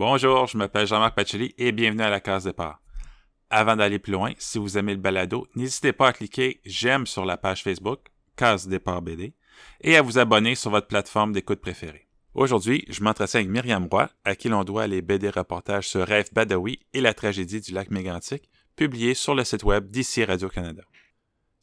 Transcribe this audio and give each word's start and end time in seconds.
Bonjour, 0.00 0.46
je 0.46 0.56
m'appelle 0.56 0.86
Jean-Marc 0.86 1.14
Pacelli 1.14 1.54
et 1.58 1.72
bienvenue 1.72 2.04
à 2.04 2.08
la 2.08 2.20
case 2.20 2.44
départ. 2.44 2.80
Avant 3.50 3.76
d'aller 3.76 3.98
plus 3.98 4.14
loin, 4.14 4.32
si 4.38 4.56
vous 4.56 4.78
aimez 4.78 4.94
le 4.94 4.98
balado, 4.98 5.46
n'hésitez 5.56 5.92
pas 5.92 6.08
à 6.08 6.12
cliquer 6.14 6.62
j'aime 6.64 7.06
sur 7.06 7.26
la 7.26 7.36
page 7.36 7.62
Facebook, 7.62 8.06
case 8.34 8.66
départ 8.66 9.02
BD, 9.02 9.34
et 9.82 9.98
à 9.98 10.00
vous 10.00 10.18
abonner 10.18 10.54
sur 10.54 10.70
votre 10.70 10.86
plateforme 10.86 11.32
d'écoute 11.32 11.60
préférée. 11.60 12.08
Aujourd'hui, 12.32 12.86
je 12.88 13.02
m'entretiens 13.02 13.40
avec 13.40 13.52
Myriam 13.52 13.88
Roy, 13.90 14.08
à 14.24 14.36
qui 14.36 14.48
l'on 14.48 14.64
doit 14.64 14.86
les 14.86 15.02
BD 15.02 15.28
reportages 15.28 15.88
sur 15.88 16.06
Rêve 16.06 16.30
Badawi 16.32 16.80
et 16.94 17.02
la 17.02 17.12
tragédie 17.12 17.60
du 17.60 17.72
lac 17.72 17.90
Mégantic, 17.90 18.48
publiés 18.76 19.12
sur 19.12 19.34
le 19.34 19.44
site 19.44 19.64
web 19.64 19.90
d'ici 19.90 20.24
Radio-Canada. 20.24 20.82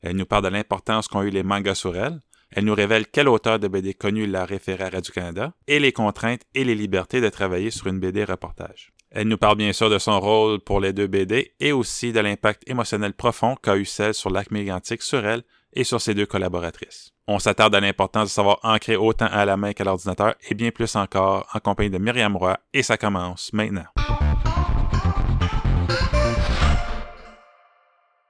Elle 0.01 0.15
nous 0.15 0.27
parle 0.27 0.43
de 0.43 0.49
l'importance 0.49 1.07
qu'ont 1.07 1.23
eu 1.23 1.31
les 1.31 1.41
mangas 1.41 1.73
sur 1.73 1.95
elle, 1.95 2.21
elle 2.51 2.65
nous 2.65 2.75
révèle 2.75 3.07
quel 3.07 3.27
auteur 3.27 3.59
de 3.59 3.67
BD 3.67 3.93
connu 3.93 4.25
l'a 4.25 4.45
référé 4.45 4.85
à 4.85 4.89
Radio-Canada 4.89 5.53
et 5.67 5.79
les 5.79 5.91
contraintes 5.91 6.41
et 6.53 6.63
les 6.63 6.75
libertés 6.75 7.21
de 7.21 7.29
travailler 7.29 7.71
sur 7.71 7.87
une 7.87 7.99
BD 7.99 8.23
reportage. 8.23 8.93
Elle 9.11 9.27
nous 9.27 9.37
parle 9.37 9.57
bien 9.57 9.73
sûr 9.73 9.89
de 9.89 9.99
son 9.99 10.19
rôle 10.19 10.59
pour 10.59 10.79
les 10.79 10.93
deux 10.93 11.07
BD 11.07 11.53
et 11.59 11.71
aussi 11.71 12.11
de 12.11 12.19
l'impact 12.19 12.63
émotionnel 12.69 13.13
profond 13.13 13.55
qu'a 13.55 13.77
eu 13.77 13.85
celle 13.85 14.13
sur 14.13 14.29
Lac 14.29 14.51
Mégantic 14.51 15.01
sur 15.01 15.25
elle 15.25 15.43
et 15.73 15.83
sur 15.83 16.01
ses 16.01 16.13
deux 16.13 16.25
collaboratrices. 16.25 17.13
On 17.27 17.39
s'attarde 17.39 17.75
à 17.75 17.79
l'importance 17.79 18.25
de 18.25 18.33
savoir 18.33 18.59
ancrer 18.63 18.95
autant 18.95 19.27
à 19.27 19.45
la 19.45 19.57
main 19.57 19.73
qu'à 19.73 19.83
l'ordinateur 19.83 20.35
et 20.49 20.55
bien 20.55 20.71
plus 20.71 20.95
encore 20.95 21.47
en 21.53 21.59
compagnie 21.59 21.89
de 21.89 21.97
Myriam 21.97 22.35
Roy 22.35 22.57
et 22.73 22.83
ça 22.83 22.97
commence 22.97 23.51
maintenant. 23.53 23.85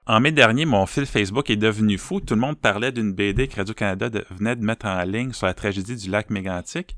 En 0.09 0.21
mai 0.21 0.31
dernier, 0.31 0.63
mon 0.63 0.85
fil 0.85 1.05
Facebook 1.05 1.49
est 1.49 1.57
devenu 1.57 1.97
fou. 1.97 2.21
Tout 2.21 2.35
le 2.35 2.39
monde 2.39 2.57
parlait 2.57 2.93
d'une 2.93 3.11
BD 3.11 3.49
que 3.49 3.57
Radio-Canada 3.57 4.09
venait 4.29 4.55
de 4.55 4.63
mettre 4.63 4.85
en 4.85 5.03
ligne 5.03 5.33
sur 5.33 5.47
la 5.47 5.53
tragédie 5.53 5.97
du 5.97 6.09
lac 6.09 6.29
Mégantic. 6.29 6.95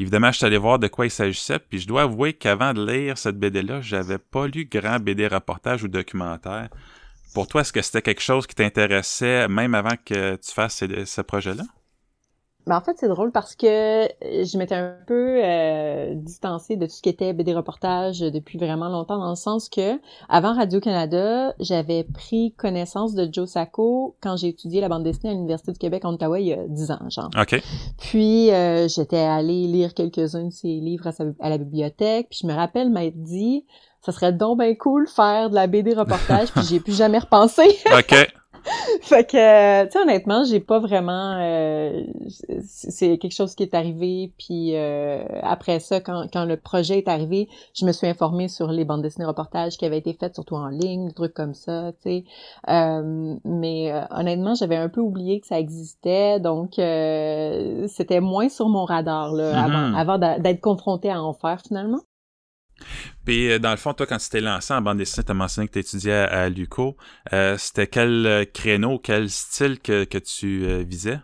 Évidemment, 0.00 0.32
je 0.32 0.38
suis 0.38 0.46
allé 0.46 0.58
voir 0.58 0.80
de 0.80 0.88
quoi 0.88 1.06
il 1.06 1.10
s'agissait, 1.10 1.60
puis 1.60 1.78
je 1.78 1.86
dois 1.86 2.02
avouer 2.02 2.32
qu'avant 2.32 2.74
de 2.74 2.84
lire 2.84 3.16
cette 3.16 3.38
BD-là, 3.38 3.80
j'avais 3.80 4.18
pas 4.18 4.48
lu 4.48 4.64
grand 4.64 4.98
BD 4.98 5.28
reportage 5.28 5.84
ou 5.84 5.88
documentaire. 5.88 6.68
Pour 7.32 7.46
toi, 7.46 7.60
est-ce 7.60 7.72
que 7.72 7.80
c'était 7.80 8.02
quelque 8.02 8.22
chose 8.22 8.48
qui 8.48 8.56
t'intéressait 8.56 9.46
même 9.46 9.76
avant 9.76 9.94
que 10.04 10.34
tu 10.34 10.52
fasses 10.52 10.82
ce 11.04 11.20
projet-là? 11.20 11.62
Mais 12.68 12.74
en 12.74 12.82
fait, 12.82 12.96
c'est 12.98 13.08
drôle 13.08 13.32
parce 13.32 13.56
que 13.56 13.66
je 14.22 14.58
m'étais 14.58 14.74
un 14.74 14.94
peu 15.06 15.40
euh, 15.42 16.12
distancée 16.14 16.76
de 16.76 16.84
tout 16.84 16.92
ce 16.92 17.00
qui 17.00 17.08
était 17.08 17.32
BD 17.32 17.54
reportage 17.54 18.20
depuis 18.20 18.58
vraiment 18.58 18.90
longtemps, 18.90 19.18
dans 19.18 19.30
le 19.30 19.36
sens 19.36 19.70
que 19.70 19.98
avant 20.28 20.54
Radio-Canada, 20.54 21.54
j'avais 21.60 22.04
pris 22.04 22.52
connaissance 22.58 23.14
de 23.14 23.26
Joe 23.32 23.48
Sacco 23.48 24.16
quand 24.20 24.36
j'ai 24.36 24.48
étudié 24.48 24.82
la 24.82 24.90
bande 24.90 25.02
dessinée 25.02 25.30
à 25.30 25.32
l'Université 25.32 25.72
du 25.72 25.78
Québec 25.78 26.04
en 26.04 26.12
Ottawa 26.12 26.38
il 26.40 26.48
y 26.48 26.52
a 26.52 26.66
dix 26.68 26.90
ans, 26.90 27.08
genre. 27.08 27.30
OK. 27.40 27.58
Puis 27.96 28.50
euh, 28.50 28.86
j'étais 28.86 29.16
allée 29.16 29.66
lire 29.66 29.94
quelques-uns 29.94 30.44
de 30.44 30.52
ses 30.52 30.68
livres 30.68 31.06
à, 31.06 31.12
à, 31.40 31.48
la 31.48 31.56
bibliothèque, 31.56 32.28
puis 32.28 32.40
je 32.42 32.46
me 32.46 32.52
rappelle 32.52 32.90
m'être 32.90 33.16
dit 33.16 33.64
ça 34.02 34.12
serait 34.12 34.34
donc 34.34 34.58
bien 34.58 34.74
cool 34.74 35.08
faire 35.08 35.48
de 35.48 35.54
la 35.54 35.66
BD 35.66 35.94
reportage, 35.94 36.52
puis 36.52 36.62
j'ai 36.68 36.80
plus 36.80 36.96
jamais 36.96 37.18
repensé. 37.18 37.62
OK. 37.98 38.14
fait 39.02 39.24
que, 39.24 39.84
tu 39.84 39.90
sais, 39.90 39.98
honnêtement, 39.98 40.44
j'ai 40.44 40.60
pas 40.60 40.78
vraiment... 40.78 41.36
Euh, 41.38 42.02
c'est 42.64 43.18
quelque 43.18 43.34
chose 43.34 43.54
qui 43.54 43.62
est 43.62 43.74
arrivé, 43.74 44.32
puis 44.38 44.76
euh, 44.76 45.24
après 45.42 45.80
ça, 45.80 46.00
quand, 46.00 46.26
quand 46.32 46.44
le 46.44 46.56
projet 46.56 46.98
est 46.98 47.08
arrivé, 47.08 47.48
je 47.74 47.84
me 47.84 47.92
suis 47.92 48.06
informée 48.06 48.48
sur 48.48 48.68
les 48.68 48.84
bandes 48.84 49.02
dessinées 49.02 49.26
reportages 49.26 49.76
qui 49.76 49.84
avaient 49.84 49.98
été 49.98 50.12
faites, 50.12 50.34
surtout 50.34 50.56
en 50.56 50.68
ligne, 50.68 51.08
des 51.08 51.14
trucs 51.14 51.34
comme 51.34 51.54
ça, 51.54 51.92
tu 51.92 52.02
sais. 52.02 52.24
Euh, 52.68 53.36
mais 53.44 53.92
honnêtement, 54.10 54.54
j'avais 54.54 54.76
un 54.76 54.88
peu 54.88 55.00
oublié 55.00 55.40
que 55.40 55.46
ça 55.46 55.58
existait, 55.58 56.40
donc 56.40 56.72
c'était 56.74 58.20
moins 58.20 58.48
sur 58.48 58.68
mon 58.68 58.84
radar, 58.84 59.32
là, 59.32 59.52
mm-hmm. 59.52 59.94
avant, 59.96 60.18
avant 60.18 60.38
d'être 60.38 60.60
confrontée 60.60 61.10
à 61.10 61.22
en 61.22 61.32
faire, 61.32 61.60
finalement. 61.60 62.00
Puis, 63.24 63.50
euh, 63.50 63.58
dans 63.58 63.70
le 63.70 63.76
fond, 63.76 63.92
toi, 63.94 64.06
quand 64.06 64.18
tu 64.18 64.28
t'es 64.28 64.40
lancé 64.40 64.72
en 64.72 64.82
bande 64.82 64.98
dessinée, 64.98 65.24
tu 65.24 65.30
as 65.30 65.34
mentionné 65.34 65.68
que 65.68 65.72
tu 65.72 65.78
étudiais 65.80 66.12
à, 66.12 66.48
l'UCO. 66.48 66.96
Euh, 67.32 67.56
c'était 67.58 67.86
quel 67.86 68.26
euh, 68.26 68.44
créneau, 68.44 68.98
quel 68.98 69.28
style 69.30 69.80
que, 69.80 70.04
que 70.04 70.18
tu 70.18 70.66
visais? 70.84 71.18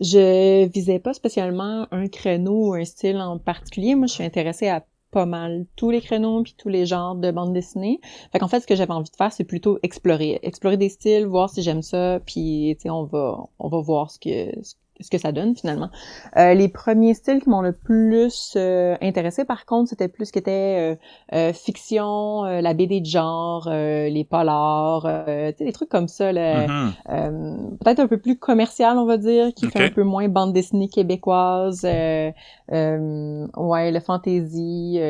Je 0.00 0.66
visais 0.66 0.98
pas 0.98 1.14
spécialement 1.14 1.86
un 1.92 2.08
créneau 2.08 2.70
ou 2.70 2.74
un 2.74 2.84
style 2.84 3.18
en 3.18 3.38
particulier. 3.38 3.94
Moi, 3.94 4.08
je 4.08 4.14
suis 4.14 4.24
intéressée 4.24 4.68
à 4.68 4.84
pas 5.12 5.26
mal 5.26 5.66
tous 5.76 5.90
les 5.90 6.00
créneaux 6.00 6.42
puis 6.42 6.56
tous 6.58 6.68
les 6.68 6.86
genres 6.86 7.14
de 7.14 7.30
bande 7.30 7.52
dessinée. 7.52 8.00
Fait 8.32 8.40
qu'en 8.40 8.48
fait, 8.48 8.58
ce 8.58 8.66
que 8.66 8.74
j'avais 8.74 8.92
envie 8.92 9.10
de 9.10 9.16
faire, 9.16 9.32
c'est 9.32 9.44
plutôt 9.44 9.78
explorer, 9.84 10.40
explorer 10.42 10.76
des 10.76 10.88
styles, 10.88 11.26
voir 11.26 11.48
si 11.48 11.62
j'aime 11.62 11.82
ça, 11.82 12.18
puis 12.26 12.74
tu 12.76 12.82
sais, 12.82 12.90
on 12.90 13.04
va 13.04 13.38
on 13.60 13.68
va 13.68 13.80
voir 13.80 14.10
ce 14.10 14.18
que 14.18 14.50
que 15.10 15.18
ça 15.18 15.32
donne 15.32 15.56
finalement. 15.56 15.90
Euh, 16.36 16.54
les 16.54 16.68
premiers 16.68 17.14
styles 17.14 17.42
qui 17.42 17.50
m'ont 17.50 17.62
le 17.62 17.72
plus 17.72 18.54
euh, 18.56 18.96
intéressé, 19.02 19.44
par 19.44 19.66
contre, 19.66 19.90
c'était 19.90 20.08
plus 20.08 20.26
ce 20.26 20.32
qui 20.32 20.38
était 20.38 20.96
euh, 21.32 21.52
fiction, 21.52 22.44
la 22.44 22.74
BD 22.74 23.00
de 23.00 23.06
genre, 23.06 23.68
les 23.70 24.26
polars, 24.28 25.06
des 25.26 25.72
trucs 25.72 25.88
comme 25.88 26.08
ça, 26.08 26.32
mm-hmm. 26.32 27.78
peut-être 27.78 28.00
un 28.00 28.06
peu 28.06 28.18
plus 28.18 28.38
commercial, 28.38 28.98
on 28.98 29.06
va 29.06 29.16
dire, 29.16 29.52
qui 29.54 29.66
fait 29.66 29.84
un 29.84 29.90
peu 29.90 30.04
moins 30.04 30.28
bande 30.28 30.52
dessinée 30.52 30.88
québécoise, 30.88 31.84
ouais, 31.84 32.32
le 32.70 34.00
fantasy, 34.00 35.00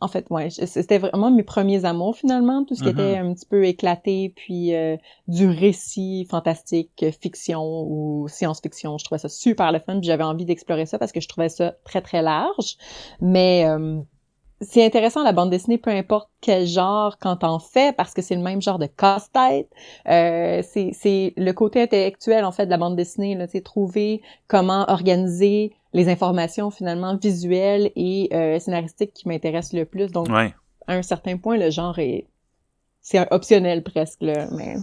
en 0.00 0.08
fait, 0.08 0.26
ouais, 0.28 0.50
c'était 0.50 0.98
vraiment 0.98 1.30
mes 1.30 1.42
premiers 1.42 1.86
amours 1.86 2.16
finalement, 2.16 2.64
tout 2.64 2.74
ce 2.74 2.82
qui 2.82 2.90
était 2.90 3.14
mm-hmm. 3.14 3.30
un 3.30 3.34
petit 3.34 3.46
peu 3.46 3.64
éclaté, 3.64 4.32
puis 4.36 4.74
euh, 4.74 4.96
du 5.26 5.48
récit 5.48 6.26
fantastique, 6.30 7.06
fiction 7.22 7.84
ou 7.88 8.28
science-fiction. 8.28 8.98
Je 8.98 9.04
trouvais 9.04 9.18
ça 9.18 9.30
super 9.30 9.72
le 9.72 9.78
fun, 9.78 9.98
puis 9.98 10.06
j'avais 10.06 10.24
envie 10.24 10.44
d'explorer 10.44 10.84
ça 10.84 10.98
parce 10.98 11.12
que 11.12 11.20
je 11.20 11.28
trouvais 11.28 11.48
ça 11.48 11.76
très 11.84 12.02
très 12.02 12.20
large. 12.20 12.76
Mais 13.22 13.64
euh, 13.66 14.00
c'est 14.60 14.84
intéressant 14.84 15.22
la 15.22 15.32
bande 15.32 15.50
dessinée, 15.50 15.78
peu 15.78 15.90
importe 15.90 16.28
quel 16.40 16.66
genre 16.66 17.18
quand 17.18 17.44
on 17.44 17.58
fait, 17.58 17.94
parce 17.96 18.14
que 18.14 18.22
c'est 18.22 18.34
le 18.34 18.42
même 18.42 18.60
genre 18.62 18.78
de 18.78 18.86
casse-tête. 18.86 19.70
Euh, 20.08 20.62
c'est 20.62 21.34
le 21.36 21.52
côté 21.52 21.82
intellectuel 21.82 22.44
en 22.44 22.52
fait 22.52 22.66
de 22.66 22.70
la 22.70 22.78
bande 22.78 22.96
dessinée, 22.96 23.34
là, 23.34 23.46
trouver 23.64 24.20
comment 24.46 24.84
organiser 24.88 25.72
les 25.96 26.10
informations 26.10 26.70
finalement 26.70 27.16
visuelles 27.16 27.90
et 27.96 28.28
euh, 28.34 28.58
scénaristiques 28.58 29.14
qui 29.14 29.26
m'intéressent 29.28 29.72
le 29.72 29.86
plus. 29.86 30.12
Donc, 30.12 30.28
à 30.28 30.52
un 30.92 31.02
certain 31.02 31.38
point, 31.38 31.56
le 31.56 31.70
genre 31.70 31.98
est 31.98 32.26
c'est 33.00 33.26
optionnel 33.32 33.82
presque 33.82 34.20
là, 34.20 34.46
mais. 34.52 34.76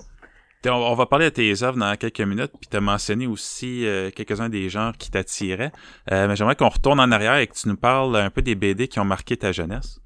On 0.66 0.96
va 0.96 1.06
parler 1.06 1.26
de 1.26 1.30
tes 1.30 1.62
œuvres 1.62 1.78
dans 1.78 1.96
quelques 1.98 2.22
minutes, 2.22 2.54
puis 2.60 2.70
tu 2.72 2.78
as 2.78 2.82
mentionné 2.82 3.28
aussi 3.28 3.86
euh, 3.86 4.12
quelques-uns 4.12 4.48
des 4.48 4.70
genres 4.70 4.94
qui 4.98 5.12
t'attiraient. 5.12 5.74
Euh, 6.10 6.28
mais 6.28 6.38
j'aimerais 6.38 6.56
qu'on 6.56 6.70
retourne 6.70 7.02
en 7.02 7.12
arrière 7.12 7.36
et 7.36 7.48
que 7.48 7.54
tu 7.54 7.68
nous 7.68 7.76
parles 7.76 8.16
un 8.16 8.30
peu 8.30 8.42
des 8.42 8.56
BD 8.56 8.88
qui 8.88 9.00
ont 9.00 9.06
marqué 9.06 9.36
ta 9.36 9.52
jeunesse. 9.52 10.00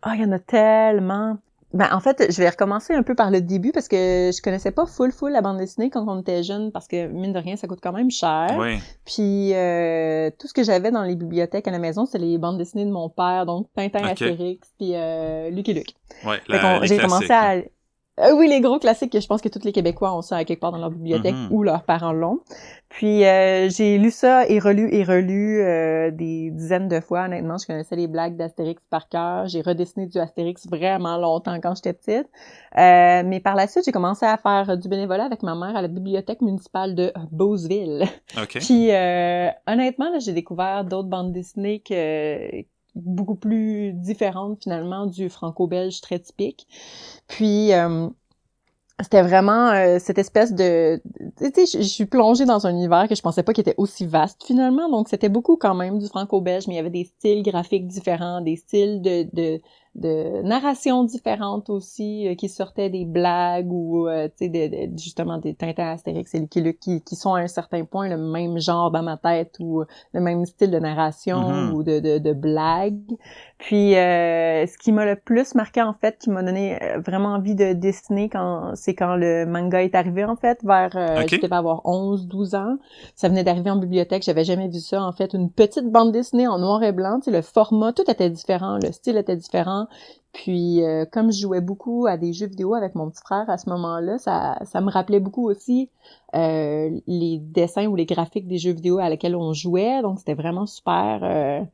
Ah, 0.00 0.14
il 0.14 0.22
y 0.22 0.24
en 0.24 0.32
a 0.32 0.38
tellement. 0.38 1.38
Ben, 1.76 1.88
en 1.92 2.00
fait, 2.00 2.32
je 2.32 2.38
vais 2.38 2.48
recommencer 2.48 2.94
un 2.94 3.02
peu 3.02 3.14
par 3.14 3.30
le 3.30 3.42
début 3.42 3.70
parce 3.70 3.86
que 3.86 4.30
je 4.34 4.40
connaissais 4.40 4.70
pas 4.70 4.86
full 4.86 5.12
full 5.12 5.30
la 5.30 5.42
bande 5.42 5.58
dessinée 5.58 5.90
quand 5.90 6.08
on 6.08 6.20
était 6.20 6.42
jeune 6.42 6.72
parce 6.72 6.88
que 6.88 7.06
mine 7.08 7.34
de 7.34 7.38
rien, 7.38 7.56
ça 7.56 7.68
coûte 7.68 7.80
quand 7.82 7.92
même 7.92 8.10
cher. 8.10 8.56
Oui. 8.58 8.78
Puis 9.04 9.52
euh, 9.52 10.30
tout 10.38 10.48
ce 10.48 10.54
que 10.54 10.62
j'avais 10.62 10.90
dans 10.90 11.02
les 11.02 11.16
bibliothèques 11.16 11.68
à 11.68 11.70
la 11.70 11.78
maison, 11.78 12.06
c'est 12.06 12.18
les 12.18 12.38
bandes 12.38 12.56
dessinées 12.56 12.86
de 12.86 12.90
mon 12.90 13.10
père, 13.10 13.44
donc 13.44 13.66
Tintin, 13.74 13.98
okay. 13.98 14.10
Astérix, 14.10 14.72
puis 14.78 14.92
euh, 14.94 15.50
Lucky 15.50 15.74
Luke. 15.74 15.94
Ouais, 16.24 16.40
j'ai 16.84 16.96
commencé 16.96 17.30
à 17.30 17.56
euh, 18.18 18.32
oui, 18.34 18.48
les 18.48 18.60
gros 18.60 18.78
classiques 18.78 19.12
que 19.12 19.20
je 19.20 19.26
pense 19.26 19.42
que 19.42 19.48
tous 19.48 19.62
les 19.64 19.72
Québécois 19.72 20.16
ont 20.16 20.22
ça 20.22 20.36
à 20.36 20.44
quelque 20.44 20.60
part 20.60 20.72
dans 20.72 20.78
leur 20.78 20.90
bibliothèque 20.90 21.34
mm-hmm. 21.34 21.50
ou 21.50 21.62
leurs 21.62 21.84
parents 21.84 22.12
l'ont. 22.12 22.40
Puis 22.88 23.26
euh, 23.26 23.68
j'ai 23.68 23.98
lu 23.98 24.10
ça 24.10 24.48
et 24.48 24.58
relu 24.58 24.88
et 24.90 25.04
relu 25.04 25.60
euh, 25.60 26.10
des 26.10 26.50
dizaines 26.50 26.88
de 26.88 27.00
fois. 27.00 27.24
Honnêtement, 27.24 27.58
je 27.58 27.66
connaissais 27.66 27.96
les 27.96 28.06
blagues 28.06 28.36
d'Astérix 28.36 28.80
par 28.88 29.10
cœur. 29.10 29.48
J'ai 29.48 29.60
redessiné 29.60 30.06
du 30.06 30.18
Astérix 30.18 30.66
vraiment 30.66 31.18
longtemps 31.18 31.60
quand 31.60 31.74
j'étais 31.74 31.92
petite. 31.92 32.28
mais 32.74 33.40
par 33.40 33.54
la 33.54 33.66
suite, 33.66 33.84
j'ai 33.84 33.92
commencé 33.92 34.24
à 34.24 34.38
faire 34.38 34.78
du 34.78 34.88
bénévolat 34.88 35.24
avec 35.24 35.42
ma 35.42 35.54
mère 35.54 35.76
à 35.76 35.82
la 35.82 35.88
bibliothèque 35.88 36.40
municipale 36.40 36.94
de 36.94 37.12
Beauceville. 37.30 38.04
Puis 38.48 38.90
honnêtement, 39.66 40.18
j'ai 40.20 40.32
découvert 40.32 40.84
d'autres 40.84 41.08
bandes 41.08 41.32
dessinées 41.32 41.80
que 41.80 42.64
beaucoup 42.96 43.36
plus 43.36 43.92
différente 43.92 44.62
finalement 44.62 45.06
du 45.06 45.28
franco-belge 45.28 46.00
très 46.00 46.18
typique. 46.18 46.66
Puis 47.28 47.72
euh, 47.72 48.08
c'était 49.02 49.22
vraiment 49.22 49.70
euh, 49.72 49.98
cette 50.00 50.18
espèce 50.18 50.54
de 50.54 51.02
tu 51.36 51.52
sais 51.66 51.80
je 51.80 51.86
suis 51.86 52.06
plongée 52.06 52.46
dans 52.46 52.66
un 52.66 52.70
univers 52.70 53.08
que 53.08 53.14
je 53.14 53.20
pensais 53.20 53.42
pas 53.42 53.52
qu'il 53.52 53.60
était 53.62 53.74
aussi 53.76 54.06
vaste 54.06 54.42
finalement 54.44 54.88
donc 54.88 55.08
c'était 55.08 55.28
beaucoup 55.28 55.56
quand 55.56 55.74
même 55.74 55.98
du 55.98 56.06
franco-belge 56.06 56.66
mais 56.66 56.74
il 56.74 56.76
y 56.76 56.80
avait 56.80 56.88
des 56.88 57.04
styles 57.04 57.42
graphiques 57.42 57.86
différents 57.86 58.40
des 58.40 58.56
styles 58.56 59.02
de, 59.02 59.28
de 59.34 59.60
de 59.96 60.42
narrations 60.42 61.04
différentes 61.04 61.70
aussi, 61.70 62.34
qui 62.38 62.48
sortaient 62.48 62.90
des 62.90 63.04
blagues 63.04 63.72
ou, 63.72 64.06
tu 64.38 64.46
sais, 64.46 64.90
justement 64.96 65.38
des 65.38 65.54
Tintin, 65.54 65.92
Astérix 65.92 66.34
et 66.34 66.40
Lucky 66.40 66.60
Luke 66.60 66.78
qui, 66.78 67.02
qui 67.02 67.16
sont 67.16 67.34
à 67.34 67.40
un 67.40 67.46
certain 67.46 67.84
point 67.84 68.08
le 68.08 68.18
même 68.18 68.58
genre 68.58 68.90
dans 68.90 69.02
ma 69.02 69.16
tête 69.16 69.56
ou 69.58 69.82
le 70.12 70.20
même 70.20 70.44
style 70.44 70.70
de 70.70 70.78
narration 70.78 71.40
mm-hmm. 71.40 71.72
ou 71.72 71.82
de, 71.82 72.00
de, 72.00 72.18
de 72.18 72.32
blague. 72.32 73.16
Puis, 73.58 73.92
ce 73.92 74.78
qui 74.78 74.92
m'a 74.92 75.04
le 75.06 75.16
plus 75.16 75.54
marqué, 75.54 75.82
en 75.82 75.94
fait, 75.94 76.18
qui 76.18 76.30
m'a 76.30 76.42
donné 76.42 76.78
vraiment 77.04 77.30
envie 77.30 77.54
de 77.54 77.72
dessiner 77.72 78.28
quand 78.28 78.72
c'est 78.74 78.94
quand 78.94 79.16
le 79.16 79.46
manga 79.46 79.82
est 79.82 79.94
arrivé, 79.94 80.24
en 80.24 80.36
fait, 80.36 80.62
vers, 80.62 80.90
je 80.92 81.40
devais 81.40 81.56
avoir 81.56 81.80
11, 81.84 82.26
12 82.26 82.54
ans. 82.54 82.76
Ça 83.14 83.28
venait 83.28 83.44
d'arriver 83.44 83.70
en 83.70 83.76
bibliothèque, 83.76 84.22
j'avais 84.22 84.44
jamais 84.44 84.68
vu 84.68 84.80
ça, 84.80 85.02
en 85.02 85.12
fait, 85.12 85.32
une 85.32 85.50
petite 85.50 85.90
bande 85.90 86.12
dessinée 86.12 86.46
en 86.46 86.58
noir 86.58 86.82
et 86.82 86.92
blanc, 86.92 87.18
tu 87.18 87.30
sais, 87.30 87.36
le 87.36 87.42
format, 87.42 87.92
tout 87.92 88.08
était 88.10 88.30
différent, 88.30 88.78
le 88.82 88.92
style 88.92 89.16
était 89.16 89.36
différent. 89.36 89.86
Puis, 90.36 90.84
euh, 90.84 91.06
comme 91.10 91.32
je 91.32 91.40
jouais 91.40 91.62
beaucoup 91.62 92.06
à 92.06 92.18
des 92.18 92.34
jeux 92.34 92.46
vidéo 92.46 92.74
avec 92.74 92.94
mon 92.94 93.08
petit 93.08 93.22
frère 93.22 93.48
à 93.48 93.56
ce 93.56 93.70
moment-là, 93.70 94.18
ça, 94.18 94.58
ça 94.66 94.82
me 94.82 94.90
rappelait 94.90 95.18
beaucoup 95.18 95.48
aussi 95.48 95.88
euh, 96.34 96.90
les 97.06 97.38
dessins 97.38 97.86
ou 97.86 97.96
les 97.96 98.04
graphiques 98.04 98.46
des 98.46 98.58
jeux 98.58 98.72
vidéo 98.72 98.98
à 98.98 99.08
lesquels 99.08 99.34
on 99.34 99.54
jouait. 99.54 100.02
Donc, 100.02 100.18
c'était 100.18 100.34
vraiment 100.34 100.66
super 100.66 101.20
euh, 101.22 101.64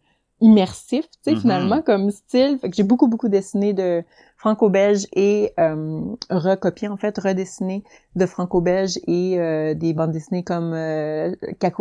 immersif, 0.43 1.07
tu 1.07 1.19
sais, 1.23 1.33
mm-hmm. 1.33 1.41
finalement, 1.41 1.83
comme 1.83 2.11
style. 2.11 2.59
Fait 2.61 2.69
que 2.69 2.77
j'ai 2.77 2.83
beaucoup, 2.83 3.09
beaucoup 3.09 3.29
dessiné 3.29 3.73
de 3.73 4.05
franco-belge 4.43 5.07
et 5.13 5.53
euh, 5.61 6.01
recopié, 6.29 6.89
en 6.89 6.97
fait, 6.97 7.17
redessiné 7.17 7.85
de 8.17 8.27
franco-belge 8.27 8.99
et 9.07 9.39
euh, 9.39 9.73
des 9.75 9.93
bandes 9.93 10.11
dessinées 10.11 10.43
comme 10.43 10.73
euh, 10.75 11.33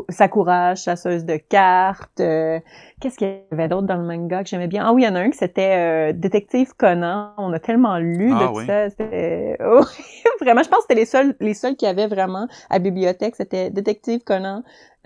Sakura, 0.10 0.76
chasseuse 0.76 1.26
de 1.26 1.38
cartes. 1.38 2.20
Euh, 2.20 2.60
qu'est-ce 3.00 3.18
qu'il 3.18 3.30
y 3.30 3.54
avait 3.54 3.68
d'autre 3.68 3.88
dans 3.88 3.96
le 3.96 4.04
manga 4.04 4.44
que 4.44 4.50
j'aimais 4.50 4.68
bien? 4.68 4.84
Ah 4.86 4.94
oui, 4.94 5.02
il 5.02 5.06
y 5.06 5.08
en 5.08 5.16
a 5.16 5.22
un 5.22 5.32
qui 5.32 5.40
c'était 5.40 6.14
Détective 6.14 6.76
Conan. 6.78 7.32
On 7.40 7.52
a 7.52 7.60
tellement 7.60 7.98
lu 7.98 8.32
ah 8.32 8.52
de 8.54 8.66
ça. 8.68 8.90
C'était... 8.92 9.58
vraiment, 10.40 10.62
je 10.62 10.70
pense 10.70 10.80
que 10.80 10.86
c'était 10.88 11.00
les 11.00 11.06
seuls, 11.06 11.36
les 11.40 11.56
seuls 11.56 11.76
qui 11.76 11.88
avaient 11.88 12.08
vraiment 12.08 12.48
à 12.70 12.78
bibliothèque. 12.78 13.36
C'était 13.38 13.72
Détective 13.72 14.24
Conan, 14.24 14.62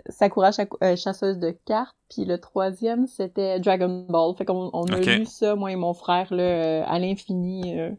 Sakura 0.10 0.52
euh, 0.84 0.96
chasseuse 0.96 1.40
de 1.40 1.52
cartes, 1.66 1.96
puis 2.10 2.25
le 2.25 2.38
troisième 2.38 3.07
c'était 3.07 3.60
Dragon 3.60 4.06
Ball. 4.07 4.36
Fait 4.38 4.46
qu'on 4.46 4.69
on 4.74 4.86
a 4.86 5.00
lu 5.00 5.25
ça 5.25 5.56
moi 5.56 5.72
et 5.72 5.75
mon 5.75 5.94
frère 5.94 6.34
là 6.34 6.44
euh, 6.44 6.84
à 6.86 7.00
l'infini 7.00 7.44
euh, 7.65 7.92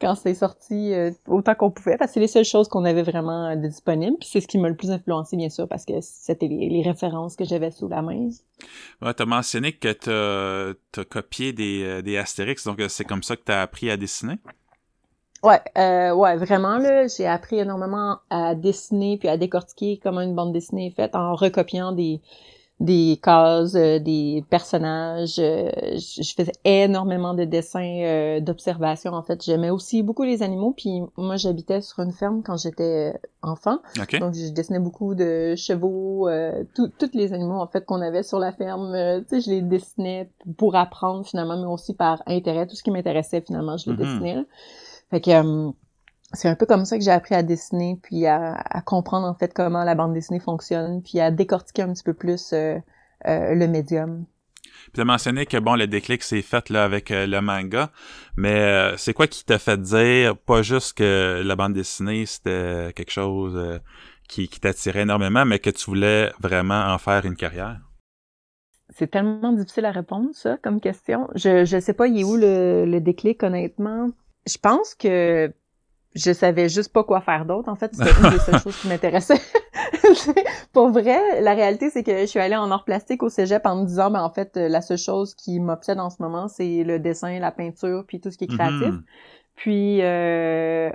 quand 0.00 0.14
c'est 0.14 0.34
sorti 0.34 0.92
autant 1.28 1.54
qu'on 1.54 1.70
pouvait 1.70 1.96
parce 1.96 2.10
que 2.10 2.14
c'est 2.14 2.20
les 2.20 2.28
seules 2.28 2.44
choses 2.44 2.68
qu'on 2.68 2.84
avait 2.84 3.02
vraiment 3.02 3.54
disponibles. 3.56 4.16
Puis 4.18 4.28
c'est 4.32 4.40
ce 4.40 4.48
qui 4.48 4.58
m'a 4.58 4.68
le 4.68 4.76
plus 4.76 4.90
influencé 4.90 5.36
bien 5.36 5.48
sûr 5.48 5.68
parce 5.68 5.84
que 5.84 5.94
c'était 6.00 6.48
les, 6.48 6.82
références 6.82 7.36
que 7.36 7.44
j'avais 7.44 7.70
sous 7.70 7.88
la 7.88 8.02
main. 8.02 8.28
Ouais, 9.00 9.14
t'as 9.14 9.24
mentionné 9.24 9.72
que 9.72 9.92
t'as 9.92 11.00
as 11.00 11.04
copié 11.04 11.52
des, 11.52 12.02
des 12.02 12.16
Astérix, 12.18 12.64
donc 12.64 12.82
c'est 12.88 13.04
comme 13.04 13.22
ça 13.22 13.36
que 13.36 13.42
t'as 13.44 13.62
appris 13.62 13.90
à 13.90 13.96
dessiner? 13.96 14.38
Ouais, 15.44 15.60
euh, 15.76 16.14
ouais, 16.14 16.36
vraiment 16.36 16.78
là, 16.78 17.06
j'ai 17.06 17.26
appris 17.26 17.58
énormément 17.58 18.18
à 18.30 18.54
dessiner 18.54 19.18
puis 19.18 19.28
à 19.28 19.36
décortiquer 19.36 20.00
comment 20.02 20.22
une 20.22 20.34
bande 20.34 20.54
dessinée 20.54 20.86
est 20.86 20.96
faite 20.96 21.14
en 21.14 21.34
recopiant 21.34 21.92
des 21.92 22.22
des 22.80 23.20
cases, 23.22 23.76
euh, 23.76 23.98
des 24.00 24.44
personnages. 24.50 25.38
Euh, 25.38 25.70
je 25.94 26.34
faisais 26.36 26.52
énormément 26.64 27.32
de 27.34 27.44
dessins 27.44 28.02
euh, 28.02 28.40
d'observation 28.40 29.12
en 29.12 29.22
fait. 29.22 29.44
J'aimais 29.44 29.70
aussi 29.70 30.02
beaucoup 30.02 30.24
les 30.24 30.42
animaux 30.42 30.74
puis 30.76 31.02
moi 31.16 31.36
j'habitais 31.36 31.80
sur 31.80 32.00
une 32.00 32.12
ferme 32.12 32.42
quand 32.42 32.56
j'étais 32.56 33.14
enfant. 33.42 33.78
Donc 34.18 34.34
je 34.34 34.52
dessinais 34.52 34.80
beaucoup 34.80 35.14
de 35.14 35.54
chevaux, 35.56 36.28
tous 36.74 37.10
les 37.14 37.32
animaux 37.32 37.60
en 37.60 37.68
fait 37.68 37.84
qu'on 37.84 38.00
avait 38.00 38.22
sur 38.24 38.38
la 38.38 38.52
ferme. 38.52 38.92
tu 39.28 39.28
sais, 39.28 39.40
je 39.40 39.50
les 39.50 39.62
dessinais 39.62 40.30
pour 40.58 40.74
apprendre 40.74 41.24
finalement 41.24 41.56
mais 41.56 41.72
aussi 41.72 41.94
par 41.94 42.22
intérêt, 42.26 42.66
tout 42.66 42.74
ce 42.74 42.82
qui 42.82 42.90
m'intéressait 42.90 43.40
finalement, 43.40 43.76
je 43.76 43.90
les 43.90 43.96
mm-hmm. 43.96 43.98
dessinais. 43.98 44.44
Fait 45.10 45.20
que 45.20 45.30
euh, 45.30 45.70
c'est 46.34 46.48
un 46.48 46.54
peu 46.54 46.66
comme 46.66 46.84
ça 46.84 46.98
que 46.98 47.04
j'ai 47.04 47.10
appris 47.10 47.34
à 47.34 47.42
dessiner, 47.42 47.98
puis 48.02 48.26
à, 48.26 48.82
comprendre 48.84 49.26
en 49.26 49.34
fait 49.34 49.52
comment 49.54 49.84
la 49.84 49.94
bande 49.94 50.12
dessinée 50.12 50.40
fonctionne, 50.40 51.02
puis 51.02 51.20
à 51.20 51.30
décortiquer 51.30 51.82
un 51.82 51.92
petit 51.92 52.02
peu 52.02 52.14
plus 52.14 52.52
euh, 52.52 52.78
euh, 53.26 53.54
le 53.54 53.66
médium. 53.66 54.26
Puis 54.62 54.92
tu 54.94 55.00
as 55.00 55.04
mentionné 55.04 55.46
que 55.46 55.56
bon, 55.56 55.76
le 55.76 55.86
déclic 55.86 56.22
s'est 56.22 56.42
fait 56.42 56.68
là 56.68 56.84
avec 56.84 57.10
le 57.10 57.40
manga, 57.40 57.90
mais 58.36 58.92
c'est 58.96 59.14
quoi 59.14 59.26
qui 59.26 59.44
t'a 59.44 59.58
fait 59.58 59.80
dire 59.80 60.36
pas 60.36 60.62
juste 60.62 60.98
que 60.98 61.42
la 61.44 61.56
bande 61.56 61.72
dessinée 61.72 62.26
c'était 62.26 62.92
quelque 62.94 63.10
chose 63.10 63.80
qui, 64.28 64.48
qui 64.48 64.60
t'attirait 64.60 65.02
énormément, 65.02 65.44
mais 65.44 65.58
que 65.58 65.70
tu 65.70 65.86
voulais 65.86 66.32
vraiment 66.40 66.92
en 66.92 66.98
faire 66.98 67.24
une 67.24 67.36
carrière? 67.36 67.80
C'est 68.90 69.10
tellement 69.10 69.52
difficile 69.52 69.86
à 69.86 69.90
répondre, 69.90 70.28
ça, 70.34 70.58
comme 70.62 70.80
question. 70.80 71.28
Je, 71.34 71.64
je 71.64 71.80
sais 71.80 71.94
pas, 71.94 72.06
il 72.06 72.20
est 72.20 72.24
où 72.24 72.36
le, 72.36 72.84
le 72.84 73.00
déclic, 73.00 73.42
honnêtement 73.42 74.10
je 74.46 74.58
pense 74.58 74.94
que 74.94 75.52
je 76.14 76.32
savais 76.32 76.68
juste 76.68 76.92
pas 76.92 77.04
quoi 77.04 77.20
faire 77.20 77.44
d'autre. 77.44 77.68
En 77.68 77.76
fait, 77.76 77.94
c'était 77.94 78.10
une 78.22 78.30
des 78.30 78.38
seules 78.38 78.58
choses 78.62 78.76
qui 78.76 78.88
m'intéressait. 78.88 79.40
Pour 80.72 80.90
vrai, 80.90 81.40
la 81.40 81.54
réalité, 81.54 81.90
c'est 81.90 82.02
que 82.02 82.20
je 82.20 82.26
suis 82.26 82.38
allée 82.38 82.56
en 82.56 82.70
art 82.70 82.84
plastique 82.84 83.22
au 83.22 83.28
cégep 83.28 83.64
en 83.66 83.76
me 83.76 83.86
disant, 83.86 84.10
ben, 84.10 84.22
en 84.22 84.30
fait, 84.30 84.56
la 84.56 84.80
seule 84.80 84.98
chose 84.98 85.34
qui 85.34 85.60
m'obsède 85.60 85.98
en 85.98 86.10
ce 86.10 86.16
moment, 86.20 86.48
c'est 86.48 86.84
le 86.84 86.98
dessin, 86.98 87.38
la 87.38 87.50
peinture, 87.50 88.04
puis 88.06 88.20
tout 88.20 88.30
ce 88.30 88.38
qui 88.38 88.44
est 88.44 88.48
créatif. 88.48 88.88
Mm-hmm. 88.88 89.02
Puis, 89.56 90.02
euh, 90.02 90.90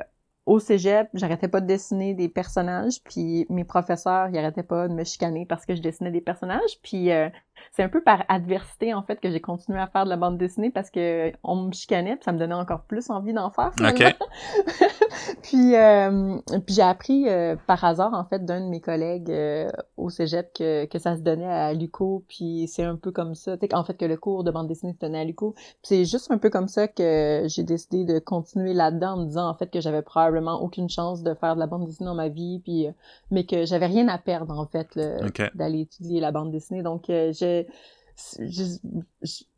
au 0.46 0.60
cégep, 0.60 1.10
j'arrêtais 1.14 1.48
pas 1.48 1.62
de 1.62 1.68
dessiner 1.68 2.14
des 2.14 2.28
personnages, 2.28 3.04
puis 3.04 3.46
mes 3.50 3.64
professeurs, 3.64 4.30
ils 4.30 4.38
arrêtaient 4.38 4.64
pas 4.64 4.88
de 4.88 4.94
me 4.94 5.04
chicaner 5.04 5.46
parce 5.46 5.66
que 5.66 5.76
je 5.76 5.82
dessinais 5.82 6.12
des 6.12 6.22
personnages, 6.22 6.80
puis 6.82 7.12
euh, 7.12 7.30
c'est 7.72 7.84
un 7.84 7.90
peu 7.90 8.02
par 8.02 8.24
adversité 8.28 8.94
en 8.94 9.04
fait 9.04 9.20
que 9.20 9.30
j'ai 9.30 9.42
continué 9.42 9.80
à 9.80 9.88
faire 9.88 10.06
de 10.06 10.10
la 10.10 10.18
bande 10.18 10.38
dessinée 10.38 10.70
parce 10.70 10.90
que 10.90 11.32
on 11.44 11.56
me 11.56 11.72
chicanait, 11.72 12.16
puis 12.16 12.26
ça 12.26 12.32
me 12.32 12.40
donnait 12.40 12.54
encore 12.54 12.82
plus 12.82 13.10
envie 13.10 13.34
d'en 13.34 13.50
faire. 13.52 13.72
puis 15.44 15.76
euh, 15.76 16.38
puis 16.66 16.76
j'ai 16.76 16.82
appris 16.82 17.28
euh, 17.28 17.56
par 17.68 17.84
hasard 17.84 18.14
en 18.14 18.26
fait 18.26 18.46
d'un 18.46 18.62
de 18.62 18.68
mes 18.68 18.82
collègues 18.82 19.34
au 19.98 20.10
cégep 20.10 20.54
que, 20.54 20.86
que 20.86 21.00
ça 21.00 21.16
se 21.16 21.22
donnait 21.22 21.46
à 21.46 21.74
Luco, 21.74 22.24
puis 22.28 22.68
c'est 22.68 22.84
un 22.84 22.96
peu 22.96 23.12
comme 23.12 23.36
ça, 23.36 23.56
en 23.74 23.84
fait 23.84 23.96
que 23.96 24.06
le 24.06 24.18
cours 24.18 24.44
de 24.44 24.52
bande 24.52 24.68
dessinée 24.68 24.94
se 24.94 25.00
donnait 25.00 25.20
à 25.20 25.24
Luco. 25.24 25.56
c'est 25.84 26.06
juste 26.06 26.32
un 26.32 26.38
peu 26.38 26.50
comme 26.50 26.68
ça 26.68 26.88
que 26.88 27.44
j'ai 27.48 27.64
décidé 27.64 28.06
de 28.06 28.20
continuer 28.20 28.74
là-dedans 28.74 29.14
en 29.14 29.18
me 29.18 29.26
disant 29.26 29.50
en 29.50 29.54
fait 29.56 29.70
que 29.72 29.82
j'avais 29.82 30.02
probablement 30.02 30.62
aucune 30.62 30.90
chance 30.90 31.24
de 31.24 31.34
faire 31.34 31.56
de 31.56 31.60
la 31.60 31.68
bande 31.68 31.86
dessinée 31.86 32.08
dans 32.08 32.16
ma 32.16 32.30
vie, 32.30 32.60
puis 32.64 32.88
euh, 32.88 32.92
mais 33.32 33.46
que 33.46 33.66
j'avais 33.66 33.86
rien 33.86 34.08
à 34.08 34.18
perdre 34.18 34.58
en 34.58 34.66
fait 34.66 35.00
d'aller 35.56 35.82
étudier 35.82 36.20
la 36.20 36.32
bande 36.32 36.52
dessinée. 36.52 36.84
Donc 36.84 37.10
euh, 37.10 37.32
j'ai 38.40 38.66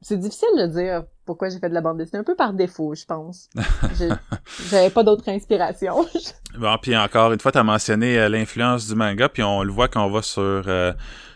c'est 0.01 0.19
difficile 0.19 0.49
de 0.55 0.67
dire 0.67 1.03
pourquoi 1.25 1.49
j'ai 1.49 1.57
fait 1.57 1.69
de 1.69 1.73
la 1.73 1.81
bande 1.81 1.97
dessinée, 1.97 2.19
un 2.19 2.23
peu 2.23 2.35
par 2.35 2.53
défaut, 2.53 2.93
je 2.93 3.05
pense. 3.05 3.49
J'avais 4.69 4.91
pas 4.91 5.03
d'autre 5.03 5.27
inspiration. 5.29 6.05
bon, 6.59 6.77
puis 6.79 6.95
encore 6.95 7.31
une 7.31 7.39
fois, 7.39 7.51
tu 7.51 7.57
as 7.57 7.63
mentionné 7.63 8.19
euh, 8.19 8.29
l'influence 8.29 8.87
du 8.87 8.93
manga, 8.93 9.29
puis 9.29 9.41
on 9.41 9.63
le 9.63 9.71
voit 9.71 9.87
quand 9.87 10.05
on 10.05 10.11
va 10.11 10.21
sur 10.21 10.69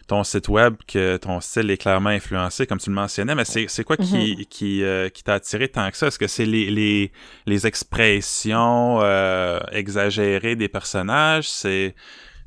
ton 0.07 0.23
site 0.23 0.50
web 0.50 0.75
que 0.88 1.17
ton 1.17 1.39
style 1.41 1.71
est 1.71 1.77
clairement 1.77 2.09
influencé, 2.09 2.67
comme 2.67 2.77
tu 2.77 2.89
le 2.89 2.95
mentionnais, 2.95 3.35
mais 3.35 3.45
c'est 3.45 3.83
quoi 3.83 3.97
qui, 3.97 4.35
mhm. 4.38 4.45
qui, 4.45 4.83
euh, 4.83 5.09
qui 5.09 5.24
t'a 5.24 5.36
attiré 5.36 5.67
tant 5.67 5.89
que 5.89 5.98
ça? 5.98 6.07
Est-ce 6.07 6.19
que 6.19 6.27
c'est 6.27 6.45
les, 6.45 6.69
les, 6.69 7.12
les 7.45 7.67
expressions 7.67 9.00
euh, 9.01 9.60
exagérées 9.72 10.55
des 10.55 10.69
personnages? 10.69 11.50
C'est 11.50 11.95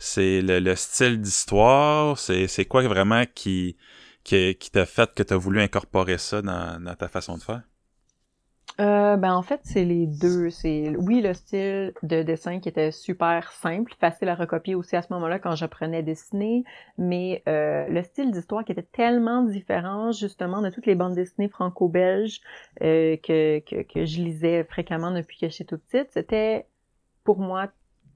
c'est 0.01 0.41
le, 0.43 0.61
le, 0.61 0.77
style 0.77 1.21
d'histoire? 1.21 2.17
C'est 2.19 2.65
quoi 2.67 2.83
vraiment 2.87 3.25
qui, 3.35 3.77
qui, 4.29 4.57
qui 4.57 4.71
t'a 4.71 4.85
fait 4.85 5.13
que 5.15 5.23
tu 5.23 5.33
as 5.33 5.39
voulu 5.39 5.61
incorporer 5.61 6.19
ça 6.19 6.43
dans, 6.43 6.95
ta 6.99 7.09
façon 7.09 7.39
de 7.39 7.43
faire? 7.43 7.63
Euh, 8.81 9.17
ben 9.17 9.35
en 9.35 9.43
fait, 9.43 9.61
c'est 9.65 9.85
les 9.85 10.07
deux. 10.07 10.51
Oui 10.99 11.21
le 11.21 11.33
style 11.33 11.95
de 12.03 12.23
dessin 12.23 12.61
qui 12.61 12.69
était 12.69 12.93
super 12.93 13.51
simple, 13.51 13.93
facile 13.99 14.29
à 14.29 14.35
recopier 14.35 14.75
aussi 14.75 14.95
à 14.95 15.03
ce 15.03 15.13
moment-là 15.15 15.39
quand 15.39 15.57
j'apprenais 15.57 15.97
à 15.97 16.03
dessiner, 16.03 16.63
mais 16.99 17.43
euh, 17.49 17.89
le 17.89 18.03
style 18.03 18.31
d'histoire 18.31 18.65
qui 18.65 18.73
était 18.73 18.83
tellement 18.83 19.43
différent 19.43 20.13
justement 20.13 20.61
de 20.61 20.69
toutes 20.69 20.87
les 20.87 20.95
bandes 20.95 21.15
dessinées 21.15 21.49
franco-belges 21.49 22.41
euh, 22.83 23.17
que, 23.17 23.61
que, 23.61 23.83
que 23.83 24.05
je 24.05 24.21
lisais 24.21 24.63
fréquemment 24.65 25.11
depuis 25.11 25.39
que 25.39 25.49
j'étais 25.49 25.65
toute 25.65 25.83
petite, 25.85 26.13
c'était 26.13 26.67
pour 27.25 27.39
moi 27.39 27.69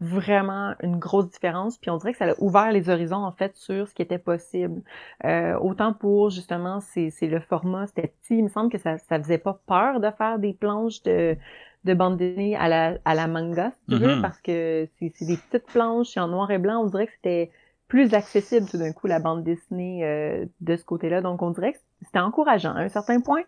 vraiment 0.02 0.74
une 0.82 0.98
grosse 0.98 1.30
différence. 1.30 1.78
Puis 1.78 1.90
on 1.90 1.96
dirait 1.96 2.12
que 2.12 2.18
ça 2.18 2.30
a 2.30 2.34
ouvert 2.38 2.72
les 2.72 2.90
horizons 2.90 3.24
en 3.24 3.32
fait 3.32 3.56
sur 3.56 3.88
ce 3.88 3.94
qui 3.94 4.02
était 4.02 4.18
possible. 4.18 4.82
Euh, 5.24 5.56
autant 5.58 5.92
pour 5.92 6.30
justement 6.30 6.80
c'est 6.80 7.12
le 7.22 7.40
format, 7.40 7.86
c'était 7.86 8.08
petit. 8.08 8.38
Il 8.38 8.44
me 8.44 8.48
semble 8.48 8.70
que 8.70 8.78
ça 8.78 8.98
ça 8.98 9.18
faisait 9.18 9.38
pas 9.38 9.60
peur 9.66 10.00
de 10.00 10.10
faire 10.10 10.38
des 10.38 10.52
planches 10.52 11.02
de 11.02 11.36
de 11.84 11.94
bande 11.94 12.16
dessinée 12.16 12.56
à 12.56 12.68
la 12.68 12.98
à 13.04 13.14
la 13.14 13.26
manga, 13.26 13.70
si 13.70 13.94
tu 13.94 14.02
veux, 14.02 14.16
mm-hmm. 14.16 14.20
parce 14.20 14.40
que 14.40 14.88
c'est 14.98 15.24
des 15.24 15.36
petites 15.36 15.66
planches 15.66 16.16
en 16.16 16.28
noir 16.28 16.50
et 16.50 16.58
blanc. 16.58 16.82
On 16.82 16.86
dirait 16.86 17.06
que 17.06 17.12
c'était 17.14 17.50
plus 17.88 18.14
accessible 18.14 18.66
tout 18.70 18.78
d'un 18.78 18.92
coup 18.92 19.06
la 19.06 19.20
bande 19.20 19.44
dessinée 19.44 20.02
euh, 20.02 20.46
de 20.60 20.76
ce 20.76 20.84
côté-là. 20.84 21.20
Donc 21.20 21.42
on 21.42 21.50
dirait 21.50 21.74
que 21.74 21.78
c'était 22.00 22.20
encourageant 22.20 22.74
à 22.74 22.80
un 22.80 22.88
certain 22.88 23.20
point. 23.20 23.42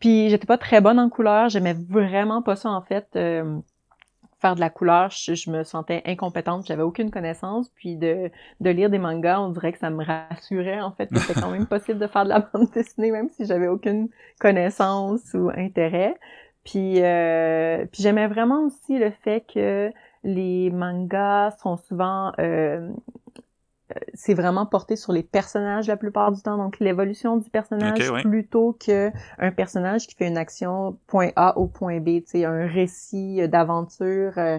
Puis 0.00 0.28
j'étais 0.28 0.46
pas 0.46 0.58
très 0.58 0.80
bonne 0.80 0.98
en 0.98 1.08
couleur, 1.08 1.48
j'aimais 1.48 1.74
vraiment 1.88 2.42
pas 2.42 2.56
ça 2.56 2.70
en 2.70 2.82
fait. 2.82 3.08
Euh, 3.16 3.58
faire 4.40 4.54
de 4.54 4.60
la 4.60 4.70
couleur, 4.70 5.10
je, 5.10 5.50
me 5.50 5.64
sentais 5.64 6.02
incompétente, 6.04 6.66
j'avais 6.66 6.82
aucune 6.82 7.10
connaissance, 7.10 7.70
puis 7.70 7.96
de, 7.96 8.30
de 8.60 8.70
lire 8.70 8.90
des 8.90 8.98
mangas, 8.98 9.40
on 9.40 9.50
dirait 9.50 9.72
que 9.72 9.78
ça 9.78 9.90
me 9.90 10.04
rassurait 10.04 10.80
en 10.80 10.92
fait 10.92 11.08
que 11.08 11.18
c'était 11.18 11.40
quand 11.40 11.50
même 11.50 11.66
possible 11.68 11.98
de 11.98 12.06
faire 12.06 12.24
de 12.24 12.30
la 12.30 12.40
bande 12.40 12.70
dessinée 12.72 13.10
même 13.10 13.28
si 13.30 13.46
j'avais 13.46 13.68
aucune 13.68 14.08
connaissance 14.38 15.32
ou 15.34 15.50
intérêt. 15.56 16.14
Puis, 16.64 17.02
euh, 17.02 17.86
puis 17.92 18.02
j'aimais 18.02 18.26
vraiment 18.26 18.64
aussi 18.64 18.98
le 18.98 19.10
fait 19.10 19.44
que 19.52 19.92
les 20.24 20.70
mangas 20.70 21.52
sont 21.62 21.76
souvent 21.76 22.32
euh, 22.40 22.90
c'est 24.14 24.34
vraiment 24.34 24.66
porté 24.66 24.96
sur 24.96 25.12
les 25.12 25.22
personnages 25.22 25.86
la 25.86 25.96
plupart 25.96 26.32
du 26.32 26.42
temps, 26.42 26.56
donc 26.56 26.80
l'évolution 26.80 27.36
du 27.36 27.48
personnage 27.50 28.10
plutôt 28.22 28.76
que 28.84 29.10
un 29.38 29.52
personnage 29.52 30.06
qui 30.08 30.16
fait 30.16 30.26
une 30.26 30.38
action 30.38 30.98
point 31.06 31.30
A 31.36 31.56
au 31.56 31.66
point 31.66 32.00
B, 32.00 32.20
tu 32.20 32.24
sais, 32.26 32.44
un 32.44 32.66
récit 32.66 33.48
d'aventure 33.48 34.32
euh, 34.38 34.58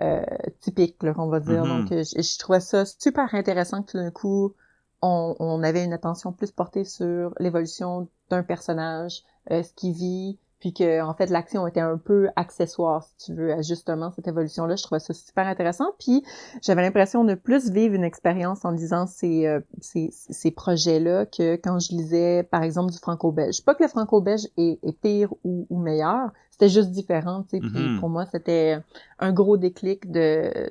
euh, 0.00 0.24
typique, 0.60 1.02
là, 1.02 1.12
on 1.18 1.28
va 1.28 1.40
dire. 1.40 1.64
Mm-hmm. 1.64 1.78
Donc, 1.80 1.88
je, 1.90 2.22
je, 2.22 2.38
trouvais 2.38 2.60
ça 2.60 2.84
super 2.86 3.34
intéressant 3.34 3.82
que 3.82 3.92
tout 3.92 3.98
d'un 3.98 4.10
coup, 4.10 4.54
on, 5.02 5.36
on, 5.38 5.62
avait 5.62 5.84
une 5.84 5.92
attention 5.92 6.32
plus 6.32 6.50
portée 6.50 6.84
sur 6.84 7.34
l'évolution 7.38 8.08
d'un 8.30 8.42
personnage, 8.42 9.22
euh, 9.50 9.62
ce 9.62 9.72
qui 9.74 9.92
vit, 9.92 10.38
puis 10.62 10.72
que 10.72 11.02
en 11.02 11.12
fait 11.12 11.28
l'action 11.28 11.66
était 11.66 11.80
un 11.80 11.98
peu 11.98 12.28
accessoire 12.36 13.02
si 13.02 13.26
tu 13.26 13.34
veux 13.34 13.52
à 13.52 13.62
justement 13.62 14.12
cette 14.12 14.28
évolution 14.28 14.64
là 14.64 14.76
je 14.76 14.84
trouvais 14.84 15.00
ça 15.00 15.12
super 15.12 15.48
intéressant. 15.48 15.86
Puis 15.98 16.22
j'avais 16.62 16.82
l'impression 16.82 17.24
de 17.24 17.34
plus 17.34 17.68
vivre 17.72 17.96
une 17.96 18.04
expérience 18.04 18.64
en 18.64 18.70
lisant 18.70 19.08
ces, 19.08 19.46
euh, 19.46 19.58
ces, 19.80 20.10
ces 20.12 20.52
projets 20.52 21.00
là 21.00 21.26
que 21.26 21.56
quand 21.56 21.80
je 21.80 21.96
lisais 21.96 22.44
par 22.44 22.62
exemple 22.62 22.92
du 22.92 22.98
franco-belge. 22.98 23.64
Pas 23.64 23.74
que 23.74 23.82
le 23.82 23.88
franco-belge 23.88 24.46
est, 24.56 24.78
est, 24.84 24.92
pire 24.92 25.34
ou, 25.42 25.66
ou 25.68 25.80
meilleur. 25.80 26.30
C'était 26.52 26.68
juste 26.68 26.92
différent 26.92 27.42
tu 27.42 27.56
sais. 27.56 27.58
Puis 27.58 27.68
mm-hmm. 27.68 27.98
pour 27.98 28.08
moi 28.08 28.24
c'était 28.26 28.78
un 29.18 29.32
gros 29.32 29.56
déclic 29.56 30.12
de 30.12 30.70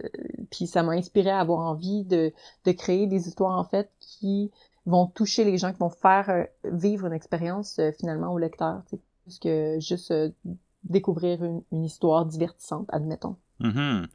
puis 0.52 0.68
ça 0.68 0.84
m'a 0.84 0.94
inspiré 0.94 1.32
à 1.32 1.40
avoir 1.42 1.60
envie 1.60 2.06
de 2.06 2.32
de 2.66 2.72
créer 2.72 3.08
des 3.08 3.28
histoires 3.28 3.60
en 3.60 3.66
fait 3.66 3.90
qui 4.00 4.52
vont 4.86 5.08
toucher 5.08 5.44
les 5.44 5.58
gens 5.58 5.74
qui 5.74 5.80
vont 5.80 5.90
faire 5.90 6.30
euh, 6.30 6.44
vivre 6.64 7.08
une 7.08 7.14
expérience 7.14 7.78
euh, 7.80 7.92
finalement 7.92 8.32
au 8.32 8.38
lecteur 8.38 8.84
tu 8.90 8.96
sais 8.96 9.02
plus 9.32 9.40
que 9.40 9.80
juste 9.80 10.12
euh, 10.12 10.30
découvrir 10.84 11.44
une, 11.44 11.84
histoire 11.84 12.26
divertissante, 12.26 12.88
admettons. 12.92 13.38
Mm 13.60 14.06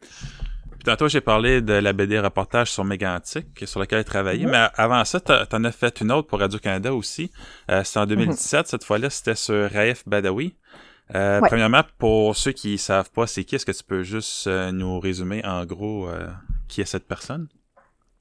tantôt, 0.85 1.08
j'ai 1.08 1.20
parlé 1.20 1.61
de 1.62 1.73
la 1.73 1.92
BD 1.92 2.18
reportage 2.20 2.70
sur 2.70 2.85
Mégantic, 2.85 3.46
sur 3.66 3.80
laquelle 3.80 3.99
elle 3.99 4.04
travaillait, 4.04 4.46
mais 4.46 4.68
avant 4.75 5.04
ça, 5.04 5.20
tu 5.20 5.32
en 5.32 5.64
as 5.64 5.73
fait 5.73 6.00
une 6.00 6.12
autre 6.12 6.28
pour 6.28 6.38
Radio-Canada 6.38 6.94
aussi. 6.94 7.32
Euh, 7.70 7.82
c'était 7.82 7.99
en 7.99 8.06
2017, 8.06 8.61
mm-hmm. 8.61 8.70
cette 8.70 8.85
fois-là, 8.85 9.11
c'était 9.11 9.35
sur 9.35 9.68
Raif 9.68 10.04
Badawi. 10.06 10.54
Euh, 11.14 11.40
Premièrement, 11.40 11.82
pour 11.99 12.37
ceux 12.37 12.52
qui 12.52 12.78
savent 12.78 13.11
pas 13.11 13.26
c'est 13.26 13.44
qui, 13.44 13.56
est-ce 13.56 13.66
que 13.66 13.73
tu 13.73 13.85
peux 13.85 14.02
juste 14.02 14.46
euh, 14.46 14.70
nous 14.70 15.00
résumer 15.00 15.44
en 15.44 15.64
gros 15.66 16.08
qui 16.68 16.80
est 16.80 16.85
cette 16.85 17.08
personne? 17.08 17.49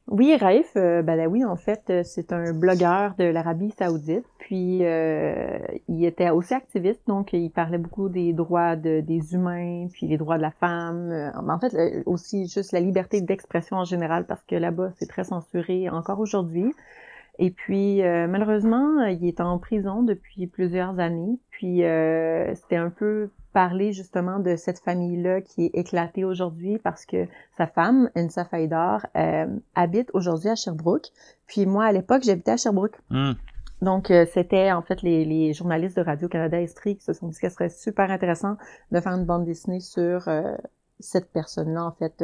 Oui, 0.08 0.36
Raif 0.36 0.72
euh, 0.76 1.02
Badawi, 1.02 1.46
en 1.46 1.56
fait, 1.56 1.82
euh, 1.90 2.04
c'est 2.04 2.32
un 2.32 2.54
blogueur 2.54 3.16
de 3.18 3.24
l'Arabie 3.24 3.72
saoudite. 3.72 4.24
Puis, 4.38 4.86
euh, 4.86 5.58
il 5.88 6.06
était 6.06 6.30
aussi 6.30 6.54
activiste, 6.54 7.02
donc 7.08 7.34
il 7.34 7.50
parlait 7.50 7.80
beaucoup 7.80 8.08
des 8.08 8.32
droits 8.32 8.76
de, 8.76 9.02
des 9.02 9.34
humains, 9.34 9.88
puis 9.92 10.06
les 10.08 10.18
droits 10.18 10.38
de 10.38 10.44
la 10.44 10.52
femme. 10.52 11.10
Euh, 11.12 11.32
en 11.36 11.60
fait, 11.60 12.04
aussi 12.06 12.48
juste 12.48 12.72
la 12.72 12.82
liberté 12.82 13.20
d'expression 13.22 13.78
en 13.78 13.84
général, 13.84 14.28
parce 14.28 14.44
que 14.44 14.56
là-bas, 14.56 14.92
c'est 15.00 15.08
très 15.08 15.24
censuré 15.24 15.90
encore 15.90 16.20
aujourd'hui. 16.20 16.72
Et 17.40 17.52
puis, 17.52 18.02
malheureusement, 18.02 19.04
il 19.06 19.26
est 19.28 19.42
en 19.42 19.60
prison 19.60 20.04
depuis 20.04 20.48
plusieurs 20.48 21.00
années. 21.00 21.38
Puis, 21.52 21.82
c'était 22.56 22.78
un 22.78 22.90
peu 22.90 23.30
parler 23.56 23.94
justement 23.94 24.40
de 24.40 24.58
cette 24.58 24.80
famille-là 24.80 25.40
qui 25.40 25.68
est 25.68 25.76
éclatée 25.76 26.26
aujourd'hui 26.26 26.78
parce 26.78 27.06
que 27.06 27.26
sa 27.58 27.68
femme, 27.68 28.10
Ensa 28.14 28.44
Faidar, 28.44 29.08
euh, 29.16 29.48
habite 29.76 30.10
aujourd'hui 30.14 30.50
à 30.50 30.56
Sherbrooke. 30.56 31.08
Puis 31.48 31.66
moi, 31.66 31.86
à 31.86 31.94
l'époque, 31.94 32.24
j'habitais 32.24 32.52
à 32.52 32.58
Sherbrooke. 32.58 33.00
Hmm. 33.10 33.32
Donc, 33.82 34.12
euh, 34.12 34.26
c'était 34.34 34.74
en 34.74 34.82
fait 34.82 35.02
les, 35.02 35.24
les, 35.24 35.54
journalistes 35.54 35.96
de 35.96 36.02
Radio-Canada 36.02 36.62
Estrie 36.62 36.98
qui 36.98 37.06
se 37.06 37.14
sont 37.14 37.30
dit 37.30 37.40
que 37.40 37.48
ce 37.48 37.56
serait 37.56 37.70
super 37.70 38.12
intéressant 38.12 38.58
de 38.92 39.00
faire 39.00 39.14
une 39.14 39.26
bande 39.26 39.46
dessinée 39.46 39.80
sur 39.80 40.28
euh, 40.28 40.58
cette 41.00 41.32
personne-là, 41.32 41.86
en 41.86 41.92
fait, 41.92 42.24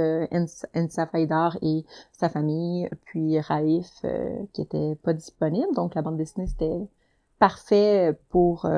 Ensa 0.75 1.08
Faidar 1.08 1.58
et 1.62 1.84
sa 2.12 2.30
famille, 2.30 2.90
puis 3.06 3.40
Raif, 3.40 4.06
qui 4.54 4.62
était 4.62 4.96
pas 5.04 5.13
disponible. 5.13 5.74
Donc, 5.75 5.96
la 5.96 6.01
bande 6.01 6.18
dessinée, 6.18 6.48
c'était 6.48 6.88
parfait 7.40 8.18
pour 8.30 8.70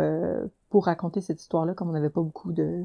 pour 0.69 0.85
raconter 0.85 1.21
cette 1.21 1.39
histoire-là, 1.39 1.75
comme 1.75 1.89
on 1.89 1.93
n'avait 1.93 2.09
pas 2.09 2.21
beaucoup 2.21 2.51
de, 2.51 2.81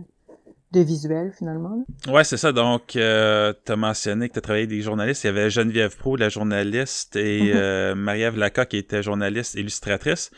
de 0.73 0.81
visuels 0.81 1.33
finalement. 1.33 1.87
Ouais, 2.07 2.23
c'est 2.23 2.37
ça. 2.37 2.53
Donc, 2.53 2.97
euh, 2.97 3.55
tu 3.65 3.73
as 3.73 3.77
mentionné 3.77 4.29
que 4.29 4.35
tu 4.35 4.39
as 4.39 4.43
travaillé 4.43 4.65
avec 4.65 4.77
des 4.77 4.83
journalistes. 4.83 5.25
Il 5.25 5.29
y 5.29 5.31
avait 5.31 5.49
Geneviève 5.49 5.97
Pro, 5.97 6.17
la 6.17 6.29
journaliste, 6.29 7.17
et 7.17 7.45
mm-hmm. 7.45 7.57
euh, 7.57 7.95
Marie-Ève 7.95 8.37
Laca, 8.37 8.67
qui 8.67 8.77
était 8.77 9.03
journaliste, 9.03 9.55
illustratrice. 9.55 10.31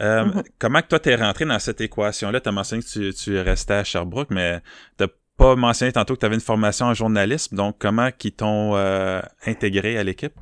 Euh, 0.00 0.26
mm-hmm. 0.26 0.44
Comment 0.58 0.82
que 0.82 0.88
toi, 0.88 1.00
t'es 1.00 1.14
rentré 1.14 1.46
dans 1.46 1.58
cette 1.58 1.80
équation-là? 1.80 2.42
Tu 2.42 2.48
as 2.50 2.52
mentionné 2.52 2.82
que 2.82 2.88
tu, 2.88 3.14
tu 3.14 3.38
restais 3.40 3.74
à 3.74 3.84
Sherbrooke, 3.84 4.28
mais 4.30 4.60
tu 4.98 5.06
pas 5.38 5.56
mentionné 5.56 5.92
tantôt 5.92 6.14
que 6.14 6.20
tu 6.20 6.26
avais 6.26 6.34
une 6.34 6.40
formation 6.42 6.86
en 6.86 6.94
journalisme. 6.94 7.56
Donc, 7.56 7.76
comment 7.78 8.10
qu'ils 8.10 8.32
t'ont 8.32 8.74
euh, 8.74 9.22
intégré 9.46 9.96
à 9.96 10.04
l'équipe? 10.04 10.34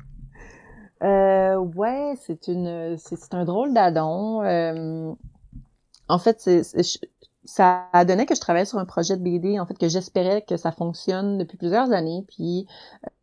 Euh, 1.03 1.55
ouais, 1.55 2.15
c'est 2.25 2.47
une, 2.47 2.97
c'est 2.97 3.33
un 3.33 3.45
drôle 3.45 3.73
d'adon. 3.73 4.43
Euh, 4.43 5.13
en 6.09 6.19
fait, 6.19 6.41
c'est, 6.41 6.63
ça 7.45 7.85
donné 8.05 8.25
que 8.25 8.35
je 8.35 8.41
travaillais 8.41 8.65
sur 8.65 8.79
un 8.79 8.85
projet 8.85 9.15
de 9.15 9.23
BD, 9.23 9.59
en 9.59 9.65
fait, 9.65 9.77
que 9.77 9.87
j'espérais 9.87 10.41
que 10.41 10.57
ça 10.57 10.71
fonctionne 10.71 11.37
depuis 11.37 11.57
plusieurs 11.57 11.91
années, 11.91 12.25
puis 12.27 12.67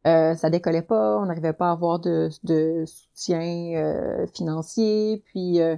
euh, 0.07 0.35
ça 0.35 0.51
décollait 0.51 0.83
pas, 0.83 1.19
on 1.19 1.27
n'arrivait 1.27 1.53
pas 1.53 1.69
à 1.69 1.73
avoir 1.73 1.99
de, 1.99 2.31
de 2.45 2.85
soutien 2.87 3.43
euh, 3.77 4.27
financier, 4.35 5.23
puis 5.27 5.61
euh, 5.61 5.77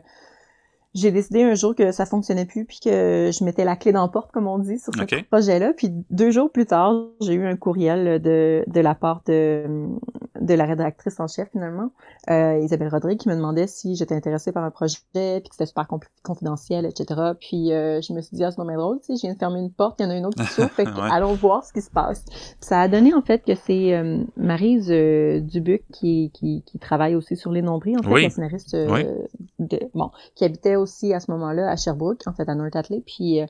j'ai 0.97 1.13
décidé 1.13 1.43
un 1.43 1.55
jour 1.55 1.75
que 1.75 1.93
ça 1.93 2.07
fonctionnait 2.07 2.47
plus, 2.47 2.65
puis 2.65 2.81
que 2.83 3.31
je 3.33 3.45
mettais 3.45 3.65
la 3.65 3.77
clé 3.77 3.93
dans 3.93 4.03
la 4.03 4.09
porte, 4.09 4.33
comme 4.33 4.47
on 4.47 4.59
dit, 4.59 4.79
sur 4.79 4.93
ce 4.95 5.25
projet-là. 5.25 5.73
Puis 5.77 5.91
deux 6.11 6.31
jours 6.31 6.51
plus 6.51 6.67
tard, 6.67 6.95
j'ai 7.21 7.35
eu 7.35 7.47
un 7.47 7.57
courriel 7.57 8.21
de, 8.21 8.65
de 8.67 8.81
la 8.81 8.95
part 8.95 9.23
de, 9.27 9.89
de 10.41 10.55
la 10.55 10.65
rédactrice 10.65 11.21
en 11.21 11.29
chef 11.29 11.51
finalement, 11.51 11.91
euh, 12.31 12.59
Isabelle 12.63 12.89
Rodrigue, 12.89 13.19
qui 13.19 13.29
me 13.29 13.35
demandait 13.35 13.67
si 13.67 13.95
j'étais 13.97 14.15
intéressée 14.15 14.53
par 14.53 14.65
un 14.65 14.71
projet, 14.71 14.99
puis 15.13 15.43
que 15.49 15.55
c'était 15.55 15.67
super 15.67 15.87
confidentiel, 16.23 16.87
etc. 16.87 17.33
Puis 17.41 17.73
euh, 17.73 18.01
je 18.01 18.13
me 18.13 18.21
suis 18.21 18.37
dit, 18.37 18.45
ah, 18.45 18.51
c'est 18.51 18.59
moment 18.59 18.77
drôle, 18.77 19.01
tu 19.01 19.07
sais, 19.07 19.17
je 19.17 19.21
viens 19.23 19.35
de 19.35 19.39
fermer 19.39 19.61
une 19.61 19.73
porte, 19.73 20.01
il 20.01 20.05
y 20.05 20.07
en 20.07 20.11
a 20.11 20.17
une 20.17 20.27
autre 20.27 20.43
qui 20.43 20.51
s'ouvre, 20.51 20.71
fait 20.71 20.87
allons 21.11 21.35
voir 21.35 21.65
ce 21.65 21.73
qui 21.73 21.83
se 21.83 21.91
passe. 21.91 22.25
ça 22.61 22.81
a 22.81 22.89
donné 22.89 23.15
en 23.15 23.23
fait 23.23 23.45
que 23.45 23.55
c'est 23.55 23.95
euh, 23.95 24.23
Marise 24.37 24.91
euh, 24.91 25.41
Dubuc 25.41 25.83
qui, 25.93 26.31
qui, 26.33 26.63
qui, 26.65 26.79
travaille 26.79 27.15
aussi 27.15 27.37
sur 27.37 27.51
les 27.53 27.63
nombris, 27.63 27.97
en 27.97 28.03
fait, 28.03 28.23
la 28.23 28.31
scénariste 28.31 28.75
euh, 28.75 29.15
de, 29.59 29.81
bon, 29.95 30.11
qui 30.35 30.45
habitait 30.45 30.77
aussi 30.87 31.13
à 31.13 31.21
ce 31.21 31.31
moment-là 31.33 31.71
à 31.71 31.77
Sherbrooke, 31.77 32.23
en 32.27 32.33
fait 32.33 32.49
à 32.49 32.55
North 32.55 32.77
Atley, 32.77 33.03
puis 33.05 33.41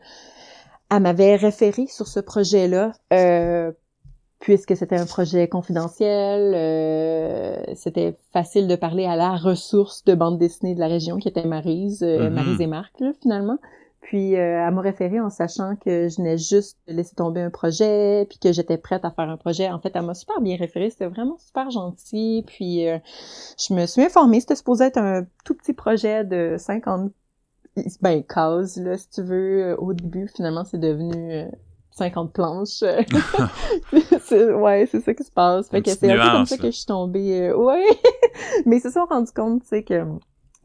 elle 0.91 1.03
m'avait 1.03 1.37
référé 1.37 1.87
sur 1.87 2.07
ce 2.07 2.21
projet-là 2.21 2.93
euh, 3.13 3.73
puisque 4.41 4.77
c'était 4.77 4.97
un 4.97 5.07
projet 5.07 5.49
confidentiel, 5.49 6.53
euh, 6.55 7.57
c'était 7.75 8.17
facile 8.33 8.69
de 8.69 8.77
parler 8.77 9.07
à 9.07 9.17
la 9.17 9.35
ressource 9.35 10.05
de 10.05 10.15
bande 10.15 10.39
dessinée 10.39 10.75
de 10.75 10.81
la 10.81 10.89
région 10.89 11.17
qui 11.17 11.29
était 11.29 11.45
Marise, 11.45 12.03
euh, 12.03 12.29
mm-hmm. 12.29 12.33
Marise 12.33 12.61
et 12.61 12.67
Marc 12.67 13.03
finalement. 13.23 13.59
Puis 14.03 14.37
euh, 14.37 14.65
à 14.65 14.71
me 14.71 14.81
référer 14.81 15.21
en 15.21 15.31
sachant 15.31 15.75
que 15.75 16.09
je 16.09 16.21
n'ai 16.21 16.39
juste 16.39 16.79
laissé 16.87 17.17
tomber 17.17 17.41
un 17.41 17.51
projet, 17.51 18.25
puis 18.29 18.39
que 18.39 18.53
j'étais 18.53 18.79
prête 18.79 19.05
à 19.05 19.11
faire 19.11 19.29
un 19.29 19.37
projet. 19.37 19.69
En 19.69 19.81
fait, 19.81 19.91
elle 19.95 20.03
m'a 20.03 20.15
super 20.15 20.41
bien 20.41 20.57
référé, 20.57 20.91
c'était 20.91 21.09
vraiment 21.09 21.39
super 21.39 21.71
gentil. 21.71 22.45
Puis 22.47 22.89
euh, 22.89 22.99
je 23.59 23.75
me 23.75 23.85
suis 23.87 24.03
informée, 24.03 24.39
c'était 24.39 24.55
supposé 24.55 24.85
être 24.85 24.99
un 24.99 25.27
tout 25.45 25.55
petit 25.55 25.73
projet 25.73 26.23
de 26.25 26.55
50 26.57 27.11
ben 28.01 28.23
cases 28.23 28.77
là 28.77 28.97
si 28.97 29.11
tu 29.11 29.23
veux 29.23 29.77
au 29.79 29.93
début 29.93 30.29
finalement 30.29 30.65
c'est 30.65 30.79
devenu 30.79 31.47
50 31.97 32.33
planches. 32.33 32.83
ouais, 34.31 34.89
c'est 34.91 35.01
ça 35.01 35.15
qui 35.15 35.25
se 35.25 35.31
passe. 35.31 35.69
Fait 35.71 35.83
que 35.83 35.91
c'est 35.91 36.11
un 36.11 36.25
peu 36.25 36.31
comme 36.31 36.47
ça 36.47 36.59
que 36.59 36.67
je 36.67 36.77
suis 36.77 36.87
tombée. 36.87 37.49
Euh, 37.49 37.57
ouais. 37.57 37.87
Mais 38.67 38.79
c'est 38.81 38.91
ça, 38.91 39.05
on 39.05 39.15
rendu 39.15 39.33
compte, 39.33 39.63
tu 39.63 39.69
sais, 39.69 39.83
que 39.83 40.05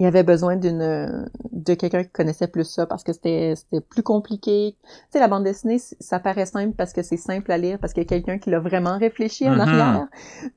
il 0.01 0.05
avait 0.07 0.23
besoin 0.23 0.55
d'une 0.55 1.29
de 1.51 1.73
quelqu'un 1.75 2.03
qui 2.03 2.09
connaissait 2.09 2.47
plus 2.47 2.63
ça 2.63 2.87
parce 2.87 3.03
que 3.03 3.13
c'était 3.13 3.53
c'était 3.55 3.81
plus 3.81 4.01
compliqué. 4.01 4.75
Tu 4.81 4.89
sais 5.11 5.19
la 5.19 5.27
bande 5.27 5.43
dessinée 5.43 5.77
ça 5.77 6.19
paraît 6.19 6.47
simple 6.47 6.73
parce 6.75 6.91
que 6.91 7.03
c'est 7.03 7.17
simple 7.17 7.51
à 7.51 7.59
lire 7.59 7.77
parce 7.79 7.93
qu'il 7.93 8.01
y 8.01 8.05
a 8.07 8.09
quelqu'un 8.09 8.39
qui 8.39 8.49
l'a 8.49 8.59
vraiment 8.59 8.97
réfléchi 8.97 9.47
en 9.47 9.55
mm-hmm. 9.55 9.59
arrière. 9.59 10.07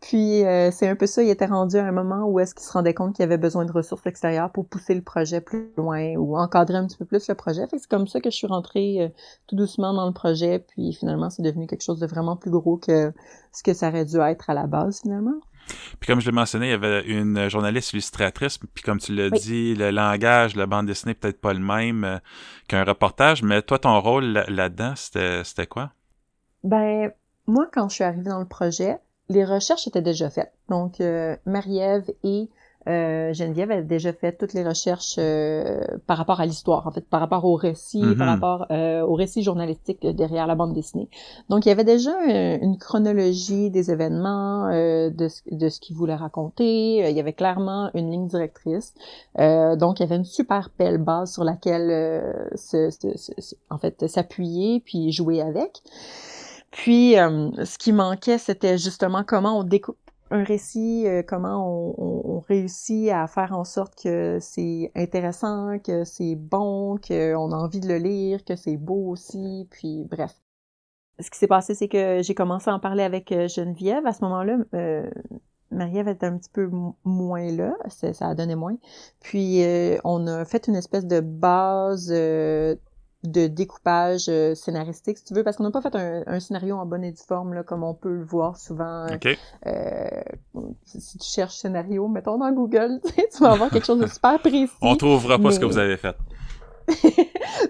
Puis 0.00 0.44
euh, 0.46 0.70
c'est 0.70 0.88
un 0.88 0.96
peu 0.96 1.06
ça, 1.06 1.22
il 1.22 1.28
était 1.28 1.44
rendu 1.44 1.76
à 1.76 1.84
un 1.84 1.92
moment 1.92 2.24
où 2.24 2.40
est-ce 2.40 2.54
qu'il 2.54 2.64
se 2.64 2.72
rendait 2.72 2.94
compte 2.94 3.16
qu'il 3.16 3.22
avait 3.22 3.36
besoin 3.36 3.66
de 3.66 3.72
ressources 3.72 4.06
extérieures 4.06 4.50
pour 4.50 4.64
pousser 4.64 4.94
le 4.94 5.02
projet 5.02 5.42
plus 5.42 5.70
loin 5.76 6.14
ou 6.16 6.38
encadrer 6.38 6.78
un 6.78 6.86
petit 6.86 6.96
peu 6.96 7.04
plus 7.04 7.28
le 7.28 7.34
projet. 7.34 7.66
Fait 7.66 7.76
que 7.76 7.82
c'est 7.82 7.90
comme 7.90 8.06
ça 8.06 8.22
que 8.22 8.30
je 8.30 8.36
suis 8.36 8.46
rentrée 8.46 9.02
euh, 9.02 9.08
tout 9.46 9.56
doucement 9.56 9.92
dans 9.92 10.06
le 10.06 10.14
projet 10.14 10.58
puis 10.58 10.94
finalement 10.94 11.28
c'est 11.28 11.42
devenu 11.42 11.66
quelque 11.66 11.84
chose 11.84 12.00
de 12.00 12.06
vraiment 12.06 12.36
plus 12.36 12.50
gros 12.50 12.78
que 12.78 13.12
ce 13.52 13.62
que 13.62 13.74
ça 13.74 13.88
aurait 13.88 14.06
dû 14.06 14.16
être 14.20 14.48
à 14.48 14.54
la 14.54 14.66
base 14.66 15.02
finalement. 15.02 15.38
Puis 16.00 16.06
comme 16.06 16.20
je 16.20 16.26
l'ai 16.26 16.32
mentionné, 16.32 16.66
il 16.66 16.70
y 16.70 16.74
avait 16.74 17.02
une 17.06 17.48
journaliste 17.48 17.92
illustratrice, 17.92 18.58
puis 18.58 18.82
comme 18.82 18.98
tu 18.98 19.14
l'as 19.14 19.30
dit, 19.30 19.74
le 19.74 19.90
langage, 19.90 20.56
la 20.56 20.66
bande 20.66 20.86
dessinée 20.86 21.14
peut-être 21.14 21.40
pas 21.40 21.52
le 21.52 21.60
même 21.60 22.04
euh, 22.04 22.18
qu'un 22.68 22.84
reportage, 22.84 23.42
mais 23.42 23.62
toi, 23.62 23.78
ton 23.78 23.98
rôle 24.00 24.44
là-dedans, 24.48 24.94
c'était 24.96 25.66
quoi? 25.66 25.92
Ben, 26.62 27.12
moi, 27.46 27.68
quand 27.72 27.88
je 27.88 27.94
suis 27.96 28.04
arrivée 28.04 28.30
dans 28.30 28.40
le 28.40 28.46
projet, 28.46 28.98
les 29.28 29.44
recherches 29.44 29.86
étaient 29.86 30.02
déjà 30.02 30.30
faites. 30.30 30.52
Donc, 30.68 31.00
euh, 31.00 31.36
Marie-Ève 31.46 32.10
et 32.22 32.48
euh, 32.88 33.32
Geneviève 33.32 33.70
avait 33.70 33.82
déjà 33.82 34.12
fait 34.12 34.32
toutes 34.32 34.52
les 34.52 34.62
recherches 34.62 35.16
euh, 35.18 35.80
par 36.06 36.18
rapport 36.18 36.40
à 36.40 36.46
l'histoire, 36.46 36.86
en 36.86 36.90
fait, 36.90 37.08
par 37.08 37.20
rapport 37.20 37.44
au 37.44 37.54
récit, 37.54 38.00
par 38.18 38.26
Mhm. 38.26 38.34
rapport 38.34 38.66
euh, 38.70 39.02
au 39.02 39.14
récit 39.14 39.42
journalistique 39.42 40.06
derrière 40.06 40.46
la 40.46 40.54
bande 40.54 40.72
dessinée. 40.74 41.08
Donc, 41.48 41.64
il 41.66 41.70
y 41.70 41.72
avait 41.72 41.84
déjà 41.84 42.10
euh, 42.28 42.58
une 42.60 42.76
chronologie 42.78 43.70
des 43.70 43.90
événements, 43.90 44.66
euh, 44.68 45.10
de, 45.10 45.28
ce, 45.28 45.40
de 45.50 45.68
ce 45.68 45.80
qu'ils 45.80 45.96
voulaient 45.96 46.14
raconter. 46.14 47.04
Euh, 47.04 47.10
Il 47.10 47.16
y 47.16 47.20
avait 47.20 47.32
clairement 47.32 47.90
une 47.94 48.10
ligne 48.10 48.26
directrice. 48.26 48.94
Euh, 49.38 49.76
donc, 49.76 50.00
il 50.00 50.02
y 50.02 50.06
avait 50.06 50.16
une 50.16 50.24
super 50.24 50.70
belle 50.78 50.98
base 50.98 51.32
sur 51.32 51.44
laquelle, 51.44 51.90
euh, 51.90 52.32
se- 52.54 52.90
se- 52.90 53.54
en 53.70 53.78
fait, 53.78 54.06
s'appuyer 54.08 54.80
puis 54.80 55.12
jouer 55.12 55.40
avec. 55.40 55.82
Puis, 56.70 57.16
euh, 57.18 57.50
ce 57.64 57.78
qui 57.78 57.92
manquait, 57.92 58.38
c'était 58.38 58.78
justement 58.78 59.22
comment 59.24 59.58
on 59.58 59.62
découpe 59.62 59.96
un 60.30 60.44
récit, 60.44 61.04
euh, 61.06 61.22
comment 61.22 61.66
on, 61.68 61.94
on- 61.98 62.36
on 62.36 62.40
réussit 62.40 63.10
à 63.10 63.26
faire 63.26 63.52
en 63.52 63.64
sorte 63.64 63.94
que 64.02 64.38
c'est 64.40 64.90
intéressant, 64.94 65.78
que 65.78 66.04
c'est 66.04 66.34
bon, 66.36 66.98
qu'on 66.98 67.52
a 67.52 67.56
envie 67.56 67.80
de 67.80 67.88
le 67.88 67.98
lire, 67.98 68.44
que 68.44 68.56
c'est 68.56 68.76
beau 68.76 69.08
aussi, 69.10 69.68
puis 69.70 70.04
bref. 70.04 70.34
Ce 71.20 71.30
qui 71.30 71.38
s'est 71.38 71.46
passé, 71.48 71.74
c'est 71.74 71.88
que 71.88 72.22
j'ai 72.22 72.34
commencé 72.34 72.70
à 72.70 72.74
en 72.74 72.80
parler 72.80 73.02
avec 73.04 73.32
euh, 73.32 73.48
Geneviève. 73.48 74.06
À 74.06 74.12
ce 74.12 74.22
moment-là, 74.24 74.58
euh, 74.74 75.08
Marie-Ève 75.70 76.08
était 76.08 76.26
un 76.26 76.38
petit 76.38 76.50
peu 76.50 76.66
mo- 76.68 76.96
moins 77.04 77.50
là, 77.52 77.74
ça, 77.88 78.12
ça 78.12 78.28
a 78.28 78.34
donné 78.34 78.54
moins. 78.56 78.76
Puis 79.20 79.62
euh, 79.64 79.98
on 80.04 80.26
a 80.26 80.44
fait 80.44 80.66
une 80.68 80.76
espèce 80.76 81.06
de 81.06 81.20
base 81.20 82.10
euh, 82.12 82.76
de 83.24 83.46
découpage 83.46 84.26
euh, 84.28 84.54
scénaristique, 84.54 85.18
si 85.18 85.24
tu 85.24 85.34
veux, 85.34 85.42
parce 85.42 85.56
qu'on 85.56 85.64
n'a 85.64 85.70
pas 85.70 85.80
fait 85.80 85.96
un, 85.96 86.22
un 86.26 86.40
scénario 86.40 86.76
en 86.76 86.86
bonne 86.86 87.02
et 87.04 87.10
due 87.12 87.22
forme, 87.26 87.54
là, 87.54 87.62
comme 87.62 87.82
on 87.82 87.94
peut 87.94 88.14
le 88.14 88.24
voir 88.24 88.56
souvent. 88.58 89.06
OK. 89.06 89.36
Euh, 89.66 90.08
si 90.84 91.18
tu 91.18 91.26
cherches 91.28 91.56
scénario, 91.56 92.06
mettons 92.08 92.38
dans 92.38 92.52
Google, 92.52 93.00
tu 93.04 93.42
vas 93.42 93.52
avoir 93.52 93.70
quelque 93.70 93.86
chose 93.86 93.98
de 93.98 94.06
super 94.06 94.38
précis. 94.38 94.68
On 94.82 94.94
trouvera 94.96 95.38
pas 95.38 95.50
ce 95.50 95.58
que 95.58 95.64
vous 95.64 95.78
avez 95.78 95.96
fait. 95.96 96.14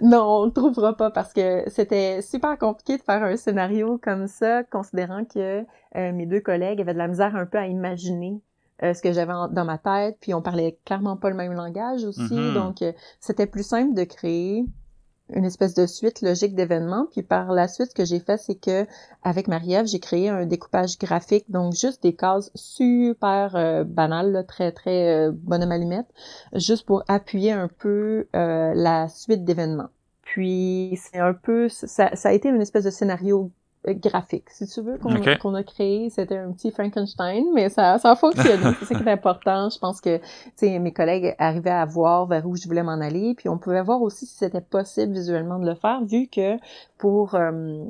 non, 0.02 0.24
on 0.40 0.44
le 0.46 0.50
trouvera 0.50 0.96
pas 0.96 1.10
parce 1.10 1.32
que 1.32 1.62
c'était 1.68 2.20
super 2.20 2.58
compliqué 2.58 2.96
de 2.96 3.02
faire 3.02 3.22
un 3.22 3.36
scénario 3.36 3.98
comme 4.02 4.26
ça, 4.26 4.64
considérant 4.64 5.24
que 5.24 5.60
euh, 5.96 6.12
mes 6.12 6.26
deux 6.26 6.40
collègues 6.40 6.80
avaient 6.80 6.94
de 6.94 6.98
la 6.98 7.08
misère 7.08 7.36
un 7.36 7.46
peu 7.46 7.58
à 7.58 7.66
imaginer 7.66 8.40
euh, 8.82 8.92
ce 8.92 9.00
que 9.02 9.12
j'avais 9.12 9.32
dans 9.52 9.64
ma 9.64 9.78
tête, 9.78 10.16
puis 10.20 10.34
on 10.34 10.42
parlait 10.42 10.78
clairement 10.84 11.16
pas 11.16 11.30
le 11.30 11.36
même 11.36 11.52
langage 11.52 12.04
aussi, 12.04 12.34
Mhm. 12.34 12.54
donc 12.54 12.82
euh, 12.82 12.92
c'était 13.20 13.46
plus 13.46 13.62
simple 13.64 13.94
de 13.94 14.02
créer 14.02 14.64
une 15.32 15.44
espèce 15.44 15.74
de 15.74 15.86
suite 15.86 16.22
logique 16.22 16.54
d'événements. 16.54 17.06
Puis 17.10 17.22
par 17.22 17.52
la 17.52 17.68
suite, 17.68 17.90
ce 17.90 17.94
que 17.94 18.04
j'ai 18.04 18.20
fait, 18.20 18.36
c'est 18.36 18.54
que 18.54 18.86
avec 19.22 19.48
Marie-Ève, 19.48 19.86
j'ai 19.86 20.00
créé 20.00 20.28
un 20.28 20.46
découpage 20.46 20.98
graphique, 20.98 21.50
donc 21.50 21.74
juste 21.74 22.02
des 22.02 22.14
cases 22.14 22.50
super 22.54 23.56
euh, 23.56 23.84
banales, 23.84 24.32
là, 24.32 24.44
très 24.44 24.72
très 24.72 25.28
euh, 25.28 25.32
bonhomme 25.32 25.72
allumette, 25.72 26.06
juste 26.54 26.86
pour 26.86 27.04
appuyer 27.08 27.52
un 27.52 27.68
peu 27.68 28.26
euh, 28.36 28.72
la 28.74 29.08
suite 29.08 29.44
d'événements. 29.44 29.90
Puis 30.22 30.98
c'est 31.00 31.18
un 31.18 31.34
peu, 31.34 31.68
ça, 31.68 32.14
ça 32.14 32.28
a 32.28 32.32
été 32.32 32.48
une 32.48 32.62
espèce 32.62 32.84
de 32.84 32.90
scénario 32.90 33.50
graphique, 33.88 34.50
si 34.50 34.66
tu 34.66 34.80
veux, 34.80 34.98
qu'on 34.98 35.54
a 35.54 35.62
créé. 35.62 36.10
C'était 36.10 36.38
un 36.38 36.52
petit 36.52 36.70
Frankenstein, 36.70 37.44
mais 37.54 37.68
ça, 37.68 37.98
ça 37.98 38.12
a 38.12 38.16
fonctionné. 38.16 38.62
c'est 38.78 38.86
ça 38.86 38.94
qui 38.94 39.02
est 39.02 39.12
important. 39.12 39.68
Je 39.68 39.78
pense 39.78 40.00
que 40.00 40.18
tu 40.18 40.22
sais, 40.56 40.78
mes 40.78 40.92
collègues 40.92 41.34
arrivaient 41.38 41.70
à 41.70 41.84
voir 41.84 42.26
vers 42.26 42.46
où 42.46 42.56
je 42.56 42.66
voulais 42.66 42.82
m'en 42.82 43.00
aller, 43.00 43.34
puis 43.34 43.48
on 43.48 43.58
pouvait 43.58 43.82
voir 43.82 44.02
aussi 44.02 44.26
si 44.26 44.36
c'était 44.36 44.60
possible 44.60 45.12
visuellement 45.12 45.58
de 45.58 45.66
le 45.66 45.74
faire, 45.74 46.04
vu 46.04 46.28
que 46.28 46.56
pour 46.98 47.34
euh, 47.34 47.84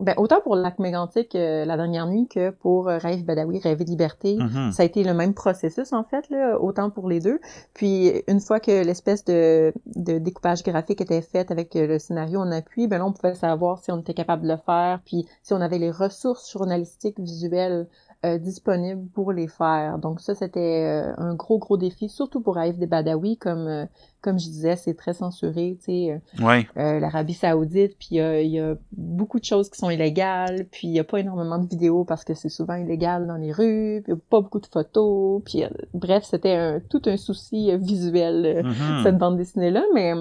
ben, 0.00 0.14
autant 0.16 0.40
pour 0.40 0.54
Lac 0.54 0.78
Mégantic 0.78 1.34
euh, 1.34 1.64
la 1.64 1.76
dernière 1.76 2.06
nuit 2.06 2.28
que 2.28 2.50
pour 2.50 2.88
euh, 2.88 2.98
Rêve 2.98 3.24
Badawi, 3.24 3.58
Rêver 3.58 3.84
de 3.84 3.90
liberté, 3.90 4.36
Mhm. 4.36 4.70
ça 4.72 4.82
a 4.82 4.86
été 4.86 5.02
le 5.02 5.12
même 5.14 5.34
processus 5.34 5.92
en 5.92 6.04
fait, 6.04 6.28
là, 6.30 6.58
autant 6.60 6.90
pour 6.90 7.08
les 7.08 7.20
deux. 7.20 7.40
Puis 7.74 8.12
une 8.28 8.40
fois 8.40 8.60
que 8.60 8.84
l'espèce 8.84 9.24
de, 9.24 9.72
de 9.96 10.18
découpage 10.18 10.62
graphique 10.62 11.00
était 11.00 11.22
faite 11.22 11.50
avec 11.50 11.74
euh, 11.74 11.86
le 11.86 11.98
scénario 11.98 12.38
en 12.40 12.50
appui, 12.52 12.86
ben 12.86 12.98
là 12.98 13.06
on 13.06 13.12
pouvait 13.12 13.34
savoir 13.34 13.78
si 13.78 13.90
on 13.90 13.98
était 13.98 14.14
capable 14.14 14.42
de 14.44 14.48
le 14.48 14.56
faire, 14.56 15.00
puis 15.04 15.26
si 15.42 15.52
on 15.52 15.60
avait 15.60 15.78
les 15.78 15.90
ressources 15.90 16.50
journalistiques 16.52 17.18
visuelles 17.18 17.86
euh, 18.26 18.36
disponibles 18.38 19.06
pour 19.14 19.32
les 19.32 19.46
faire. 19.46 19.98
Donc 19.98 20.20
ça 20.20 20.34
c'était 20.34 20.84
euh, 20.86 21.12
un 21.18 21.34
gros 21.34 21.58
gros 21.58 21.76
défi, 21.76 22.08
surtout 22.08 22.40
pour 22.40 22.56
Raif 22.56 22.76
des 22.76 22.86
Badawi, 22.86 23.36
comme 23.36 23.68
euh, 23.68 23.86
comme 24.20 24.38
je 24.40 24.46
disais, 24.46 24.74
c'est 24.74 24.94
très 24.94 25.12
censuré, 25.14 25.76
tu 25.78 25.84
sais. 25.84 26.20
euh, 26.40 26.44
Ouais. 26.44 26.66
euh, 26.76 26.98
l'Arabie 26.98 27.34
Saoudite, 27.34 27.96
puis 27.96 28.18
euh, 28.18 28.42
il 28.42 28.50
y 28.50 28.58
a 28.58 28.74
beaucoup 28.92 29.38
de 29.38 29.44
choses 29.44 29.70
qui 29.70 29.78
sont 29.78 29.90
illégales, 29.90 30.66
puis 30.72 30.88
il 30.88 30.94
y 30.94 30.98
a 30.98 31.04
pas 31.04 31.20
énormément 31.20 31.58
de 31.58 31.68
vidéos 31.68 32.04
parce 32.04 32.24
que 32.24 32.34
c'est 32.34 32.48
souvent 32.48 32.74
illégal 32.74 33.28
dans 33.28 33.36
les 33.36 33.52
rues, 33.52 34.00
puis 34.02 34.12
il 34.12 34.16
y 34.16 34.18
a 34.18 34.20
pas 34.28 34.40
beaucoup 34.40 34.58
de 34.60 34.66
photos, 34.66 35.40
puis 35.44 35.62
bref, 35.94 36.24
c'était 36.24 36.54
un, 36.56 36.80
tout 36.80 37.02
un 37.06 37.16
souci 37.16 37.70
visuel 37.76 38.64
Mhm. 38.64 39.02
cette 39.04 39.18
bande 39.18 39.36
dessinée 39.36 39.70
là, 39.70 39.84
mais 39.94 40.12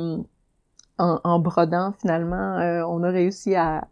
en, 1.00 1.20
en 1.24 1.40
brodant 1.40 1.94
finalement, 2.00 2.58
euh, 2.60 2.84
on 2.88 3.02
a 3.04 3.10
réussi 3.10 3.56
à 3.56 3.88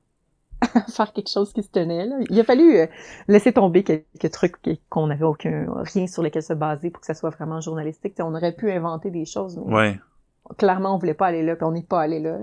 faire 0.91 1.13
quelque 1.13 1.29
chose 1.29 1.51
qui 1.53 1.63
se 1.63 1.69
tenait. 1.69 2.05
Là. 2.05 2.17
Il 2.29 2.39
a 2.39 2.43
fallu 2.43 2.77
euh, 2.77 2.87
laisser 3.27 3.53
tomber 3.53 3.83
quelques 3.83 4.31
trucs 4.31 4.61
qui- 4.61 4.81
qu'on 4.89 5.07
n'avait 5.07 5.25
aucun 5.25 5.65
rien 5.83 6.07
sur 6.07 6.23
lesquels 6.23 6.43
se 6.43 6.53
baser 6.53 6.89
pour 6.89 6.99
que 7.01 7.07
ça 7.07 7.13
soit 7.13 7.29
vraiment 7.31 7.61
journalistique. 7.61 8.13
Tu 8.15 8.17
sais, 8.17 8.23
on 8.23 8.33
aurait 8.35 8.53
pu 8.53 8.71
inventer 8.71 9.11
des 9.11 9.25
choses, 9.25 9.59
mais 9.65 9.73
Ouais. 9.75 9.99
clairement 10.57 10.95
on 10.95 10.97
voulait 10.97 11.13
pas 11.13 11.27
aller 11.27 11.43
là, 11.43 11.55
puis 11.55 11.65
on 11.65 11.71
n'est 11.71 11.83
pas 11.83 12.01
allé 12.01 12.19
là. 12.19 12.37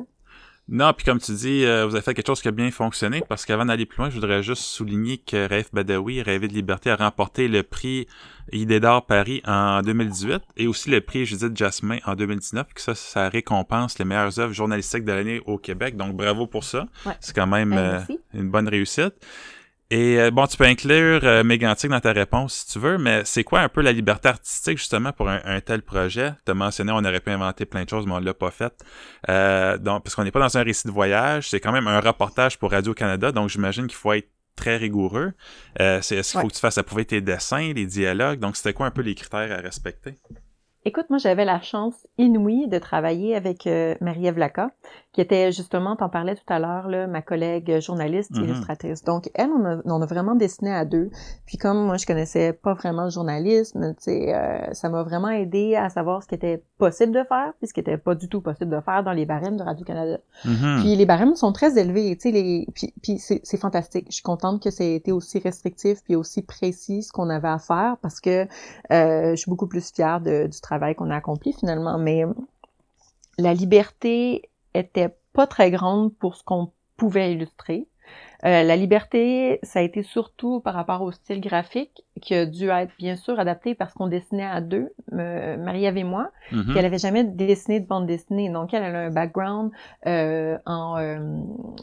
Non, 0.69 0.93
puis 0.93 1.05
comme 1.05 1.19
tu 1.19 1.33
dis, 1.33 1.65
euh, 1.65 1.85
vous 1.87 1.95
avez 1.95 2.03
fait 2.03 2.15
quelque 2.15 2.27
chose 2.27 2.41
qui 2.41 2.49
a 2.49 2.53
bien 2.53 2.71
fonctionné, 2.71 3.23
parce 3.29 3.45
qu'avant 3.45 3.65
d'aller 3.67 3.85
plus 3.85 3.99
loin, 3.99 4.11
je 4.11 4.15
voudrais 4.15 4.43
juste 4.43 4.63
souligner 4.63 5.19
que 5.19 5.49
Raif 5.49 5.73
Badawi, 5.73 6.23
Rêver 6.23 6.49
de 6.49 6.55
liberté, 6.55 6.91
a 6.91 6.97
remporté 6.97 7.49
le 7.49 7.63
prix 7.63 8.07
Idée 8.53 8.81
d'or 8.81 9.07
Paris 9.07 9.41
en 9.47 9.83
2018 9.83 10.41
et 10.57 10.67
aussi 10.67 10.91
le 10.91 11.01
prix 11.01 11.27
Judith 11.27 11.57
Jasmin 11.57 11.99
en 12.07 12.15
2019, 12.15 12.75
que 12.75 12.81
ça, 12.81 12.95
ça 12.95 13.29
récompense 13.29 13.99
les 13.99 14.05
meilleures 14.05 14.39
œuvres 14.41 14.53
journalistiques 14.53 15.05
de 15.05 15.13
l'année 15.13 15.41
au 15.47 15.59
Québec, 15.59 15.97
donc 15.97 16.17
bravo 16.17 16.47
pour 16.47 16.65
ça. 16.65 16.87
Ouais. 17.07 17.13
C'est 17.21 17.35
quand 17.35 17.47
même 17.47 17.71
Ben, 17.71 18.05
euh, 18.11 18.15
une 18.35 18.51
bonne 18.51 18.69
réussite. 18.69 19.15
Et 19.95 20.19
euh, 20.19 20.31
bon, 20.31 20.47
tu 20.47 20.57
peux 20.57 20.65
inclure 20.65 21.21
euh, 21.23 21.45
Mégantic 21.45 21.91
dans 21.91 22.01
ta 22.01 22.13
réponse 22.13 22.55
si 22.55 22.73
tu 22.73 22.79
veux, 22.79 22.97
mais 22.97 23.27
c'est 23.27 23.45
quoi 23.45 23.61
un 23.61 23.69
peu 23.69 23.83
la 23.83 23.93
liberté 23.93 24.29
artistique 24.29 24.79
justement 24.79 25.13
pour 25.13 25.29
un, 25.29 25.43
un 25.45 25.61
tel 25.61 25.83
projet? 25.83 26.33
Tu 26.47 26.51
as 26.51 26.55
mentionné 26.55 26.93
on 26.93 27.05
aurait 27.05 27.21
pu 27.21 27.31
inventer 27.31 27.67
plein 27.67 27.85
de 27.85 27.91
choses, 27.91 28.07
mais 28.07 28.15
on 28.15 28.19
l'a 28.19 28.33
pas 28.33 28.51
fait. 28.51 28.73
Euh, 29.29 29.77
donc, 29.77 30.03
parce 30.03 30.15
qu'on 30.15 30.25
n'est 30.25 30.31
pas 30.31 30.41
dans 30.41 30.57
un 30.57 30.63
récit 30.63 30.87
de 30.87 30.93
voyage, 30.93 31.51
c'est 31.51 31.61
quand 31.61 31.73
même 31.73 31.89
un 31.89 32.01
reportage 32.01 32.59
pour 32.59 32.71
Radio-Canada, 32.71 33.33
donc 33.33 33.51
j'imagine 33.51 33.87
qu'il 33.87 33.99
faut 33.99 34.15
être 34.15 34.31
très 34.57 34.79
rigoureux. 34.79 35.35
Euh, 35.79 36.01
c'est, 36.01 36.17
est-ce 36.17 36.33
qu'il 36.33 36.41
faut 36.41 36.49
que 36.49 36.55
tu 36.55 36.61
fasses 36.61 36.79
approuver 36.79 37.05
tes 37.05 37.21
dessins, 37.21 37.75
les 37.75 37.85
dialogues? 37.85 38.39
Donc, 38.39 38.57
c'était 38.57 38.73
quoi 38.73 38.87
un 38.87 38.91
peu 38.93 39.03
les 39.03 39.15
critères 39.15 39.53
à 39.53 39.61
respecter? 39.61 40.15
Écoute, 40.85 41.07
moi, 41.11 41.19
j'avais 41.19 41.45
la 41.45 41.61
chance 41.61 41.95
inouïe 42.19 42.67
de 42.67 42.77
travailler 42.79 43.37
avec 43.37 43.69
euh, 43.69 43.95
Marie-Ève 44.01 44.37
Laca, 44.37 44.71
qui 45.13 45.21
était 45.21 45.53
justement, 45.53 45.95
t'en 45.95 46.09
parlais 46.09 46.35
tout 46.35 46.43
à 46.49 46.59
l'heure, 46.59 46.89
ma 47.09 47.23
collègue 47.23 47.79
journaliste, 47.79 48.33
Mhm. 48.33 48.45
illustratrice. 48.45 49.05
Donc, 49.05 49.31
elle, 49.35 49.51
on 49.51 49.65
a, 49.65 49.77
on 49.85 50.03
a 50.03 50.07
vraiment 50.07 50.35
dessiné 50.35 50.73
à 50.75 50.85
deux. 50.85 51.11
Puis 51.47 51.57
comme 51.57 51.87
moi, 51.87 51.99
je 51.99 52.07
connaissais 52.07 52.53
pas 52.53 52.75
vraiment 52.75 53.05
le 53.05 53.11
journalisme, 53.11 53.95
tu 53.95 54.03
sais, 54.03 54.35
euh, 54.35 54.73
ça 54.73 54.89
m'a 54.89 55.05
vraiment 55.05 55.29
aidé 55.29 55.77
à 55.77 55.89
savoir 55.89 56.21
ce 56.25 56.27
qui 56.27 56.35
était 56.35 56.65
possible 56.79 57.13
de 57.13 57.23
faire, 57.29 57.53
puis 57.61 57.69
ce 57.69 57.73
qui 57.75 57.79
était 57.81 57.97
pas 57.99 58.17
du 58.17 58.29
tout 58.29 58.41
possible 58.41 58.75
de 58.75 58.81
faire 58.81 59.05
dans 59.05 59.13
les 59.13 59.25
barèmes 59.25 59.59
de 59.59 59.63
Radio-Canada. 59.63 60.19
Mhm. 60.45 60.81
Puis 60.81 60.97
les 60.97 61.07
barèmes 61.07 61.37
sont 61.37 61.53
très 61.53 61.79
élevés, 61.79 62.17
tu 62.17 62.23
sais, 62.23 62.31
les... 62.33 62.67
puis, 62.75 62.93
puis 63.01 63.19
c'est, 63.21 63.41
c'est 63.45 63.57
fantastique. 63.59 64.07
Je 64.09 64.15
suis 64.15 64.23
contente 64.25 64.61
que 64.61 64.71
ça 64.71 64.83
ait 64.83 64.97
été 64.97 65.13
aussi 65.13 65.39
restrictif 65.39 66.03
puis 66.03 66.17
aussi 66.17 66.43
précis 66.43 67.05
ce 67.05 67.13
qu'on 67.13 67.31
avait 67.31 67.47
à 67.47 67.59
faire 67.61 67.99
parce 68.03 68.21
que 68.21 68.49
euh, 68.91 69.31
je 69.31 69.37
suis 69.37 69.49
beaucoup 69.51 69.69
plus 69.69 69.93
fière 69.93 70.21
de- 70.21 70.49
du 70.49 70.61
travail 70.61 70.72
qu'on 70.95 71.11
a 71.11 71.17
accompli 71.17 71.53
finalement. 71.53 71.99
Mais 71.99 72.25
la 73.39 73.55
liberté 73.55 74.51
était 74.75 75.15
pas 75.33 75.47
très 75.47 75.71
grande 75.71 76.15
pour 76.15 76.37
ce 76.37 76.45
qu'on 76.45 76.73
pouvait 76.97 77.33
illustrer. 77.33 77.89
Euh, 78.45 78.63
la 78.65 78.77
liberté, 78.77 79.61
ça 79.63 79.79
a 79.79 79.83
été 79.83 80.03
surtout 80.03 80.61
par 80.61 80.75
rapport 80.75 81.03
au 81.03 81.13
style 81.13 81.41
graphique 81.41 82.03
qui 82.21 82.35
a 82.35 82.45
dû 82.47 82.69
être 82.71 82.93
bien 82.99 83.17
sûr 83.17 83.39
adapté 83.39 83.75
parce 83.75 83.95
qu'on 83.95 84.07
dessinait 84.07 84.45
à 84.45 84.61
deux, 84.61 84.93
euh, 85.13 85.57
Marie-Ève 85.57 85.97
et 85.97 86.05
moi. 86.05 86.31
Puis 86.51 86.61
elle 86.77 86.85
avait 86.85 86.99
jamais 86.99 87.25
dessiné 87.25 87.81
de 87.81 87.87
bande 87.87 88.07
dessinée. 88.07 88.49
Donc 88.51 88.75
elle, 88.75 88.83
elle 88.83 88.97
a 88.97 89.01
un 89.01 89.11
background 89.11 89.71
euh, 90.07 90.59
en 90.67 90.99
euh, 90.99 91.19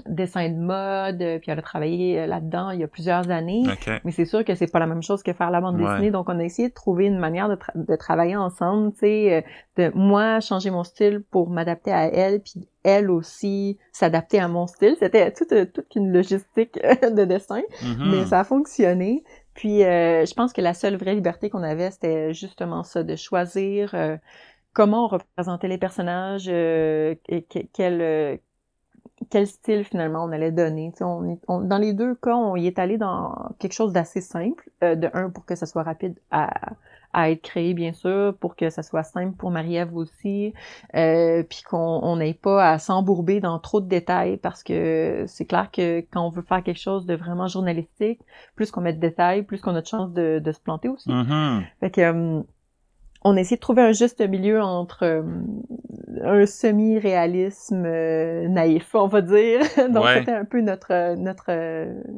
dessin 0.06 0.50
de 0.50 0.56
mode, 0.56 1.22
euh, 1.22 1.40
puis 1.40 1.50
elle 1.52 1.60
a 1.60 1.62
travaillé 1.62 2.28
là-dedans 2.28 2.72
il 2.72 2.80
y 2.80 2.84
a 2.84 2.88
plusieurs 2.88 3.30
années. 3.32 3.64
OK. 3.66 3.90
Mais 4.04 4.12
c'est 4.12 4.26
sûr 4.26 4.44
que 4.46 4.54
c'est 4.56 4.72
pas 4.72 4.80
la 4.80 4.88
même 4.88 5.02
chose 5.04 5.24
que 5.24 5.34
faire 5.34 5.52
la 5.52 5.62
bande 5.62 5.80
Ouais. 5.80 5.88
dessinée. 5.88 6.12
Donc 6.12 6.30
on 6.30 6.40
a 6.40 6.44
essayé 6.44 6.70
de 6.70 6.74
trouver 6.74 7.06
une 7.06 7.20
manière 7.20 7.50
de, 7.50 7.56
tra- 7.56 7.72
de 7.76 7.96
travailler 7.96 8.36
ensemble, 8.36 8.92
tu 8.94 9.00
sais, 9.00 9.46
de 9.78 9.92
moi 9.96 10.40
changer 10.42 10.72
mon 10.72 10.84
style 10.84 11.24
pour 11.32 11.50
m'adapter 11.50 11.92
à 11.92 12.06
elle, 12.06 12.42
puis 12.42 12.68
elle 12.84 13.12
aussi 13.12 13.78
s'adapter 13.92 14.40
à 14.40 14.48
mon 14.48 14.68
style. 14.68 14.96
C'était 15.00 15.32
toute, 15.34 15.74
toute 15.74 15.96
une 15.96 16.12
logistique 16.14 16.49
de 16.56 17.26
dessin 17.26 17.62
Mhm. 17.84 18.12
mais 18.12 18.26
ça 18.26 18.40
a 18.40 18.44
fonctionné. 18.44 19.24
Puis 19.54 19.84
euh, 19.84 20.26
je 20.26 20.34
pense 20.34 20.54
que 20.54 20.62
la 20.62 20.74
seule 20.74 20.96
vraie 20.98 21.16
liberté 21.16 21.50
qu'on 21.50 21.64
avait, 21.64 21.92
c'était 21.92 22.34
justement 22.34 22.84
ça, 22.84 23.04
de 23.04 23.16
choisir 23.16 23.94
euh, 23.96 24.18
comment 24.74 25.06
on 25.06 25.08
représentait 25.08 25.68
les 25.68 25.78
personnages, 25.78 26.48
euh, 26.48 27.16
et 27.28 27.44
que- 27.44 27.60
quel, 27.74 28.02
euh, 28.02 28.38
quel 29.30 29.48
style 29.48 29.84
finalement 29.84 30.24
on 30.24 30.32
allait 30.32 30.52
donner. 30.52 30.94
On, 31.02 31.62
dans 31.62 31.78
les 31.78 31.94
deux 31.94 32.16
cas, 32.16 32.36
on 32.36 32.56
y 32.56 32.68
est 32.68 32.80
allé 32.80 32.98
dans 32.98 33.36
quelque 33.60 33.74
chose 33.74 33.92
d'assez 33.92 34.22
simple. 34.22 34.70
Euh, 34.84 34.96
de 34.96 35.10
un, 35.14 35.30
pour 35.30 35.46
que 35.46 35.56
ça 35.56 35.66
soit 35.66 35.84
rapide 35.84 36.18
à, 36.32 36.50
à 37.14 37.32
être 37.32 37.42
créé, 37.42 37.74
bien 37.74 37.94
sûr, 37.94 38.36
pour 38.40 38.56
que 38.56 38.70
ça 38.70 38.84
soit 38.84 39.04
simple 39.04 39.36
pour 39.36 39.52
Marie-Ève 39.52 39.96
aussi, 39.96 40.54
euh, 40.96 41.44
puis 41.44 41.64
qu'on 41.64 42.16
n'ait 42.18 42.34
pas 42.34 42.72
à 42.72 42.80
s'embourber 42.80 43.40
dans 43.40 43.60
trop 43.60 43.82
de 43.82 43.88
détails, 43.88 44.38
parce 44.38 44.64
que 44.64 45.26
c'est 45.28 45.46
clair 45.46 45.70
que 45.72 46.02
quand 46.12 46.26
on 46.26 46.30
veut 46.30 46.44
faire 46.44 46.64
quelque 46.64 46.80
chose 46.80 47.06
de 47.06 47.16
vraiment 47.16 47.48
journalistique, 47.48 48.22
plus 48.56 48.72
qu'on 48.72 48.82
met 48.82 48.94
de 48.94 49.00
détails, 49.00 49.44
plus 49.44 49.62
qu'on 49.62 49.76
a 49.76 49.82
de 49.82 49.88
chance 49.88 50.12
de, 50.12 50.40
de 50.44 50.52
se 50.52 50.60
planter 50.60 50.90
aussi. 50.90 51.10
Mm-hmm. 51.10 51.64
Fait 51.80 51.92
que... 51.92 52.02
Euh, 52.02 52.42
on 53.24 53.36
a 53.36 53.42
essayé 53.42 53.58
de 53.58 53.62
trouver 53.62 53.82
un 53.82 53.92
juste 53.92 54.22
milieu 54.22 54.62
entre 54.62 55.04
euh, 55.04 55.22
un 56.24 56.46
semi-réalisme 56.46 57.84
euh, 57.86 58.48
naïf, 58.48 58.96
on 58.96 59.08
va 59.08 59.22
dire. 59.22 59.60
Donc 59.90 60.06
c'était 60.18 60.32
un 60.32 60.46
peu 60.46 60.62
notre 60.62 61.16
notre 61.16 61.52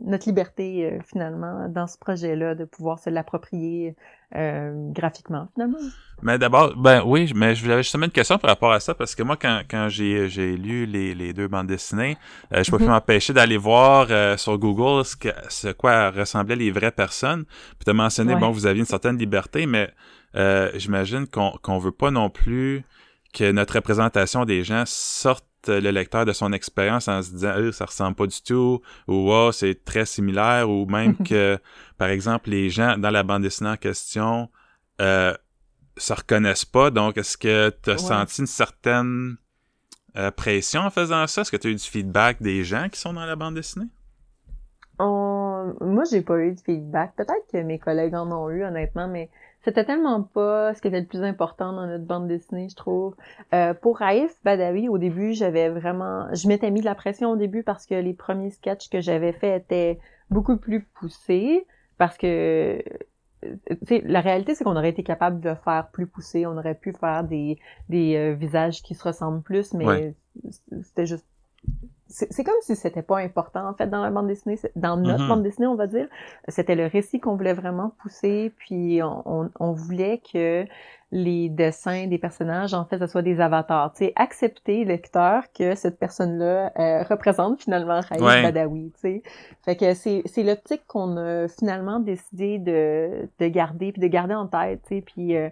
notre 0.06 0.28
liberté 0.28 0.86
euh, 0.86 1.00
finalement 1.04 1.68
dans 1.70 1.88
ce 1.88 1.98
projet-là 1.98 2.56
de 2.56 2.66
pouvoir 2.66 3.00
se 3.00 3.10
l'approprier 3.10 3.96
graphiquement 4.34 5.50
finalement. 5.54 5.78
Mais 6.24 6.38
d'abord, 6.38 6.76
ben 6.78 7.02
oui, 7.06 7.32
mais 7.36 7.56
je 7.56 7.66
j'avais 7.66 7.84
justement 7.84 8.06
une 8.06 8.12
question 8.12 8.38
par 8.38 8.52
rapport 8.52 8.72
à 8.72 8.80
ça 8.80 8.94
parce 8.94 9.16
que 9.16 9.24
moi 9.24 9.38
quand 9.38 9.62
quand 9.70 9.90
j'ai 9.90 10.30
j'ai 10.30 10.56
lu 10.56 10.86
les 10.86 11.14
les 11.16 11.34
deux 11.34 11.48
bandes 11.48 11.68
dessinées, 11.68 12.18
je 12.52 12.70
peux 12.70 12.78
mm-hmm. 12.78 12.88
m'empêcher 12.88 13.34
d'aller 13.34 13.58
voir 13.58 14.08
sur 14.40 14.58
Google 14.58 15.04
ce 15.04 15.16
que 15.16 15.30
ce 15.50 15.70
quoi 15.70 16.12
ressemblaient 16.12 16.56
les 16.56 16.72
vraies 16.72 16.92
personnes. 16.92 17.46
Puis 17.46 17.86
tu 17.86 17.90
as 17.90 17.94
mentionné 17.94 18.36
bon 18.36 18.52
vous 18.52 18.68
aviez 18.68 18.82
une 18.82 18.86
certaine 18.86 19.18
liberté, 19.18 19.66
mais 19.66 19.90
euh, 20.36 20.72
j'imagine 20.76 21.28
qu'on 21.28 21.52
qu'on 21.62 21.78
veut 21.78 21.92
pas 21.92 22.12
non 22.12 22.30
plus 22.30 22.84
que 23.34 23.52
notre 23.52 23.76
représentation 23.76 24.46
des 24.46 24.64
gens 24.64 24.84
sorte 24.86 25.46
le 25.68 25.92
lecteur 25.92 26.26
de 26.26 26.34
son 26.34 26.54
expérience 26.54 27.08
en 27.08 27.22
se 27.22 27.32
disant 27.32 27.54
euh, 27.56 27.72
ça 27.72 27.86
ressemble 27.86 28.16
pas 28.16 28.28
du 28.28 28.42
tout 28.42 28.82
ou 29.08 29.32
oh, 29.32 29.52
c'est 29.52 29.84
très 29.84 30.06
similaire 30.06 30.70
ou 30.70 30.86
même 30.86 31.16
que 31.26 31.58
par 31.98 32.10
exemple 32.10 32.50
les 32.50 32.70
gens 32.70 32.98
dans 32.98 33.10
la 33.10 33.24
bande 33.24 33.44
dessinée 33.44 33.70
en 33.70 33.78
question 33.78 34.50
euh, 35.00 35.34
se 35.98 36.14
reconnaissent 36.14 36.66
pas. 36.66 36.90
Donc 36.90 37.18
est-ce 37.18 37.38
que 37.38 37.72
tu 37.84 37.92
as 37.92 37.98
senti 37.98 38.42
une 38.42 38.48
certaine 38.48 39.38
euh, 40.18 40.32
pression 40.32 40.82
en 40.82 40.90
faisant 40.90 41.28
ça? 41.28 41.42
Est-ce 41.42 41.52
que 41.52 41.58
tu 41.58 41.68
as 41.68 41.72
eu 41.72 41.76
du 41.76 41.84
feedback 41.84 42.42
des 42.42 42.64
gens 42.64 42.90
qui 42.90 43.00
sont 43.00 43.14
dans 43.14 43.26
la 43.26 43.36
bande 43.36 43.56
dessinée? 43.56 43.88
Moi 45.00 46.04
j'ai 46.10 46.22
pas 46.22 46.38
eu 46.40 46.54
de 46.54 46.60
feedback. 46.60 47.16
Peut-être 47.16 47.48
que 47.52 47.58
mes 47.58 47.80
collègues 47.80 48.16
en 48.16 48.32
ont 48.32 48.50
eu 48.50 48.64
honnêtement 48.64 49.08
mais 49.08 49.30
c'était 49.64 49.86
tellement 49.86 50.24
pas 50.24 50.74
ce 50.74 50.82
qui 50.82 50.88
était 50.88 51.02
le 51.02 51.06
plus 51.06 51.24
important 51.24 51.74
dans 51.74 51.86
notre 51.86 52.04
bande 52.04 52.28
dessinée, 52.28 52.68
je 52.70 52.76
trouve. 52.76 53.16
Euh, 53.54 53.74
pour 53.74 53.98
Raif 53.98 54.36
Badawi, 54.44 54.90
au 54.90 54.98
début, 54.98 55.34
j'avais 55.34 55.70
vraiment... 55.70 56.34
Je 56.34 56.48
m'étais 56.48 56.72
mis 56.72 56.80
de 56.80 56.86
la 56.86 56.96
pression 56.96 57.32
au 57.32 57.36
début 57.36 57.64
parce 57.64 57.86
que 57.86 57.96
les 57.96 58.14
premiers 58.14 58.50
sketchs 58.50 58.90
que 58.90 59.02
j'avais 59.02 59.34
faits 59.34 59.64
étaient 59.64 60.00
beaucoup 60.32 60.58
plus 60.58 60.82
poussés, 60.82 61.68
parce 61.98 62.18
que... 62.18 62.82
sais, 63.84 64.02
la 64.06 64.22
réalité, 64.22 64.56
c'est 64.56 64.64
qu'on 64.64 64.76
aurait 64.76 64.90
été 64.90 65.04
capable 65.04 65.40
de 65.40 65.54
faire 65.64 65.90
plus 65.92 66.08
poussé, 66.08 66.48
on 66.48 66.58
aurait 66.58 66.76
pu 66.76 66.94
faire 66.94 67.24
des, 67.24 67.60
des 67.88 68.16
euh, 68.16 68.34
visages 68.34 68.82
qui 68.82 68.96
se 68.96 69.04
ressemblent 69.04 69.44
plus, 69.44 69.74
mais 69.74 70.16
c'était 70.82 71.06
juste 71.06 71.28
c'est 72.12 72.44
comme 72.44 72.54
si 72.62 72.76
c'était 72.76 73.02
pas 73.02 73.20
important 73.20 73.68
en 73.68 73.74
fait 73.74 73.88
dans 73.88 74.04
la 74.04 74.12
bande 74.12 74.28
dessinée, 74.28 74.60
dans 74.76 74.98
notre 74.98 75.24
mm-hmm. 75.24 75.28
bande 75.28 75.44
dessinée 75.44 75.68
on 75.68 75.76
va 75.76 75.88
dire. 75.88 76.08
C'était 76.48 76.76
le 76.76 76.86
récit 76.86 77.20
qu'on 77.20 77.36
voulait 77.36 77.54
vraiment 77.54 77.94
pousser, 78.02 78.52
puis 78.58 79.02
on, 79.02 79.50
on, 79.60 79.72
voulait 79.72 80.22
que 80.32 80.66
les 81.12 81.50
dessins 81.50 82.08
des 82.08 82.18
personnages 82.18 82.74
en 82.74 82.86
fait 82.86 83.00
ce 83.00 83.08
soit 83.08 83.22
des 83.22 83.40
avatars. 83.40 83.94
Tu 83.94 84.06
sais, 84.06 84.14
accepter 84.16 84.84
lecteur 84.84 85.46
que 85.58 85.76
cette 85.76 85.98
personne-là 85.98 86.72
euh, 86.78 87.04
représente 87.04 87.62
finalement 87.62 88.02
Raïs 88.02 88.44
Badawi. 88.44 88.92
Tu 88.96 89.00
sais, 89.00 89.24
fait 89.64 89.76
que 89.76 89.94
c'est 89.94 90.24
c'est 90.26 90.44
l'optique 90.44 90.86
qu'on 90.88 91.18
a 91.18 91.48
finalement 91.48 92.00
décidé 92.00 92.60
de 92.60 93.30
de 93.40 93.48
garder 93.48 93.92
puis 93.94 94.02
de 94.02 94.08
garder 94.08 94.36
en 94.36 94.48
tête. 94.48 94.82
Tu 94.88 94.96
sais, 94.96 95.02
puis 95.02 95.38
euh, 95.38 95.50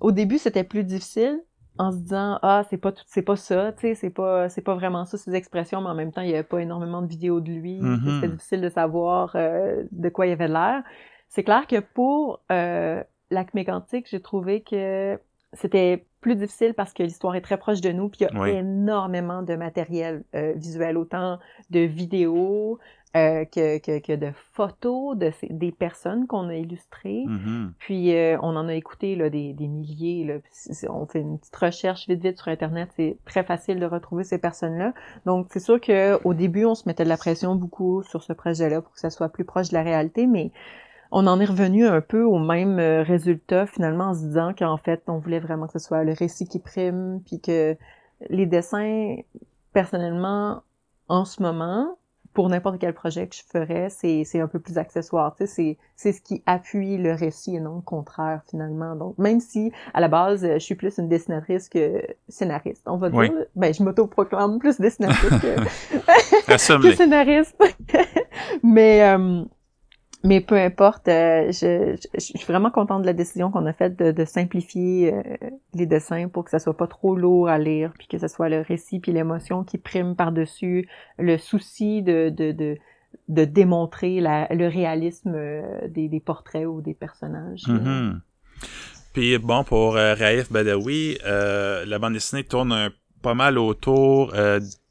au 0.00 0.10
début 0.10 0.38
c'était 0.38 0.64
plus 0.64 0.84
difficile 0.84 1.40
en 1.78 1.92
se 1.92 1.96
disant 1.98 2.38
ah 2.42 2.64
c'est 2.68 2.76
pas 2.76 2.92
tout 2.92 3.04
c'est 3.06 3.22
pas 3.22 3.36
ça 3.36 3.72
tu 3.72 3.80
sais 3.80 3.94
c'est 3.94 4.10
pas 4.10 4.48
c'est 4.48 4.60
pas 4.60 4.74
vraiment 4.74 5.04
ça 5.04 5.16
ces 5.16 5.34
expressions 5.34 5.80
mais 5.80 5.88
en 5.88 5.94
même 5.94 6.12
temps 6.12 6.20
il 6.20 6.30
y 6.30 6.34
avait 6.34 6.42
pas 6.42 6.58
énormément 6.58 7.02
de 7.02 7.06
vidéos 7.06 7.40
de 7.40 7.50
lui 7.50 7.80
mm-hmm. 7.80 8.14
c'était 8.14 8.28
difficile 8.28 8.60
de 8.60 8.68
savoir 8.68 9.32
euh, 9.34 9.82
de 9.90 10.08
quoi 10.08 10.26
il 10.26 10.32
avait 10.32 10.48
l'air 10.48 10.82
c'est 11.28 11.44
clair 11.44 11.66
que 11.66 11.80
pour 11.80 12.40
euh, 12.50 13.02
l'acme 13.30 13.64
quantique 13.64 14.06
j'ai 14.10 14.20
trouvé 14.20 14.62
que 14.62 15.18
c'était 15.54 16.06
plus 16.22 16.36
difficile 16.36 16.72
parce 16.72 16.94
que 16.94 17.02
l'histoire 17.02 17.34
est 17.34 17.42
très 17.42 17.58
proche 17.58 17.82
de 17.82 17.90
nous 17.90 18.08
puis 18.08 18.20
il 18.22 18.38
y 18.38 18.40
a 18.40 18.48
énormément 18.48 19.42
de 19.42 19.54
matériel 19.56 20.22
euh, 20.34 20.52
visuel 20.56 20.96
autant 20.96 21.38
de 21.70 21.80
vidéos 21.80 22.78
euh, 23.14 23.44
que, 23.44 23.76
que, 23.76 23.98
que, 23.98 24.14
de 24.14 24.32
photos 24.54 25.18
de 25.18 25.30
ces, 25.38 25.48
des 25.50 25.70
personnes 25.70 26.26
qu'on 26.26 26.48
a 26.48 26.54
illustrées. 26.54 27.24
Mm-hmm. 27.26 27.70
Puis 27.78 28.16
euh, 28.16 28.38
on 28.40 28.56
en 28.56 28.68
a 28.68 28.74
écouté 28.74 29.16
là, 29.16 29.28
des, 29.28 29.52
des 29.52 29.68
milliers. 29.68 30.24
Là. 30.24 30.34
On 30.88 31.04
fait 31.04 31.20
une 31.20 31.38
petite 31.38 31.56
recherche 31.56 32.08
vite 32.08 32.22
vite 32.22 32.38
sur 32.38 32.48
Internet. 32.48 32.88
C'est 32.96 33.18
très 33.26 33.44
facile 33.44 33.80
de 33.80 33.84
retrouver 33.84 34.24
ces 34.24 34.38
personnes-là. 34.38 34.94
Donc 35.26 35.48
c'est 35.50 35.60
sûr 35.60 35.78
qu'au 35.78 36.32
début, 36.32 36.64
on 36.64 36.74
se 36.74 36.84
mettait 36.86 37.04
de 37.04 37.10
la 37.10 37.18
pression 37.18 37.54
beaucoup 37.54 38.02
sur 38.02 38.22
ce 38.22 38.32
projet-là 38.32 38.80
pour 38.80 38.94
que 38.94 39.00
ça 39.00 39.10
soit 39.10 39.28
plus 39.28 39.44
proche 39.44 39.68
de 39.68 39.74
la 39.74 39.82
réalité, 39.82 40.26
mais 40.26 40.50
on 41.12 41.26
en 41.26 41.38
est 41.38 41.44
revenu 41.44 41.86
un 41.86 42.00
peu 42.00 42.22
au 42.22 42.38
même 42.38 42.78
euh, 42.78 43.02
résultat 43.02 43.66
finalement 43.66 44.06
en 44.06 44.14
se 44.14 44.20
disant 44.20 44.54
qu'en 44.54 44.78
fait, 44.78 45.02
on 45.06 45.18
voulait 45.18 45.40
vraiment 45.40 45.66
que 45.66 45.74
ce 45.74 45.78
soit 45.78 46.04
le 46.04 46.14
récit 46.14 46.48
qui 46.48 46.58
prime, 46.58 47.20
puis 47.26 47.38
que 47.38 47.76
les 48.30 48.46
dessins, 48.46 49.16
personnellement, 49.74 50.62
en 51.08 51.26
ce 51.26 51.42
moment, 51.42 51.98
pour 52.32 52.48
n'importe 52.48 52.78
quel 52.78 52.94
projet 52.94 53.26
que 53.26 53.36
je 53.36 53.42
ferais, 53.42 53.90
c'est, 53.90 54.24
c'est 54.24 54.40
un 54.40 54.46
peu 54.46 54.58
plus 54.58 54.78
accessoire. 54.78 55.36
Tu 55.36 55.46
sais, 55.46 55.52
c'est, 55.52 55.78
c'est 55.96 56.12
ce 56.12 56.22
qui 56.22 56.42
appuie 56.46 56.96
le 56.96 57.12
récit 57.12 57.56
et 57.56 57.60
non 57.60 57.76
le 57.76 57.82
contraire, 57.82 58.40
finalement. 58.48 58.96
Donc, 58.96 59.18
même 59.18 59.40
si, 59.40 59.70
à 59.92 60.00
la 60.00 60.08
base, 60.08 60.42
je 60.42 60.58
suis 60.58 60.76
plus 60.76 60.96
une 60.96 61.08
dessinatrice 61.08 61.68
que 61.68 62.02
scénariste, 62.30 62.84
on 62.86 62.96
va 62.96 63.10
dire. 63.10 63.32
Ben, 63.54 63.74
je 63.74 63.82
m'auto-proclame 63.82 64.58
plus 64.58 64.80
dessinatrice 64.80 65.28
que, 65.28 66.82
que 66.88 66.96
scénariste. 66.96 67.62
Mais... 68.62 69.02
Euh, 69.02 69.44
mais 70.24 70.40
peu 70.40 70.56
importe, 70.56 71.08
euh, 71.08 71.50
je, 71.50 71.96
je, 72.14 72.20
suis 72.20 72.46
vraiment 72.46 72.70
contente 72.70 73.02
de 73.02 73.06
la 73.06 73.12
décision 73.12 73.50
qu'on 73.50 73.66
a 73.66 73.72
faite 73.72 73.98
de, 73.98 74.12
de, 74.12 74.24
simplifier 74.24 75.12
euh, 75.12 75.22
les 75.74 75.86
dessins 75.86 76.28
pour 76.28 76.44
que 76.44 76.50
ça 76.50 76.60
soit 76.60 76.76
pas 76.76 76.86
trop 76.86 77.16
lourd 77.16 77.48
à 77.48 77.58
lire, 77.58 77.92
puis 77.98 78.06
que 78.06 78.18
ce 78.18 78.28
soit 78.28 78.48
le 78.48 78.60
récit 78.60 79.00
puis 79.00 79.12
l'émotion 79.12 79.64
qui 79.64 79.78
prime 79.78 80.14
par-dessus 80.14 80.88
le 81.18 81.38
souci 81.38 82.02
de, 82.02 82.28
de, 82.28 82.52
de, 82.52 82.78
de 83.28 83.44
démontrer 83.44 84.20
la, 84.20 84.46
le 84.54 84.68
réalisme 84.68 85.34
euh, 85.34 85.88
des, 85.88 86.08
des, 86.08 86.20
portraits 86.20 86.66
ou 86.66 86.80
des 86.80 86.94
personnages. 86.94 87.64
Mm-hmm. 87.64 88.20
Puis 89.12 89.38
bon, 89.38 89.64
pour 89.64 89.94
Raif 89.94 90.50
Badawi, 90.52 91.18
la 91.24 91.98
bande 91.98 92.14
dessinée 92.14 92.44
tourne 92.44 92.90
pas 93.20 93.34
mal 93.34 93.58
autour 93.58 94.32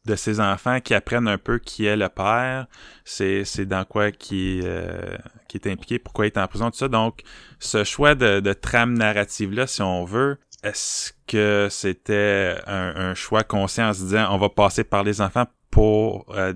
de 0.06 0.16
ses 0.16 0.40
enfants 0.40 0.80
qui 0.80 0.94
apprennent 0.94 1.28
un 1.28 1.38
peu 1.38 1.60
qui 1.60 1.86
est 1.86 1.96
le 1.96 2.10
père, 2.10 2.68
c'est 3.06 3.46
c'est 3.46 3.66
dans 3.66 3.86
quoi 3.86 4.12
qui 4.12 4.62
euh, 4.64 5.18
qui 5.48 5.58
est 5.58 5.68
impliqué, 5.68 6.00
pourquoi 6.00 6.26
il 6.26 6.30
est 6.30 6.38
en 6.38 6.48
prison, 6.48 6.72
tout 6.72 6.78
ça. 6.78 6.88
Donc, 6.88 7.22
ce 7.60 7.84
choix 7.84 8.16
de, 8.16 8.40
de 8.40 8.54
trame 8.54 8.94
narrative 8.94 9.52
là, 9.54 9.68
si 9.68 9.82
on 9.82 10.06
veut, 10.06 10.40
est-ce 10.64 11.14
que 11.28 11.68
c'était 11.70 12.56
un, 12.68 13.14
choix 13.16 13.44
conscient 13.44 13.90
en 13.90 13.94
se 13.94 14.04
disant 14.04 14.34
on 14.34 14.38
va 14.38 14.50
passer 14.50 14.84
par 14.84 15.04
les 15.04 15.22
enfants 15.22 15.46
pour 15.70 16.26
euh, 16.36 16.54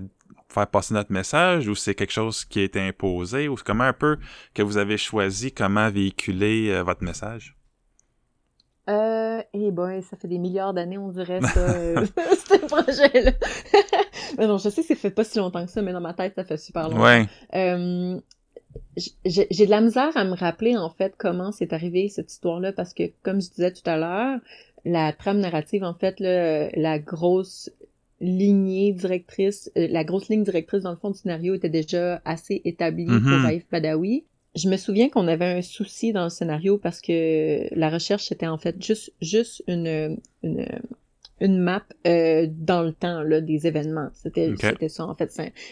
faire 0.48 0.66
passer 0.66 0.94
notre 0.94 1.12
message 1.12 1.68
ou 1.68 1.74
c'est 1.74 1.94
quelque 1.94 2.12
chose 2.12 2.44
qui 2.44 2.60
a 2.60 2.62
été 2.62 2.80
imposé 2.80 3.48
ou 3.48 3.56
comment 3.64 3.84
un 3.84 3.92
peu 3.92 4.18
que 4.54 4.62
vous 4.62 4.76
avez 4.76 4.96
choisi 4.96 5.52
comment 5.52 5.90
véhiculer 5.90 6.70
euh, 6.70 6.82
votre 6.82 7.02
message? 7.02 7.56
Euh, 8.88 9.42
eh 9.52 9.72
ben, 9.72 10.00
ça 10.02 10.16
fait 10.16 10.28
des 10.28 10.38
milliards 10.38 10.72
d'années, 10.72 10.98
on 10.98 11.08
dirait, 11.08 11.40
ça, 11.40 11.60
euh, 11.74 12.06
ce 12.16 12.58
projet-là. 12.66 13.32
mais 14.38 14.46
non, 14.46 14.58
je 14.58 14.68
sais 14.68 14.82
que 14.82 14.88
ça 14.88 14.94
fait 14.94 15.10
pas 15.10 15.24
si 15.24 15.38
longtemps 15.38 15.64
que 15.64 15.70
ça, 15.70 15.82
mais 15.82 15.92
dans 15.92 16.00
ma 16.00 16.14
tête, 16.14 16.34
ça 16.36 16.44
fait 16.44 16.56
super 16.56 16.88
longtemps. 16.88 17.02
Ouais. 17.02 17.26
Euh, 17.54 18.20
j'ai 18.96 19.66
de 19.66 19.70
la 19.70 19.80
misère 19.80 20.16
à 20.16 20.24
me 20.24 20.34
rappeler, 20.34 20.76
en 20.76 20.90
fait, 20.90 21.14
comment 21.18 21.50
c'est 21.50 21.72
arrivé, 21.72 22.08
cette 22.08 22.30
histoire-là, 22.30 22.72
parce 22.72 22.94
que, 22.94 23.04
comme 23.22 23.40
je 23.40 23.50
disais 23.50 23.72
tout 23.72 23.88
à 23.88 23.96
l'heure, 23.96 24.38
la 24.84 25.12
trame 25.12 25.40
narrative, 25.40 25.82
en 25.82 25.94
fait, 25.94 26.20
là, 26.20 26.70
la 26.70 26.98
grosse 27.00 27.70
lignée 28.20 28.92
directrice, 28.92 29.70
euh, 29.76 29.88
la 29.90 30.04
grosse 30.04 30.28
ligne 30.28 30.44
directrice, 30.44 30.84
dans 30.84 30.90
le 30.90 30.96
fond, 30.96 31.10
du 31.10 31.18
scénario 31.18 31.54
était 31.54 31.68
déjà 31.68 32.22
assez 32.24 32.62
établie 32.64 33.06
pour 33.06 33.14
mm-hmm. 33.16 33.46
Raif 33.46 33.66
Badawi 33.70 34.24
je 34.56 34.68
me 34.68 34.76
souviens 34.76 35.08
qu'on 35.08 35.28
avait 35.28 35.58
un 35.58 35.62
souci 35.62 36.12
dans 36.12 36.24
le 36.24 36.30
scénario 36.30 36.78
parce 36.78 37.00
que 37.00 37.68
la 37.74 37.90
recherche 37.90 38.24
c'était 38.24 38.46
en 38.46 38.58
fait 38.58 38.82
juste 38.82 39.12
juste 39.20 39.62
une, 39.68 40.18
une 40.42 40.66
une 41.40 41.58
map 41.58 41.82
euh, 42.06 42.46
dans 42.50 42.82
le 42.82 42.92
temps 42.92 43.22
là, 43.22 43.40
des 43.40 43.66
événements. 43.66 44.08
C'était 44.14 44.54
c'était 44.58 44.88
ça 44.88 45.04
en 45.04 45.14
fait. 45.14 45.30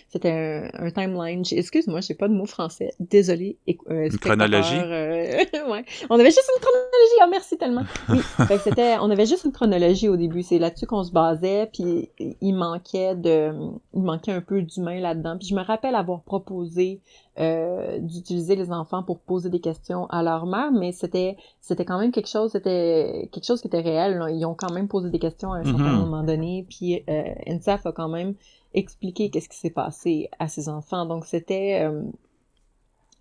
C'était 0.09 0.31
un, 0.31 0.68
un, 0.75 0.90
timeline. 0.90 1.42
Excuse-moi, 1.51 2.01
j'ai 2.03 2.14
pas 2.14 2.29
de 2.29 2.35
mot 2.35 2.44
français. 2.44 2.92
Désolé. 3.01 3.57
Euh, 3.68 4.09
une 4.11 4.18
chronologie. 4.18 4.77
Euh, 4.77 5.37
ouais. 5.70 5.85
On 6.11 6.18
avait 6.18 6.31
juste 6.31 6.51
une 6.55 6.61
chronologie. 6.61 7.18
Oh 7.23 7.29
merci 7.31 7.57
tellement. 7.57 7.85
Oui. 8.11 8.18
c'était. 8.62 8.97
On 9.01 9.11
avait 9.11 9.27
juste 9.27 9.44
une 9.44 9.53
chronologie 9.53 10.09
au 10.09 10.16
début. 10.16 10.42
C'est 10.42 10.59
là-dessus 10.59 10.87
qu'on 10.87 11.03
se 11.03 11.12
basait. 11.12 11.70
Puis 11.73 12.11
il 12.18 12.53
manquait 12.53 13.14
de. 13.14 13.53
Il 13.94 14.03
manquait 14.03 14.33
un 14.33 14.42
peu 14.42 14.61
d'humain 14.61 15.01
là-dedans. 15.01 15.38
Puis 15.38 15.49
je 15.49 15.55
me 15.55 15.62
rappelle 15.62 15.94
avoir 15.94 16.23
proposé 16.23 17.01
euh, 17.40 17.99
d'utiliser 17.99 18.55
les 18.55 18.70
enfants 18.70 19.03
pour 19.03 19.18
poser 19.18 19.51
des 19.51 19.61
questions 19.61 20.07
à 20.07 20.23
leur 20.23 20.47
mère, 20.47 20.70
mais 20.70 20.92
c'était 20.92 21.37
c'était 21.61 21.85
quand 21.85 21.99
même 21.99 22.12
quelque 22.12 22.29
chose, 22.29 22.53
c'était 22.53 23.29
quelque 23.33 23.44
chose 23.44 23.61
qui 23.61 23.66
était 23.66 23.81
réel. 23.81 24.25
Ils 24.31 24.47
ont 24.47 24.55
quand 24.55 24.73
même 24.73 24.87
posé 24.87 25.11
des 25.11 25.18
questions 25.18 25.53
à 25.53 25.59
un 25.59 25.64
certain 25.64 25.83
mm-hmm. 25.83 25.99
moment 25.99 26.23
donné, 26.23 26.64
puis 26.68 27.03
euh, 27.09 27.25
NSAF 27.47 27.87
a 27.87 27.92
quand 27.92 28.09
même 28.09 28.35
expliqué 28.73 29.31
qu'est-ce 29.31 29.49
qui 29.49 29.59
s'est 29.59 29.70
passé 29.70 30.29
à 30.38 30.47
ses 30.47 30.68
enfants. 30.68 31.07
Donc 31.07 31.25
c'était 31.25 31.83
euh, 31.83 32.03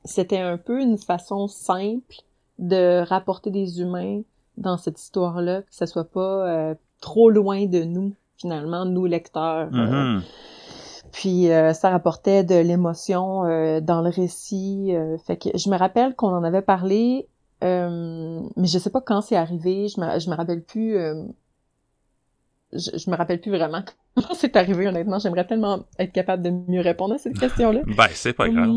c'était 0.06 0.40
un 0.40 0.58
peu 0.58 0.80
une 0.80 0.98
façon 1.00 1.48
simple 1.48 2.18
de 2.60 3.04
rapporter 3.08 3.50
des 3.50 3.82
humains 3.82 4.22
dans 4.58 4.78
cette 4.78 5.00
histoire-là, 5.02 5.64
que 5.64 5.74
ça 5.74 5.88
soit 5.88 6.12
pas 6.12 6.48
euh, 6.48 6.76
trop 7.02 7.32
loin 7.32 7.66
de 7.66 7.84
nous 7.84 8.14
finalement, 8.38 8.86
nous 8.86 9.06
lecteurs. 9.06 9.72
Mm-hmm. 9.72 10.22
Puis 11.14 11.52
euh, 11.52 11.74
ça 11.74 11.92
rapportait 11.92 12.44
de 12.44 12.56
l'émotion 12.56 13.46
euh, 13.46 13.80
dans 13.80 14.02
le 14.02 14.10
récit. 14.10 14.96
Euh, 14.96 15.18
fait 15.20 15.38
que 15.38 15.50
je 15.56 15.70
me 15.70 15.78
rappelle 15.78 16.16
qu'on 16.16 16.36
en 16.36 16.44
avait 16.44 16.64
parlé, 16.64 17.28
mais 17.62 18.68
je 18.68 18.78
sais 18.80 18.90
pas 18.90 19.00
quand 19.00 19.22
c'est 19.22 19.38
arrivé. 19.38 19.88
Je 19.88 20.02
me, 20.02 20.20
je 20.20 20.30
me 20.30 20.36
rappelle 20.36 20.64
plus. 20.64 20.98
Je, 22.74 22.98
je, 22.98 23.10
me 23.12 23.16
rappelle 23.16 23.40
plus 23.40 23.52
vraiment 23.52 23.84
quand 24.16 24.34
c'est 24.34 24.56
arrivé. 24.58 24.88
Honnêtement, 24.88 25.20
j'aimerais 25.20 25.46
tellement 25.46 25.86
être 26.00 26.12
capable 26.12 26.42
de 26.42 26.50
mieux 26.50 26.82
répondre 26.82 27.14
à 27.14 27.20
cette 27.20 27.40
question-là. 27.40 27.82
ben 27.96 28.08
c'est 28.12 28.34
pas 28.34 28.50
grave. 28.50 28.72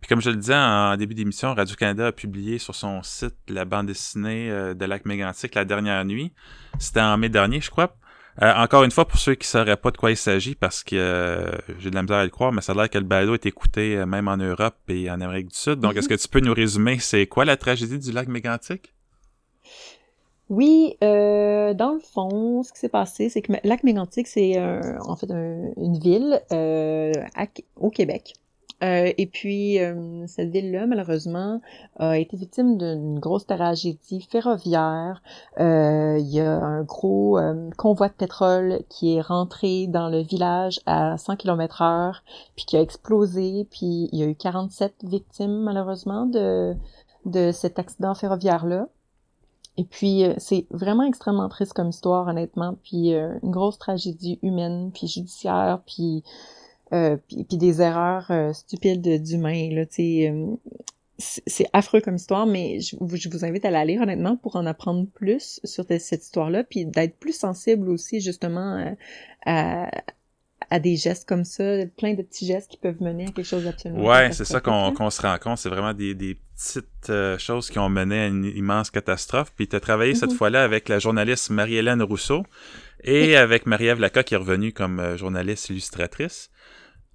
Puis 0.00 0.08
comme 0.08 0.20
je 0.20 0.28
le 0.30 0.36
disais 0.36 0.54
en 0.54 0.96
début 0.96 1.14
d'émission, 1.14 1.54
Radio-Canada 1.54 2.08
a 2.08 2.12
publié 2.12 2.58
sur 2.58 2.74
son 2.74 3.02
site 3.02 3.34
la 3.48 3.64
bande 3.64 3.86
dessinée 3.86 4.50
de 4.50 4.84
Lac 4.84 5.06
Mégantic 5.06 5.54
la 5.54 5.64
dernière 5.64 6.04
nuit. 6.04 6.32
C'était 6.78 7.00
en 7.00 7.16
mai 7.16 7.30
dernier, 7.30 7.62
je 7.62 7.70
crois. 7.70 7.96
Euh, 8.40 8.54
encore 8.54 8.84
une 8.84 8.90
fois, 8.92 9.06
pour 9.06 9.18
ceux 9.18 9.34
qui 9.34 9.46
ne 9.46 9.50
sauraient 9.50 9.76
pas 9.76 9.90
de 9.90 9.96
quoi 9.96 10.10
il 10.10 10.16
s'agit, 10.16 10.54
parce 10.54 10.84
que 10.84 10.94
euh, 10.94 11.50
j'ai 11.80 11.90
de 11.90 11.94
la 11.94 12.02
misère 12.02 12.18
à 12.18 12.24
le 12.24 12.30
croire, 12.30 12.52
mais 12.52 12.60
ça 12.60 12.72
a 12.72 12.74
l'air 12.76 12.90
que 12.90 12.98
le 12.98 13.04
balado 13.04 13.34
est 13.34 13.46
écouté 13.46 13.96
euh, 13.96 14.06
même 14.06 14.28
en 14.28 14.36
Europe 14.36 14.76
et 14.88 15.10
en 15.10 15.20
Amérique 15.20 15.48
du 15.48 15.56
Sud. 15.56 15.80
Donc, 15.80 15.96
est-ce 15.96 16.08
que 16.08 16.14
tu 16.14 16.28
peux 16.28 16.40
nous 16.40 16.54
résumer, 16.54 16.98
c'est 17.00 17.26
quoi 17.26 17.44
la 17.44 17.56
tragédie 17.56 17.98
du 17.98 18.12
lac 18.12 18.28
Mégantic? 18.28 18.94
Oui, 20.50 20.96
dans 21.00 21.92
le 21.92 22.00
fond, 22.00 22.62
ce 22.62 22.72
qui 22.72 22.78
s'est 22.78 22.88
passé, 22.88 23.28
c'est 23.28 23.42
que 23.42 23.52
Lac 23.64 23.82
Mégantic, 23.82 24.26
c'est 24.26 24.58
en 24.58 25.14
fait 25.14 25.30
une 25.30 25.98
ville 25.98 26.40
au 27.76 27.90
Québec. 27.90 28.32
Euh, 28.82 29.12
et 29.16 29.26
puis, 29.26 29.80
euh, 29.80 30.26
cette 30.26 30.50
ville-là, 30.50 30.86
malheureusement, 30.86 31.60
a 31.98 32.16
été 32.18 32.36
victime 32.36 32.78
d'une 32.78 33.18
grosse 33.18 33.46
tragédie 33.46 34.20
ferroviaire. 34.20 35.20
Euh, 35.58 36.18
il 36.20 36.28
y 36.28 36.40
a 36.40 36.58
un 36.58 36.82
gros 36.84 37.38
convoi 37.76 38.08
de 38.08 38.14
pétrole 38.14 38.80
qui 38.88 39.16
est 39.16 39.20
rentré 39.20 39.86
dans 39.88 40.08
le 40.08 40.20
village 40.20 40.80
à 40.86 41.18
100 41.18 41.36
km 41.36 41.82
heure, 41.82 42.22
puis 42.56 42.66
qui 42.66 42.76
a 42.76 42.80
explosé, 42.80 43.66
puis 43.70 44.08
il 44.12 44.18
y 44.18 44.22
a 44.22 44.26
eu 44.26 44.36
47 44.36 45.04
victimes, 45.04 45.62
malheureusement, 45.62 46.26
de, 46.26 46.74
de 47.26 47.50
cet 47.52 47.78
accident 47.78 48.14
ferroviaire-là. 48.14 48.88
Et 49.76 49.84
puis, 49.84 50.24
c'est 50.38 50.66
vraiment 50.70 51.04
extrêmement 51.04 51.48
triste 51.48 51.72
comme 51.72 51.90
histoire, 51.90 52.26
honnêtement. 52.26 52.76
Puis, 52.82 53.10
une 53.10 53.50
grosse 53.50 53.78
tragédie 53.78 54.40
humaine, 54.42 54.90
puis 54.92 55.06
judiciaire, 55.06 55.80
puis 55.86 56.24
euh, 56.92 57.18
puis, 57.28 57.58
des 57.58 57.82
erreurs 57.82 58.30
euh, 58.30 58.54
stupides 58.54 59.22
d'humains 59.22 59.68
là 59.72 59.84
euh, 59.98 60.46
c'est 61.18 61.66
affreux 61.74 62.00
comme 62.00 62.14
histoire 62.14 62.46
mais 62.46 62.80
je, 62.80 62.96
je, 63.14 63.28
vous 63.28 63.44
invite 63.44 63.66
à 63.66 63.70
la 63.70 63.84
lire 63.84 64.00
honnêtement 64.00 64.36
pour 64.36 64.56
en 64.56 64.64
apprendre 64.64 65.06
plus 65.12 65.60
sur 65.64 65.84
cette 65.86 66.24
histoire-là 66.24 66.64
puis 66.64 66.86
d'être 66.86 67.18
plus 67.18 67.36
sensible 67.36 67.90
aussi 67.90 68.22
justement 68.22 68.96
à, 69.44 69.90
à 70.70 70.78
des 70.78 70.96
gestes 70.96 71.28
comme 71.28 71.44
ça, 71.44 71.84
plein 71.98 72.14
de 72.14 72.22
petits 72.22 72.46
gestes 72.46 72.70
qui 72.70 72.78
peuvent 72.78 73.02
mener 73.02 73.24
à 73.24 73.32
quelque 73.32 73.42
chose 73.42 73.64
d'absolument. 73.64 74.06
Ouais, 74.06 74.32
c'est 74.32 74.44
ça 74.44 74.60
qu'on 74.60 75.10
se 75.10 75.22
rend 75.22 75.36
compte. 75.38 75.58
C'est 75.58 75.70
vraiment 75.70 75.92
des, 75.92 76.14
des 76.14 76.38
petites 76.54 77.12
choses 77.38 77.68
qui 77.68 77.78
ont 77.78 77.88
mené 77.88 78.20
à 78.20 78.26
une 78.26 78.44
immense 78.44 78.90
catastrophe. 78.90 79.52
Puis 79.56 79.66
tu 79.66 79.76
as 79.76 79.80
travaillé 79.80 80.14
cette 80.14 80.30
mm-hmm. 80.30 80.36
fois-là 80.36 80.62
avec 80.62 80.88
la 80.88 80.98
journaliste 80.98 81.50
Marie-Hélène 81.50 82.02
Rousseau 82.02 82.44
et 83.02 83.36
avec 83.36 83.66
Marie-Ève 83.66 83.98
Laca 83.98 84.22
qui 84.22 84.34
est 84.34 84.38
revenue 84.38 84.72
comme 84.72 85.16
journaliste 85.16 85.70
illustratrice. 85.70 86.50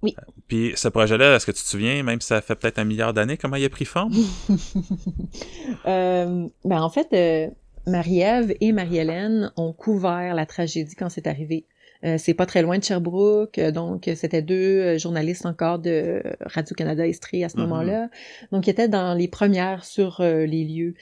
Oui. 0.04 0.14
Puis 0.48 0.72
ce 0.76 0.88
projet-là, 0.88 1.34
est-ce 1.34 1.46
que 1.46 1.50
tu 1.50 1.62
te 1.62 1.66
souviens, 1.66 2.02
même 2.02 2.20
si 2.20 2.28
ça 2.28 2.42
fait 2.42 2.54
peut-être 2.54 2.78
un 2.78 2.84
milliard 2.84 3.14
d'années, 3.14 3.38
comment 3.38 3.56
il 3.56 3.64
a 3.64 3.70
pris 3.70 3.86
forme? 3.86 4.12
euh, 5.86 6.46
ben 6.64 6.82
en 6.82 6.90
fait, 6.90 7.08
euh, 7.14 7.48
Marie-Ève 7.86 8.54
et 8.60 8.72
Marie-Hélène 8.72 9.50
ont 9.56 9.72
couvert 9.72 10.34
la 10.34 10.44
tragédie 10.44 10.94
quand 10.94 11.08
c'est 11.08 11.26
arrivé. 11.26 11.64
Euh, 12.04 12.16
c'est 12.18 12.34
pas 12.34 12.44
très 12.44 12.60
loin 12.60 12.76
de 12.76 12.84
Sherbrooke, 12.84 13.58
euh, 13.58 13.70
donc 13.70 14.10
c'était 14.14 14.42
deux 14.42 14.98
journalistes 14.98 15.46
encore 15.46 15.78
de 15.78 16.22
Radio-Canada 16.42 17.06
Estrie 17.06 17.42
à 17.42 17.48
ce 17.48 17.56
mm-hmm. 17.56 17.60
moment-là. 17.60 18.10
Donc 18.52 18.66
ils 18.66 18.70
étaient 18.70 18.88
dans 18.88 19.14
les 19.14 19.28
premières 19.28 19.86
sur 19.86 20.20
les 20.20 20.64
lieux. 20.64 20.94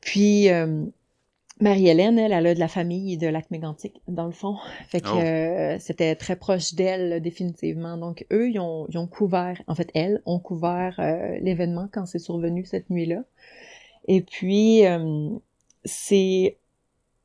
Puis 0.00 0.48
Marie-Hélène, 1.60 2.18
elle, 2.18 2.32
elle 2.32 2.46
a 2.46 2.54
de 2.54 2.58
la 2.58 2.68
famille 2.68 3.18
de 3.18 3.26
lac 3.26 3.50
mégantic, 3.50 4.00
dans 4.08 4.26
le 4.26 4.32
fond. 4.32 4.56
Fait 4.88 5.00
que 5.00 5.08
oh. 5.08 5.18
euh, 5.18 5.76
c'était 5.78 6.14
très 6.16 6.36
proche 6.36 6.74
d'elle, 6.74 7.20
définitivement. 7.20 7.98
Donc, 7.98 8.26
eux, 8.32 8.48
ils 8.48 8.58
ont, 8.58 8.86
ils 8.88 8.98
ont 8.98 9.06
couvert, 9.06 9.60
en 9.66 9.74
fait, 9.74 9.90
elles 9.94 10.22
ont 10.24 10.38
couvert 10.38 10.96
euh, 10.98 11.38
l'événement 11.40 11.88
quand 11.92 12.06
c'est 12.06 12.18
survenu 12.18 12.64
cette 12.64 12.88
nuit-là. 12.88 13.24
Et 14.08 14.22
puis, 14.22 14.86
euh, 14.86 15.28
c'est 15.84 16.58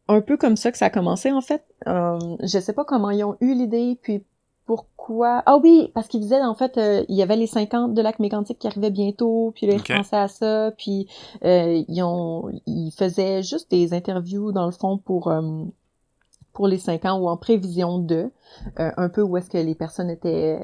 un 0.07 0.21
peu 0.21 0.35
comme 0.37 0.57
ça 0.57 0.71
que 0.71 0.77
ça 0.77 0.87
a 0.87 0.89
commencé, 0.89 1.31
en 1.31 1.41
fait. 1.41 1.63
je 1.85 2.59
sais 2.61 2.73
pas 2.73 2.85
comment 2.85 3.11
ils 3.11 3.23
ont 3.23 3.37
eu 3.39 3.53
l'idée, 3.53 3.97
puis 4.01 4.23
pourquoi? 4.65 5.43
Ah 5.45 5.58
oui, 5.58 5.91
parce 5.93 6.08
qu'il 6.08 6.19
disait 6.21 6.41
en 6.41 6.56
fait 6.56 6.78
euh, 6.78 7.06
il 7.08 7.15
y 7.15 7.21
avait 7.21 7.36
les 7.36 7.47
50 7.47 7.93
de 7.93 8.01
lac 8.01 8.19
mégantic 8.19 8.58
qui 8.58 8.67
arrivaient 8.67 8.91
bientôt, 8.91 9.51
puis 9.56 9.67
là, 9.67 9.75
ils 9.75 9.84
pensaient 9.84 10.15
à 10.17 10.28
ça, 10.28 10.71
puis 10.78 11.08
euh, 11.43 11.84
ils 11.88 12.01
ont 12.01 12.49
ils 12.65 12.91
faisaient 12.91 13.43
juste 13.43 13.69
des 13.69 13.93
interviews 13.93 14.51
dans 14.51 14.65
le 14.65 14.71
fond 14.71 14.97
pour 14.97 15.28
euh, 15.28 15.63
pour 16.54 16.67
les 16.67 16.80
5 16.80 17.06
ans 17.06 17.19
ou 17.19 17.28
en 17.28 17.38
prévision 17.38 17.99
de 17.99 18.32
un 18.78 19.10
peu 19.10 19.21
où 19.21 19.38
est-ce 19.38 19.49
que 19.49 19.58
les 19.58 19.75
personnes 19.75 20.10
étaient 20.10 20.60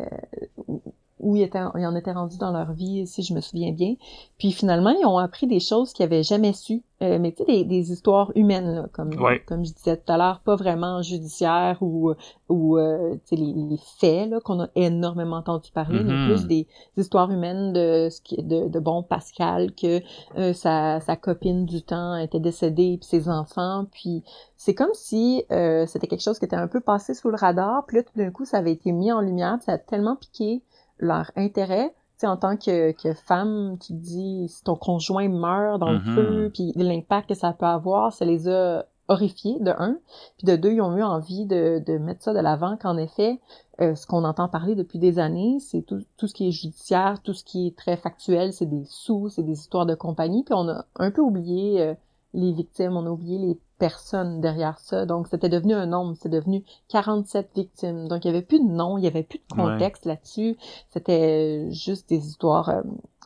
où 1.22 1.36
ils, 1.36 1.44
étaient, 1.44 1.60
ils 1.78 1.86
en 1.86 1.96
étaient 1.96 2.12
rendus 2.12 2.38
dans 2.38 2.52
leur 2.52 2.74
vie, 2.74 3.08
si 3.08 3.24
je 3.24 3.34
me 3.34 3.42
souviens 3.42 3.72
bien. 3.72 3.96
Puis 4.38 4.52
finalement, 4.52 4.92
ils 4.92 5.06
ont 5.06 5.18
appris 5.18 5.48
des 5.48 5.60
choses 5.60 5.94
qu'ils 5.94 6.06
avaient 6.06 6.24
jamais 6.24 6.54
su. 6.54 6.84
Euh, 7.02 7.18
mais 7.20 7.32
tu 7.32 7.38
sais, 7.38 7.46
des, 7.46 7.64
des, 7.64 7.92
histoires 7.92 8.32
humaines, 8.36 8.76
là, 8.76 8.86
comme, 8.94 9.10
comme 9.48 9.66
je 9.66 9.74
disais 9.74 9.98
tout 9.98 10.12
à 10.12 10.18
l'heure, 10.18 10.40
pas 10.42 10.56
vraiment 10.56 11.02
judiciaires 11.02 11.78
ou, 11.82 12.14
ou 12.48 12.78
euh, 12.78 13.16
les, 13.32 13.54
les 13.54 13.80
faits 14.00 14.30
là, 14.30 14.40
qu'on 14.40 14.62
a 14.62 14.68
énormément 14.76 15.38
entendu 15.38 15.72
parler, 15.72 16.04
mais 16.04 16.14
mm-hmm. 16.14 16.28
plus 16.28 16.46
des, 16.46 16.68
histoires 16.98 17.32
humaines 17.32 17.74
de, 17.74 18.10
de, 18.40 18.68
de 18.68 18.80
bon 18.80 19.02
Pascal, 19.02 19.74
que 19.74 20.02
euh, 20.38 20.54
sa, 20.54 21.00
sa 21.00 21.16
copine 21.16 21.66
du 21.66 21.82
temps 21.82 22.16
était 22.18 22.40
décédée, 22.40 22.98
puis 23.00 23.08
ses 23.08 23.30
enfants, 23.30 23.88
puis 23.92 24.24
c'est 24.56 24.76
comme 24.76 24.94
si 24.94 25.44
euh, 25.52 25.88
c'était 25.88 26.06
quelque 26.06 26.22
chose 26.22 26.38
qui 26.38 26.46
était 26.46 26.56
un 26.56 26.68
peu 26.68 26.82
passé 26.82 27.16
sous 27.16 27.30
le 27.30 27.36
radar, 27.36 27.84
puis 27.88 27.98
là, 27.98 28.04
tout 28.04 28.16
d'un 28.16 28.30
coup, 28.30 28.46
ça 28.46 28.58
avait 28.58 28.74
été 28.74 28.92
mis 28.92 29.12
en 29.12 29.22
lumière, 29.22 29.58
ça 29.66 29.74
a 29.74 29.78
tellement 29.80 30.16
piqué 30.16 30.62
leur 31.02 31.32
intérêt. 31.36 31.94
Tu 32.20 32.28
en 32.28 32.38
tant 32.38 32.56
que, 32.56 32.92
que 32.92 33.14
femme, 33.14 33.78
tu 33.80 33.94
dis 33.94 34.48
si 34.48 34.64
ton 34.64 34.76
conjoint 34.76 35.28
meurt 35.28 35.80
dans 35.80 35.92
le 35.92 35.98
mm-hmm. 35.98 36.16
feu, 36.16 36.52
puis 36.54 36.72
l'impact 36.76 37.30
que 37.30 37.36
ça 37.36 37.52
peut 37.52 37.66
avoir, 37.66 38.14
ça 38.14 38.26
les 38.26 38.48
a 38.48 38.86
horrifiés, 39.08 39.58
de 39.60 39.72
un. 39.72 39.98
Puis 40.38 40.46
de 40.46 40.56
deux, 40.56 40.74
ils 40.74 40.82
ont 40.82 40.96
eu 40.96 41.04
envie 41.04 41.46
de, 41.46 41.84
de 41.86 41.98
mettre 41.98 42.24
ça 42.24 42.34
de 42.34 42.40
l'avant, 42.40 42.78
qu'en 42.78 42.98
effet, 42.98 43.40
euh, 43.82 43.96
ce 43.96 44.08
qu'on 44.08 44.24
entend 44.24 44.48
parler 44.48 44.76
depuis 44.76 45.00
des 45.00 45.20
années, 45.20 45.58
c'est 45.60 45.82
tout, 45.82 46.02
tout 46.18 46.28
ce 46.28 46.34
qui 46.34 46.48
est 46.48 46.52
judiciaire, 46.52 47.22
tout 47.24 47.34
ce 47.34 47.44
qui 47.44 47.68
est 47.68 47.78
très 47.78 47.98
factuel, 47.98 48.54
c'est 48.54 48.66
des 48.66 48.86
sous, 48.86 49.30
c'est 49.30 49.44
des 49.44 49.60
histoires 49.60 49.86
de 49.86 49.96
compagnie. 49.96 50.44
Puis 50.44 50.54
on 50.54 50.70
a 50.70 50.86
un 50.96 51.12
peu 51.12 51.22
oublié 51.22 51.82
euh, 51.82 51.94
les 52.34 52.52
victimes, 52.52 52.96
on 52.96 53.06
a 53.06 53.10
oublié 53.10 53.38
les 53.38 53.60
personnes 53.82 54.42
derrière 54.42 54.78
ça. 54.78 55.08
Donc, 55.08 55.28
c'était 55.28 55.50
devenu 55.50 55.74
un 55.74 55.88
nombre, 55.88 56.16
c'est 56.22 56.30
devenu 56.30 56.64
47 56.90 57.50
victimes. 57.56 58.08
Donc, 58.08 58.24
il 58.24 58.28
y 58.28 58.30
avait 58.30 58.44
plus 58.44 58.60
de 58.60 58.72
nom, 58.72 59.00
il 59.00 59.04
y 59.04 59.08
avait 59.08 59.24
plus 59.24 59.40
de 59.40 59.56
contexte 59.56 60.06
là-dessus. 60.06 60.56
C'était 60.92 61.72
juste 61.72 62.08
des 62.08 62.28
histoires 62.28 62.70
euh, 62.70 62.82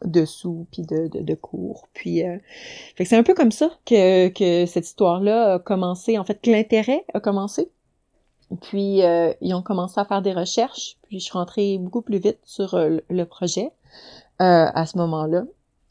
dessous, 0.06 0.66
puis 0.72 0.84
de, 0.84 1.10
de, 1.10 1.20
de 1.20 1.36
cours. 1.36 1.90
Puis, 1.94 2.26
euh... 2.26 2.38
c'est 2.98 3.18
un 3.18 3.24
peu 3.24 3.34
comme 3.34 3.52
ça 3.52 3.70
que, 3.86 4.30
que 4.30 4.66
cette 4.66 4.86
histoire-là 4.86 5.56
a 5.56 5.60
commencé, 5.60 6.18
en 6.18 6.24
fait, 6.24 6.42
que 6.42 6.50
l'intérêt 6.50 7.04
a 7.14 7.20
commencé. 7.20 7.70
Puis, 8.62 9.04
euh, 9.04 9.34
ils 9.42 9.54
ont 9.54 9.62
commencé 9.62 10.00
à 10.00 10.06
faire 10.06 10.22
des 10.22 10.32
recherches, 10.32 10.96
puis 11.04 11.20
je 11.20 11.26
suis 11.26 11.34
rentrée 11.34 11.78
beaucoup 11.80 12.02
plus 12.02 12.20
vite 12.20 12.40
sur 12.46 12.76
euh, 12.76 13.00
le 13.10 13.26
projet 13.26 13.72
à 14.38 14.86
ce 14.86 14.98
moment-là. 14.98 15.44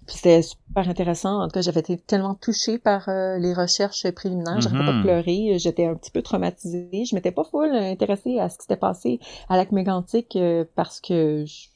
Puis 0.07 0.17
c'était 0.17 0.43
super 0.43 0.89
intéressant. 0.89 1.41
En 1.43 1.49
tout 1.49 1.53
cas, 1.55 1.63
j'avais 1.63 1.81
été 1.81 1.97
tellement 1.97 2.35
touchée 2.35 2.79
par 2.79 3.09
euh, 3.09 3.39
les 3.39 3.55
recherches 3.55 4.11
préliminaires. 4.11 4.61
J'arrêtais 4.61 4.85
pas 4.85 4.93
de 4.93 4.97
Mhm. 4.99 5.03
pleurer. 5.03 5.59
J'étais 5.59 5.87
un 5.87 5.95
petit 5.95 6.11
peu 6.11 6.21
traumatisée. 6.23 6.91
Je 7.09 7.15
m'étais 7.15 7.33
pas 7.33 7.45
full 7.45 7.75
intéressée 7.75 8.39
à 8.39 8.49
ce 8.51 8.59
qui 8.59 8.63
s'était 8.65 8.77
passé 8.77 9.19
à 9.49 9.57
lac 9.57 9.73
mégantic 9.73 10.37
euh, 10.37 10.65
parce 10.75 11.01
que 11.01 11.45
je- 11.47 11.69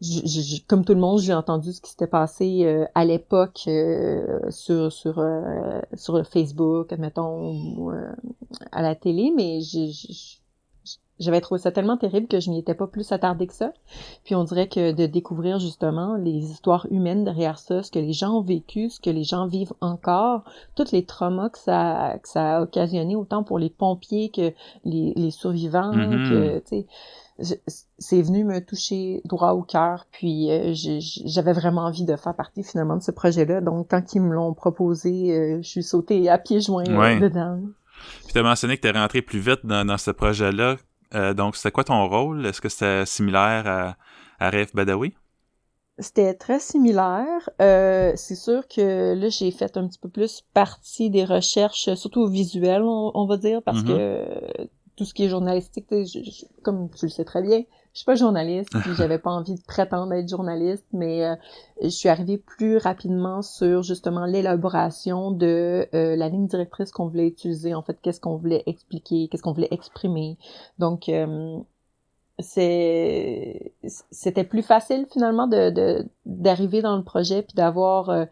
je- 0.00 0.40
je- 0.40 0.62
comme 0.66 0.84
tout 0.84 0.94
le 0.94 1.00
monde, 1.00 1.20
j'ai 1.20 1.34
entendu 1.34 1.72
ce 1.72 1.80
qui 1.80 1.90
s'était 1.90 2.06
passé 2.06 2.62
euh, 2.64 2.84
à 2.94 3.04
l'époque 3.04 3.62
euh, 3.68 4.38
sur 4.50 4.92
sur 4.92 5.18
euh, 5.18 5.80
sur 5.94 6.24
Facebook, 6.26 6.92
admettons, 6.92 7.52
ou 7.76 7.90
euh, 7.92 8.10
à 8.72 8.82
la 8.82 8.94
télé, 8.94 9.32
mais 9.36 9.60
j'ai- 9.60 9.90
j'avais 11.20 11.40
trouvé 11.40 11.60
ça 11.60 11.70
tellement 11.72 11.96
terrible 11.96 12.26
que 12.28 12.40
je 12.40 12.50
n'y 12.50 12.58
étais 12.58 12.74
pas 12.74 12.86
plus 12.86 13.10
attardée 13.12 13.46
que 13.46 13.54
ça. 13.54 13.72
Puis 14.24 14.34
on 14.34 14.44
dirait 14.44 14.68
que 14.68 14.92
de 14.92 15.06
découvrir 15.06 15.58
justement 15.58 16.16
les 16.16 16.50
histoires 16.50 16.86
humaines 16.90 17.24
derrière 17.24 17.58
ça, 17.58 17.82
ce 17.82 17.90
que 17.90 17.98
les 17.98 18.12
gens 18.12 18.38
ont 18.38 18.42
vécu, 18.42 18.90
ce 18.90 19.00
que 19.00 19.10
les 19.10 19.24
gens 19.24 19.46
vivent 19.46 19.72
encore, 19.80 20.44
tous 20.74 20.92
les 20.92 21.04
traumas 21.04 21.48
que 21.50 21.58
ça, 21.58 22.14
que 22.22 22.28
ça 22.28 22.58
a 22.58 22.62
occasionné, 22.62 23.16
autant 23.16 23.42
pour 23.42 23.58
les 23.58 23.70
pompiers 23.70 24.30
que 24.30 24.52
les, 24.84 25.12
les 25.16 25.30
survivants, 25.30 25.92
que, 25.92 26.58
tu 26.58 26.64
sais, 26.66 26.86
je- 27.40 27.54
c'est 27.98 28.22
venu 28.22 28.44
me 28.44 28.60
toucher 28.64 29.20
droit 29.24 29.52
au 29.52 29.62
cœur, 29.62 30.06
puis 30.10 30.50
euh, 30.50 30.72
j'avais 30.74 31.52
vraiment 31.52 31.82
envie 31.82 32.04
de 32.04 32.16
faire 32.16 32.34
partie 32.34 32.62
finalement 32.64 32.96
de 32.96 33.02
ce 33.02 33.10
projet-là. 33.12 33.60
Donc 33.60 33.86
quand 33.90 34.14
ils 34.14 34.20
me 34.22 34.34
l'ont 34.34 34.54
proposé, 34.54 35.36
euh, 35.36 35.58
je 35.62 35.68
suis 35.68 35.82
sautée 35.82 36.28
à 36.28 36.38
pieds 36.38 36.60
joints 36.60 36.84
euh, 36.88 36.98
Ouais. 36.98 37.20
dedans. 37.20 37.60
Puis 38.24 38.32
tu 38.32 38.38
as 38.38 38.42
mentionné 38.42 38.76
que 38.76 38.82
tu 38.82 38.88
es 38.88 38.98
rentré 38.98 39.22
plus 39.22 39.38
vite 39.40 39.64
dans, 39.64 39.84
dans 39.86 39.98
ce 39.98 40.10
projet-là. 40.10 40.76
Euh, 41.14 41.34
donc, 41.34 41.56
c'était 41.56 41.70
quoi 41.72 41.84
ton 41.84 42.06
rôle? 42.08 42.46
Est-ce 42.46 42.60
que 42.60 42.68
c'était 42.68 43.06
similaire 43.06 43.66
à, 43.66 43.96
à 44.38 44.50
Raif 44.50 44.74
Badawi? 44.74 45.14
C'était 46.00 46.34
très 46.34 46.60
similaire. 46.60 47.50
Euh, 47.60 48.12
c'est 48.14 48.36
sûr 48.36 48.68
que 48.68 49.14
là, 49.14 49.28
j'ai 49.30 49.50
fait 49.50 49.76
un 49.76 49.88
petit 49.88 49.98
peu 49.98 50.08
plus 50.08 50.42
partie 50.54 51.10
des 51.10 51.24
recherches, 51.24 51.92
surtout 51.94 52.28
visuelles, 52.28 52.82
on, 52.82 53.10
on 53.14 53.26
va 53.26 53.36
dire, 53.36 53.62
parce 53.64 53.82
Mhm. 53.82 53.82
que 53.82 54.24
tout 54.96 55.04
ce 55.04 55.12
qui 55.14 55.24
est 55.24 55.28
journalistique, 55.28 55.86
je- 55.90 56.22
je- 56.22 56.46
comme 56.62 56.88
tu 56.90 57.06
le 57.06 57.10
sais 57.10 57.24
très 57.24 57.42
bien, 57.42 57.62
je 57.92 57.98
suis 58.00 58.04
pas 58.06 58.14
journaliste, 58.14 58.70
puis 58.80 58.90
j'avais 58.96 59.18
pas 59.18 59.30
envie 59.30 59.54
de 59.54 59.62
prétendre 59.66 60.12
être 60.14 60.28
journaliste, 60.28 60.86
mais 60.92 61.24
euh, 61.24 61.34
je 61.82 61.88
suis 61.88 62.08
arrivée 62.08 62.38
plus 62.38 62.76
rapidement 62.78 63.42
sur 63.42 63.82
justement 63.82 64.24
l'élaboration 64.26 65.30
de 65.30 65.86
euh, 65.94 66.16
la 66.16 66.28
ligne 66.28 66.46
directrice 66.46 66.90
qu'on 66.92 67.08
voulait 67.08 67.26
utiliser, 67.28 67.74
en 67.74 67.82
fait, 67.82 67.98
qu'est-ce 68.02 68.20
qu'on 68.20 68.36
voulait 68.36 68.62
expliquer, 68.66 69.28
qu'est-ce 69.28 69.42
qu'on 69.42 69.52
voulait 69.52 69.68
exprimer. 69.70 70.36
Donc, 70.78 71.08
euh, 71.08 71.58
c'est 72.38 73.72
c'était 73.84 74.44
plus 74.44 74.62
facile 74.62 75.06
finalement 75.12 75.46
de 75.48 75.70
de- 75.70 76.06
d'arriver 76.26 76.82
dans 76.82 76.96
le 76.96 77.02
projet 77.02 77.42
puis 77.42 77.54
d'avoir 77.54 78.10
euh, 78.10 78.26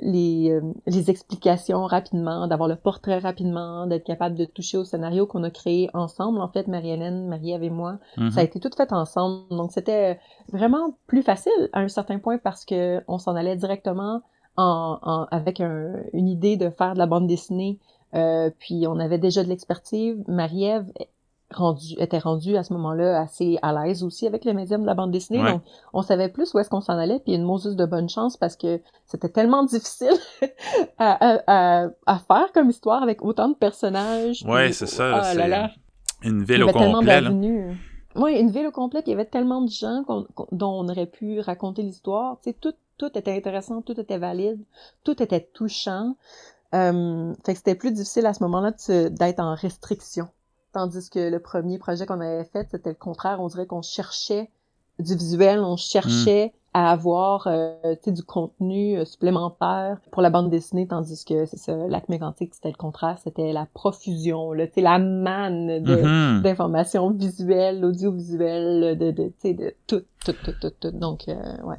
les 0.00 0.50
euh, 0.50 0.60
les 0.86 1.10
explications 1.10 1.84
rapidement, 1.86 2.46
d'avoir 2.46 2.68
le 2.68 2.76
portrait 2.76 3.18
rapidement, 3.18 3.86
d'être 3.86 4.04
capable 4.04 4.36
de 4.36 4.44
toucher 4.44 4.76
au 4.78 4.84
scénario 4.84 5.26
qu'on 5.26 5.42
a 5.44 5.50
créé 5.50 5.88
ensemble 5.94 6.40
en 6.40 6.48
fait 6.48 6.66
Marie-Hélène, 6.68 7.28
Marie-Ève 7.28 7.62
et 7.62 7.70
moi. 7.70 7.98
Mhm. 8.16 8.30
Ça 8.30 8.40
a 8.40 8.44
été 8.44 8.60
tout 8.60 8.70
fait 8.76 8.92
ensemble. 8.92 9.48
Donc 9.50 9.72
c'était 9.72 10.18
vraiment 10.52 10.96
plus 11.06 11.22
facile 11.22 11.52
à 11.72 11.80
un 11.80 11.88
certain 11.88 12.18
point 12.18 12.38
parce 12.38 12.64
que 12.64 13.02
on 13.08 13.18
s'en 13.18 13.34
allait 13.36 13.56
directement 13.56 14.22
en, 14.56 14.98
en- 15.02 15.26
avec 15.30 15.60
un- 15.60 15.96
une 16.12 16.28
idée 16.28 16.56
de 16.56 16.70
faire 16.70 16.94
de 16.94 16.98
la 16.98 17.06
bande 17.06 17.26
dessinée. 17.26 17.78
Euh, 18.14 18.50
puis 18.60 18.86
on 18.86 18.98
avait 19.00 19.18
déjà 19.18 19.42
de 19.42 19.48
l'expertise. 19.48 20.22
Marie-Ève 20.28 20.86
rendu, 21.54 21.94
était 21.98 22.18
rendue 22.18 22.56
à 22.56 22.62
ce 22.62 22.72
moment-là 22.74 23.20
assez 23.20 23.58
à 23.62 23.72
l'aise 23.72 24.02
aussi 24.02 24.26
avec 24.26 24.44
le 24.44 24.52
médium 24.52 24.82
de 24.82 24.86
la 24.86 24.94
bande 24.94 25.10
dessinée. 25.10 25.42
Ouais. 25.42 25.52
Donc 25.52 25.62
on 25.92 26.02
savait 26.02 26.28
plus 26.28 26.52
où 26.54 26.58
est-ce 26.58 26.68
qu'on 26.70 26.80
s'en 26.80 26.98
allait. 26.98 27.20
Puis 27.20 27.34
une 27.34 27.44
Moses 27.44 27.76
de 27.76 27.86
bonne 27.86 28.08
chance 28.08 28.36
parce 28.36 28.56
que 28.56 28.80
c'était 29.06 29.28
tellement 29.28 29.62
difficile 29.64 30.12
à, 30.98 31.12
à, 31.36 31.42
à, 31.46 31.88
à 32.06 32.18
faire 32.18 32.52
comme 32.52 32.70
histoire 32.70 33.02
avec 33.02 33.24
autant 33.24 33.48
de 33.48 33.54
personnages. 33.54 34.42
Ouais, 34.46 34.66
puis- 34.66 34.74
c'est 34.74 34.86
ça. 34.86 35.20
Ah 35.22 35.34
là 35.34 35.48
là. 35.48 35.70
Une 36.22 36.40
Il 36.40 36.44
ville 36.46 36.60
y 36.60 36.62
au 36.62 36.68
avait 36.68 36.78
tellement 36.78 36.98
complet. 37.00 37.20
Oui, 38.16 38.38
une 38.38 38.50
ville 38.50 38.66
au 38.68 38.70
complet, 38.70 39.02
puis 39.02 39.10
il 39.10 39.14
y 39.14 39.14
avait 39.20 39.24
tellement 39.28 39.60
de 39.60 39.68
gens 39.70 40.04
qu'on- 40.06 40.24
qu'on- 40.34 40.46
dont 40.52 40.70
on 40.70 40.88
aurait 40.88 41.06
pu 41.06 41.40
raconter 41.40 41.82
l'histoire. 41.82 42.38
Tu 42.42 42.50
sais, 42.50 42.56
tout, 42.60 42.72
tout 42.96 43.10
était 43.18 43.36
intéressant, 43.36 43.82
tout 43.82 44.00
était 44.00 44.18
valide, 44.18 44.60
tout 45.02 45.20
était 45.22 45.40
touchant. 45.52 46.14
Euh, 46.74 47.32
fait 47.44 47.52
que 47.52 47.58
c'était 47.58 47.74
plus 47.74 47.92
difficile 47.92 48.26
à 48.26 48.32
ce 48.34 48.42
moment-là 48.44 48.70
de 48.70 49.08
d'être 49.08 49.40
en 49.40 49.54
restriction. 49.54 50.28
Tandis 50.74 51.08
que 51.08 51.30
le 51.30 51.38
premier 51.38 51.78
projet 51.78 52.04
qu'on 52.04 52.20
avait 52.20 52.44
fait, 52.44 52.66
c'était 52.70 52.90
le 52.90 52.96
contraire. 52.96 53.40
On 53.40 53.46
dirait 53.48 53.66
qu'on 53.66 53.80
cherchait 53.82 54.50
du 54.98 55.14
visuel, 55.16 55.60
on 55.60 55.76
cherchait 55.76 56.52
à 56.76 56.90
avoir 56.90 57.46
euh, 57.46 57.74
tu 58.02 58.06
sais, 58.06 58.12
du 58.12 58.24
contenu 58.24 58.98
euh, 58.98 59.04
supplémentaire 59.04 59.98
pour 60.10 60.22
la 60.22 60.30
bande 60.30 60.50
dessinée, 60.50 60.88
tandis 60.88 61.24
que 61.24 61.46
c'est 61.46 61.56
ça, 61.56 61.76
Lac 61.88 62.08
Mégantic, 62.08 62.52
c'était 62.52 62.70
le 62.70 62.76
contraire, 62.76 63.16
c'était 63.22 63.52
la 63.52 63.66
profusion, 63.72 64.52
là, 64.52 64.66
tu 64.66 64.74
sais, 64.74 64.80
la 64.80 64.98
manne 64.98 65.82
de, 65.84 65.94
Mhm. 66.02 66.42
d'informations 66.42 67.10
visuelles, 67.12 67.84
audiovisuelles, 67.84 68.98
de, 68.98 69.10
de, 69.12 69.26
tu 69.28 69.32
sais, 69.38 69.54
de 69.54 69.72
tout, 69.86 70.02
tout, 70.24 70.32
tout, 70.44 70.52
tout, 70.60 70.70
tout. 70.80 70.90
Donc, 70.90 71.28
euh, 71.28 71.34
ouais. 71.62 71.76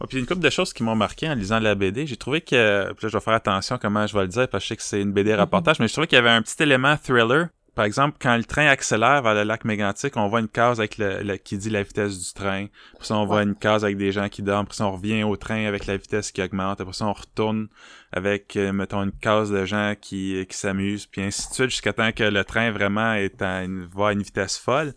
Ah, 0.00 0.06
puis 0.08 0.18
une 0.18 0.26
couple 0.26 0.40
de 0.40 0.50
choses 0.50 0.72
qui 0.72 0.82
m'ont 0.82 0.96
marqué 0.96 1.28
en 1.28 1.34
lisant 1.34 1.60
la 1.60 1.76
BD. 1.76 2.06
J'ai 2.06 2.16
trouvé 2.16 2.40
que, 2.40 2.92
puis 2.94 3.06
là, 3.06 3.08
je 3.08 3.16
vais 3.16 3.20
faire 3.20 3.34
attention 3.34 3.78
comment 3.80 4.04
je 4.08 4.14
vais 4.16 4.22
le 4.22 4.28
dire 4.28 4.48
parce 4.48 4.64
que 4.64 4.66
je 4.66 4.68
sais 4.68 4.76
que 4.76 4.82
c'est 4.82 5.00
une 5.00 5.12
BD 5.12 5.34
reportage, 5.36 5.78
mais 5.78 5.86
je 5.86 5.92
trouvais 5.92 6.08
qu'il 6.08 6.16
y 6.16 6.18
avait 6.18 6.30
un 6.30 6.42
petit 6.42 6.60
élément 6.60 6.96
thriller. 6.96 7.46
Par 7.74 7.86
exemple, 7.86 8.18
quand 8.20 8.36
le 8.36 8.44
train 8.44 8.66
accélère 8.66 9.22
vers 9.22 9.34
le 9.34 9.44
lac 9.44 9.64
mégantic, 9.64 10.16
on 10.18 10.28
voit 10.28 10.40
une 10.40 10.48
case 10.48 10.78
avec 10.78 10.98
le, 10.98 11.22
le- 11.22 11.36
qui 11.38 11.56
dit 11.56 11.70
la 11.70 11.82
vitesse 11.82 12.18
du 12.18 12.32
train. 12.34 12.66
Puis 12.98 13.06
ça, 13.06 13.14
on 13.16 13.24
voit 13.24 13.42
une 13.42 13.54
case 13.54 13.82
avec 13.82 13.96
des 13.96 14.12
gens 14.12 14.28
qui 14.28 14.42
dorment. 14.42 14.66
Puis 14.66 14.76
ça, 14.76 14.86
on 14.86 14.92
revient 14.92 15.22
au 15.22 15.36
train 15.36 15.64
avec 15.66 15.86
la 15.86 15.96
vitesse 15.96 16.32
qui 16.32 16.42
augmente. 16.42 16.82
Après 16.82 16.92
ça, 16.92 17.06
on 17.06 17.14
retourne 17.14 17.68
avec, 18.12 18.56
euh, 18.56 18.72
mettons, 18.72 19.02
une 19.02 19.12
case 19.12 19.50
de 19.50 19.64
gens 19.64 19.94
qui, 19.98 20.44
qui 20.50 20.56
s'amusent. 20.56 21.06
Puis 21.06 21.22
ainsi 21.22 21.48
de 21.48 21.54
suite 21.54 21.70
jusqu'à 21.70 21.94
temps 21.94 22.12
que 22.12 22.24
le 22.24 22.44
train 22.44 22.70
vraiment 22.72 23.14
est 23.14 23.40
à 23.40 23.62
une, 23.64 23.86
va 23.86 24.08
à 24.08 24.12
une 24.12 24.22
vitesse 24.22 24.58
folle. 24.58 24.92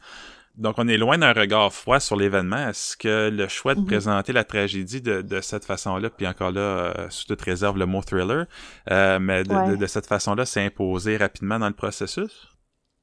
Donc, 0.58 0.76
on 0.78 0.88
est 0.88 0.98
loin 0.98 1.18
d'un 1.18 1.34
regard 1.34 1.72
froid 1.74 2.00
sur 2.02 2.16
l'événement. 2.18 2.70
Est-ce 2.70 2.96
que 2.98 3.30
le 3.30 3.48
choix 3.48 3.76
de 3.76 3.82
Mhm. 3.82 3.86
présenter 3.88 4.34
la 4.34 4.44
tragédie 4.46 5.02
de, 5.02 5.22
de 5.22 5.40
cette 5.42 5.64
façon-là, 5.66 6.10
puis 6.10 6.28
encore 6.28 6.52
là, 6.52 6.60
euh, 6.62 7.10
sous 7.10 7.26
toute 7.26 7.42
réserve 7.42 7.78
le 7.78 7.86
mot 7.86 8.02
thriller, 8.02 8.46
euh, 8.92 9.20
mais 9.20 9.44
de, 9.44 9.54
Ouais. 9.54 9.72
de, 9.72 9.76
de 9.78 9.86
cette 9.86 10.08
façon-là, 10.08 10.46
s'est 10.46 10.64
imposé 10.66 11.18
rapidement 11.18 11.60
dans 11.60 11.68
le 11.68 11.74
processus? 11.74 12.50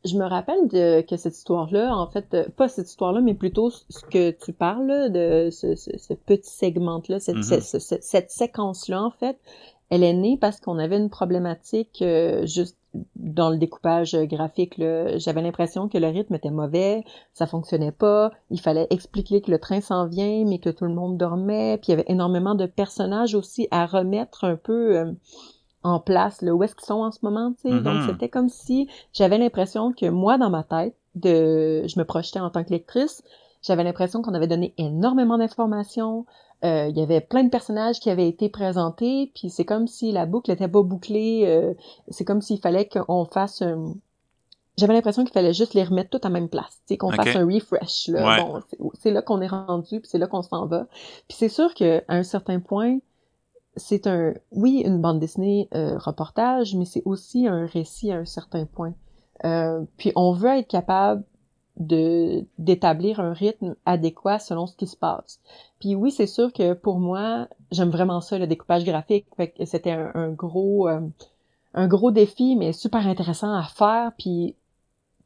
Je 0.05 0.17
me 0.17 0.25
rappelle 0.25 0.67
de, 0.69 1.01
que 1.03 1.17
cette 1.17 1.37
histoire-là, 1.37 1.95
en 1.95 2.09
fait, 2.09 2.27
euh, 2.35 2.45
pas 2.57 2.69
cette 2.69 2.89
histoire-là, 2.89 3.21
mais 3.21 3.35
plutôt 3.35 3.71
ce 3.71 4.01
que 4.11 4.31
tu 4.33 4.53
parles, 4.53 4.87
là, 4.87 5.09
de 5.09 5.51
ce, 5.51 5.77
ce, 5.77 5.91
ce 5.97 6.13
petit 6.15 6.51
segment-là, 6.51 7.21
cette, 7.21 7.37
Mhm. 7.37 7.43
ce- 7.43 7.61
ce- 7.61 7.79
ce- 7.79 8.01
cette 8.01 8.31
séquence-là, 8.31 9.03
en 9.05 9.11
fait, 9.13 9.39
elle 9.91 10.03
est 10.03 10.13
née 10.15 10.37
parce 10.41 10.59
qu'on 10.61 10.79
avait 10.79 10.97
une 10.99 11.11
problématique 11.11 12.01
euh, 12.03 12.47
juste 12.47 12.77
dans 13.17 13.49
le 13.49 13.57
découpage 13.59 14.15
graphique. 14.25 14.77
là. 14.77 15.17
J'avais 15.19 15.41
l'impression 15.41 15.89
que 15.89 15.97
le 15.99 16.09
rythme 16.09 16.35
était 16.35 16.51
mauvais, 16.51 17.05
ça 17.33 17.47
fonctionnait 17.47 17.93
pas, 17.93 18.33
il 18.51 18.61
fallait 18.61 18.87
expliquer 18.91 19.41
que 19.41 19.51
le 19.51 19.59
train 19.59 19.81
s'en 19.81 20.07
vient, 20.09 20.45
mais 20.47 20.59
que 20.59 20.69
tout 20.69 20.85
le 20.85 20.93
monde 20.95 21.17
dormait, 21.17 21.79
puis 21.79 21.87
il 21.89 21.91
y 21.93 21.95
avait 21.95 22.05
énormément 22.09 22.55
de 22.55 22.67
personnages 22.67 23.35
aussi 23.35 23.69
à 23.71 23.87
remettre 23.87 24.45
un 24.45 24.57
peu... 24.57 24.97
euh, 24.99 25.13
en 25.85 25.99
place, 26.01 26.43
là, 26.43 26.55
où 26.55 26.63
est-ce 26.63 26.75
qu'ils 26.75 26.87
sont 26.87 27.03
en 27.03 27.11
ce 27.11 27.19
moment, 27.23 27.53
tu 27.61 27.69
sais. 27.69 27.75
Mhm. 27.75 27.83
Donc, 27.83 28.03
c'était 28.09 28.29
comme 28.29 28.49
si 28.49 28.89
j'avais 29.13 29.39
l'impression 29.39 29.93
que 29.93 30.07
moi, 30.07 30.39
dans 30.39 30.51
ma 30.51 30.63
tête, 30.63 30.95
de, 31.15 31.87
je 31.87 31.99
me 31.99 32.05
projetais 32.05 32.41
en 32.41 32.51
tant 32.51 32.65
que 32.65 32.71
lectrice, 32.71 33.23
j'avais 33.63 33.85
l'impression 33.85 34.23
qu'on 34.23 34.35
avait 34.35 34.47
donné 34.47 34.73
énormément 34.79 35.37
d'informations, 35.39 36.25
euh, 36.65 36.87
il 36.89 36.97
y 36.97 37.03
avait 37.03 37.21
plein 37.21 37.45
de 37.45 37.51
personnages 37.51 38.01
qui 38.01 38.09
avaient 38.11 38.29
été 38.29 38.49
présentés, 38.49 39.31
puis 39.35 39.51
c'est 39.51 39.65
comme 39.65 39.87
si 39.89 40.13
la 40.13 40.25
boucle 40.27 40.51
était 40.51 40.69
pas 40.69 40.83
bouclée, 40.83 41.43
euh, 41.47 41.75
c'est 42.09 42.25
comme 42.25 42.41
s'il 42.41 42.61
fallait 42.61 42.89
qu'on 42.89 43.25
fasse 43.25 43.63
un... 43.63 43.95
J'avais 44.79 44.95
l'impression 44.95 45.23
qu'il 45.25 45.35
fallait 45.35 45.53
juste 45.53 45.75
les 45.75 45.85
remettre 45.85 46.09
toutes 46.09 46.25
à 46.25 46.31
même 46.31 46.49
place, 46.49 46.81
tu 46.87 46.95
sais, 46.95 46.97
qu'on 46.97 47.11
fasse 47.17 47.27
un 47.37 47.45
refresh, 47.47 48.09
là. 48.09 48.27
Ouais. 48.27 48.43
Bon, 48.43 48.61
c'est- 48.71 48.79
c'est 49.03 49.11
là 49.11 49.21
qu'on 49.21 49.43
est 49.43 49.47
rendu, 49.49 50.01
puis 50.01 50.09
c'est 50.09 50.19
là 50.19 50.27
qu'on 50.27 50.41
s'en 50.43 50.65
va. 50.67 50.87
Puis 51.29 51.37
c'est 51.39 51.51
sûr 51.51 51.75
qu'à 51.75 52.01
un 52.09 52.23
certain 52.23 52.59
point, 52.59 52.99
c'est 53.77 54.07
un, 54.07 54.35
oui, 54.53 54.83
une 54.85 55.01
bande 55.01 55.21
dessinée 55.21 55.69
euh, 55.75 55.99
reportage, 55.99 56.75
mais 56.75 56.85
c'est 56.85 57.03
aussi 57.05 57.47
un 57.49 57.67
récit 57.67 58.13
à 58.13 58.17
un 58.19 58.25
certain 58.25 58.67
point. 58.67 58.95
Euh, 59.45 59.83
puis 59.97 60.13
on 60.17 60.33
veut 60.33 60.51
être 60.51 60.69
capable 60.69 61.25
de 61.79 62.45
d'établir 62.59 63.21
un 63.21 63.33
rythme 63.33 63.75
adéquat 63.87 64.39
selon 64.39 64.67
ce 64.67 64.77
qui 64.77 64.87
se 64.87 64.97
passe. 64.97 65.41
Puis 65.81 65.95
oui, 65.95 66.11
c'est 66.13 66.27
sûr 66.27 66.53
que 66.53 66.75
pour 66.75 66.99
moi, 67.01 67.49
j'aime 67.71 67.91
vraiment 67.91 68.21
ça 68.21 68.39
le 68.39 68.47
découpage 68.47 68.85
graphique. 68.85 69.27
Fait 69.37 69.49
que 69.51 69.65
c'était 69.65 69.93
un, 69.93 70.13
un 70.15 70.31
gros 70.31 70.89
euh, 70.89 71.01
un 71.75 71.89
gros 71.89 72.11
défi, 72.11 72.57
mais 72.57 72.73
super 72.73 73.07
intéressant 73.07 73.55
à 73.55 73.65
faire. 73.65 74.13
Puis 74.19 74.55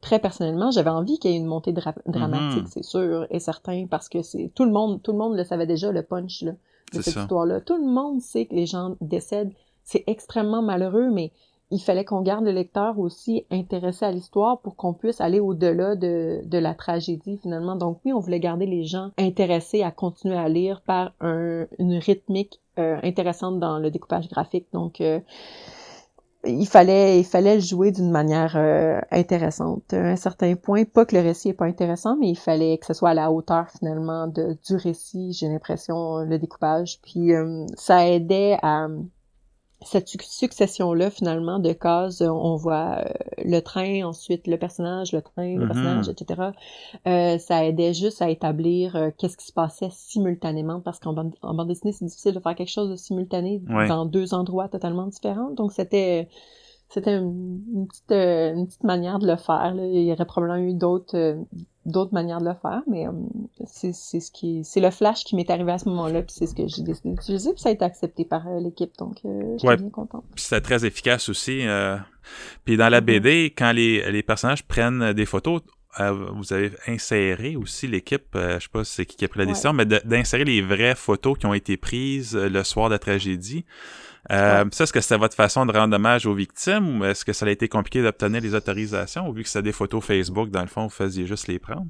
très 0.01 0.19
personnellement, 0.19 0.71
j'avais 0.71 0.89
envie 0.89 1.19
qu'il 1.19 1.31
y 1.31 1.33
ait 1.33 1.37
une 1.37 1.45
montée 1.45 1.73
dra- 1.73 1.93
dramatique, 2.05 2.65
Mhm. 2.65 2.67
c'est 2.67 2.83
sûr 2.83 3.27
et 3.29 3.39
certain, 3.39 3.87
parce 3.87 4.09
que 4.09 4.21
c'est 4.21 4.51
tout 4.55 4.65
le 4.65 4.71
monde, 4.71 5.01
tout 5.03 5.11
le 5.11 5.17
monde 5.17 5.35
le 5.35 5.43
savait 5.43 5.67
déjà 5.67 5.91
le 5.91 6.03
punch 6.03 6.43
là, 6.43 6.53
de 6.93 7.01
cette 7.01 7.15
histoire-là. 7.15 7.61
Tout 7.61 7.77
le 7.77 7.91
monde 7.91 8.21
sait 8.21 8.45
que 8.45 8.55
les 8.55 8.65
gens 8.65 8.95
décèdent. 9.01 9.53
C'est 9.83 10.03
extrêmement 10.07 10.61
malheureux, 10.61 11.09
mais 11.11 11.31
il 11.69 11.79
fallait 11.79 12.05
qu'on 12.05 12.21
garde 12.21 12.45
le 12.45 12.51
lecteur 12.51 12.97
aussi 12.97 13.45
intéressé 13.51 14.05
à 14.05 14.11
l'histoire 14.11 14.59
pour 14.59 14.75
qu'on 14.75 14.93
puisse 14.93 15.19
aller 15.19 15.39
au-delà 15.39 15.95
de, 15.95 16.41
de 16.45 16.57
la 16.57 16.73
tragédie 16.73 17.37
finalement. 17.41 17.75
Donc 17.75 17.99
oui, 18.05 18.13
on 18.13 18.19
voulait 18.19 18.39
garder 18.39 18.65
les 18.65 18.83
gens 18.83 19.11
intéressés 19.17 19.83
à 19.83 19.91
continuer 19.91 20.37
à 20.37 20.47
lire 20.47 20.81
par 20.81 21.13
un, 21.19 21.67
une 21.77 21.95
rythmique 21.95 22.61
intéressante 22.77 23.59
dans 23.59 23.79
le 23.79 23.89
découpage 23.89 24.29
graphique. 24.29 24.67
Donc, 24.71 25.01
il 26.45 26.67
fallait 26.67 27.19
il 27.19 27.23
fallait 27.23 27.55
le 27.55 27.61
jouer 27.61 27.91
d'une 27.91 28.11
manière 28.11 28.55
euh, 28.55 28.99
intéressante. 29.11 29.93
À 29.93 29.97
un 29.97 30.15
certain 30.15 30.55
point 30.55 30.85
pas 30.85 31.05
que 31.05 31.15
le 31.15 31.21
récit 31.21 31.49
est 31.49 31.53
pas 31.53 31.65
intéressant 31.65 32.15
mais 32.19 32.29
il 32.29 32.37
fallait 32.37 32.77
que 32.77 32.85
ce 32.85 32.93
soit 32.93 33.09
à 33.09 33.13
la 33.13 33.31
hauteur 33.31 33.69
finalement 33.69 34.27
de 34.27 34.57
du 34.65 34.75
récit 34.75 35.33
j'ai 35.33 35.47
l'impression 35.47 36.19
le 36.19 36.37
découpage. 36.37 36.99
Puis 37.01 37.33
euh, 37.33 37.65
ça 37.75 38.07
aidait 38.07 38.57
à 38.61 38.87
cette 39.81 40.07
succession-là, 40.07 41.11
finalement, 41.11 41.59
de 41.59 41.71
cases, 41.71 42.21
on 42.21 42.55
voit 42.55 42.97
euh, 42.97 43.13
le 43.45 43.59
train, 43.59 44.03
ensuite 44.03 44.47
le 44.47 44.57
personnage, 44.57 45.11
le 45.11 45.21
train, 45.21 45.55
le 45.55 45.65
mm-hmm. 45.65 45.67
personnage, 45.67 46.09
etc. 46.09 46.41
Euh, 47.07 47.37
ça 47.37 47.63
aidait 47.65 47.93
juste 47.93 48.21
à 48.21 48.29
établir 48.29 48.95
euh, 48.95 49.11
qu'est-ce 49.15 49.37
qui 49.37 49.45
se 49.45 49.53
passait 49.53 49.89
simultanément, 49.91 50.79
parce 50.79 50.99
qu'en 50.99 51.13
bande, 51.13 51.35
en 51.43 51.53
bande 51.53 51.67
dessinée, 51.67 51.91
c'est 51.91 52.05
difficile 52.05 52.33
de 52.33 52.39
faire 52.39 52.55
quelque 52.55 52.71
chose 52.71 52.89
de 52.89 52.95
simultané 52.95 53.61
dans 53.87 54.05
deux 54.05 54.33
endroits 54.33 54.67
totalement 54.67 55.05
différents. 55.05 55.51
Donc, 55.51 55.71
c'était 55.71 56.27
c'était 56.89 57.17
une, 57.17 57.87
petite, 57.87 58.11
une 58.11 58.65
petite 58.65 58.83
manière 58.83 59.19
de 59.19 59.27
le 59.27 59.35
faire. 59.35 59.73
Il 59.75 60.03
y 60.03 60.11
aurait 60.11 60.25
probablement 60.25 60.69
eu 60.69 60.73
d'autres 60.73 61.37
d'autres 61.87 62.13
manières 62.13 62.41
de 62.41 62.49
le 62.49 62.55
faire, 62.61 62.81
mais 62.85 63.07
euh, 63.07 63.11
c'est 63.65 63.93
ce 63.93 64.31
qui 64.31 64.63
c'est 64.63 64.81
le 64.81 64.91
flash 64.91 65.23
qui 65.23 65.35
m'est 65.35 65.49
arrivé 65.49 65.71
à 65.71 65.77
ce 65.77 65.87
moment-là, 65.89 66.21
puis 66.21 66.35
c'est 66.37 66.45
ce 66.45 66.53
que 66.53 66.67
j'ai 66.67 66.83
décidé 66.83 67.11
d'utiliser, 67.11 67.53
puis 67.53 67.61
ça 67.61 67.69
a 67.69 67.71
été 67.71 67.85
accepté 67.85 68.25
par 68.25 68.45
euh, 68.47 68.59
l'équipe, 68.59 68.91
donc 68.99 69.17
euh, 69.25 69.57
j'étais 69.57 69.77
bien 69.77 69.89
contente. 69.89 70.25
Puis 70.35 70.43
c'était 70.43 70.61
très 70.61 70.85
efficace 70.85 71.29
aussi. 71.29 71.63
puis 72.65 72.77
dans 72.77 72.89
la 72.89 73.01
BD, 73.01 73.47
mm-hmm. 73.47 73.53
quand 73.57 73.71
les, 73.71 74.11
les 74.11 74.21
personnages 74.21 74.63
prennent 74.67 75.13
des 75.13 75.25
photos, 75.25 75.61
vous 75.99 76.53
avez 76.53 76.71
inséré 76.87 77.55
aussi 77.55 77.87
l'équipe, 77.87 78.27
je 78.35 78.59
sais 78.59 78.69
pas 78.71 78.83
si 78.83 78.93
c'est 78.93 79.05
qui 79.05 79.25
a 79.25 79.27
pris 79.27 79.39
la 79.39 79.47
décision, 79.47 79.73
mais 79.73 79.85
d'insérer 79.85 80.43
les 80.43 80.61
vraies 80.61 80.93
photos 80.93 81.39
qui 81.39 81.47
ont 81.47 81.55
été 81.55 81.75
prises 81.75 82.35
le 82.35 82.63
soir 82.63 82.89
de 82.89 82.93
la 82.93 82.99
tragédie. 82.99 83.65
Euh, 84.31 84.65
Ça, 84.71 84.83
est-ce 84.83 84.93
que 84.93 85.01
c'était 85.01 85.17
votre 85.17 85.35
façon 85.35 85.65
de 85.65 85.71
rendre 85.71 85.95
hommage 85.95 86.25
aux 86.25 86.33
victimes 86.33 86.99
ou 86.99 87.05
est-ce 87.05 87.23
que 87.23 87.33
ça 87.33 87.45
a 87.45 87.49
été 87.49 87.69
compliqué 87.69 88.01
d'obtenir 88.01 88.41
les 88.41 88.55
autorisations 88.55 89.27
ou 89.29 89.33
vu 89.33 89.43
que 89.43 89.49
c'est 89.49 89.61
des 89.61 89.71
photos 89.71 90.03
Facebook, 90.03 90.49
dans 90.49 90.61
le 90.61 90.67
fond, 90.67 90.83
vous 90.83 90.89
faisiez 90.89 91.25
juste 91.25 91.47
les 91.47 91.59
prendre? 91.59 91.87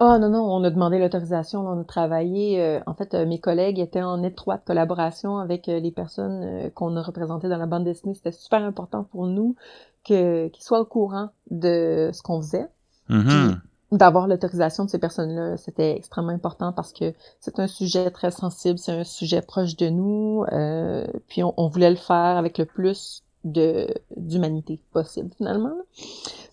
Ah 0.00 0.18
non, 0.18 0.28
non, 0.28 0.42
on 0.42 0.64
a 0.64 0.70
demandé 0.70 0.98
l'autorisation, 0.98 1.66
on 1.66 1.80
a 1.80 1.84
travaillé. 1.84 2.60
Euh, 2.60 2.80
en 2.86 2.94
fait, 2.94 3.14
euh, 3.14 3.26
mes 3.26 3.38
collègues 3.38 3.78
étaient 3.78 4.02
en 4.02 4.22
étroite 4.24 4.62
collaboration 4.66 5.38
avec 5.38 5.68
euh, 5.68 5.78
les 5.78 5.92
personnes 5.92 6.70
qu'on 6.74 6.96
a 6.96 7.02
représentées 7.02 7.48
dans 7.48 7.58
la 7.58 7.66
bande 7.66 7.84
dessinée. 7.84 8.14
C'était 8.14 8.32
super 8.32 8.62
important 8.62 9.04
pour 9.04 9.26
nous 9.26 9.54
qu'ils 10.02 10.50
soient 10.58 10.80
au 10.80 10.84
courant 10.84 11.30
de 11.50 12.10
ce 12.12 12.22
qu'on 12.22 12.42
faisait. 12.42 12.66
Mm-hmm 13.08 13.58
d'avoir 13.96 14.26
l'autorisation 14.26 14.84
de 14.84 14.90
ces 14.90 14.98
personnes-là, 14.98 15.56
c'était 15.56 15.96
extrêmement 15.96 16.32
important 16.32 16.72
parce 16.72 16.92
que 16.92 17.12
c'est 17.40 17.58
un 17.58 17.66
sujet 17.66 18.10
très 18.10 18.30
sensible, 18.30 18.78
c'est 18.78 18.92
un 18.92 19.04
sujet 19.04 19.42
proche 19.42 19.76
de 19.76 19.88
nous, 19.88 20.44
euh, 20.52 21.06
puis 21.28 21.42
on, 21.44 21.68
voulait 21.68 21.90
le 21.90 21.96
faire 21.96 22.36
avec 22.36 22.58
le 22.58 22.66
plus 22.66 23.22
de 23.44 23.88
d'humanité 24.16 24.80
possible 24.92 25.30
finalement. 25.36 25.76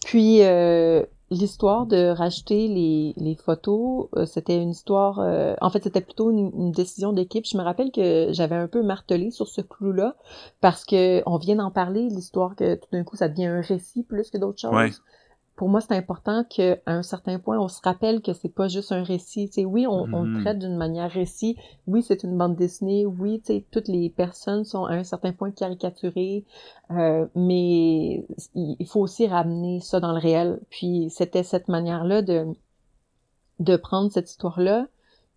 Puis 0.05 0.43
euh, 0.43 1.03
l'histoire 1.29 1.85
de 1.85 2.13
les, 2.49 3.13
les 3.15 3.35
photos, 3.35 4.07
euh, 4.17 4.25
c'était 4.25 4.61
une 4.61 4.71
histoire, 4.71 5.19
en 5.61 5.69
fait 5.69 5.83
c'était 5.83 6.01
plutôt 6.01 6.31
une, 6.31 6.71
décision 6.71 7.13
d'équipe. 7.13 7.45
Je 7.45 7.57
me 7.57 7.63
rappelle 7.63 7.91
que 7.91 8.27
j'avais 8.31 8.55
un 8.55 8.67
peu 8.67 8.83
martelé 8.83 9.31
sur 9.31 9.47
ce 9.47 9.61
clou-là 9.61 10.15
parce 10.59 10.85
que 10.85 11.21
on 11.25 11.37
vient 11.37 11.55
d'en 11.55 11.71
parler, 11.71 12.09
l'histoire 12.09 12.55
que 12.55 12.75
tout 12.75 12.87
d'un 12.91 13.03
coup 13.03 13.15
ça 13.15 13.29
devient 13.29 13.45
un 13.45 13.61
récit 13.61 14.03
plus 14.03 14.29
que 14.29 14.37
d'autres 14.37 14.59
choses 14.59 15.01
pour 15.55 15.69
moi, 15.69 15.81
c'est 15.81 15.95
important 15.95 16.43
qu'à 16.43 16.77
un 16.85 17.03
certain 17.03 17.37
point, 17.37 17.59
on 17.59 17.67
se 17.67 17.81
rappelle 17.83 18.21
que 18.21 18.33
c'est 18.33 18.49
pas 18.49 18.67
juste 18.67 18.91
un 18.91 19.03
récit. 19.03 19.49
sais, 19.51 19.65
oui, 19.65 19.85
on, 19.85 19.91
on 19.91 20.25
mm-hmm. 20.25 20.41
traite 20.41 20.59
d'une 20.59 20.77
manière 20.77 21.11
récit. 21.11 21.55
Oui, 21.87 22.01
c'est 22.01 22.23
une 22.23 22.37
bande 22.37 22.55
dessinée. 22.55 23.05
Oui, 23.05 23.41
toutes 23.71 23.87
les 23.87 24.09
personnes 24.09 24.63
sont 24.63 24.85
à 24.85 24.93
un 24.93 25.03
certain 25.03 25.33
point 25.33 25.51
caricaturées. 25.51 26.45
Euh, 26.91 27.27
mais 27.35 28.25
il 28.55 28.87
faut 28.87 29.01
aussi 29.01 29.27
ramener 29.27 29.79
ça 29.81 29.99
dans 29.99 30.13
le 30.13 30.19
réel. 30.19 30.59
Puis 30.69 31.09
c'était 31.09 31.43
cette 31.43 31.67
manière-là 31.67 32.21
de 32.21 32.47
de 33.61 33.75
prendre 33.75 34.11
cette 34.11 34.29
histoire-là, 34.29 34.87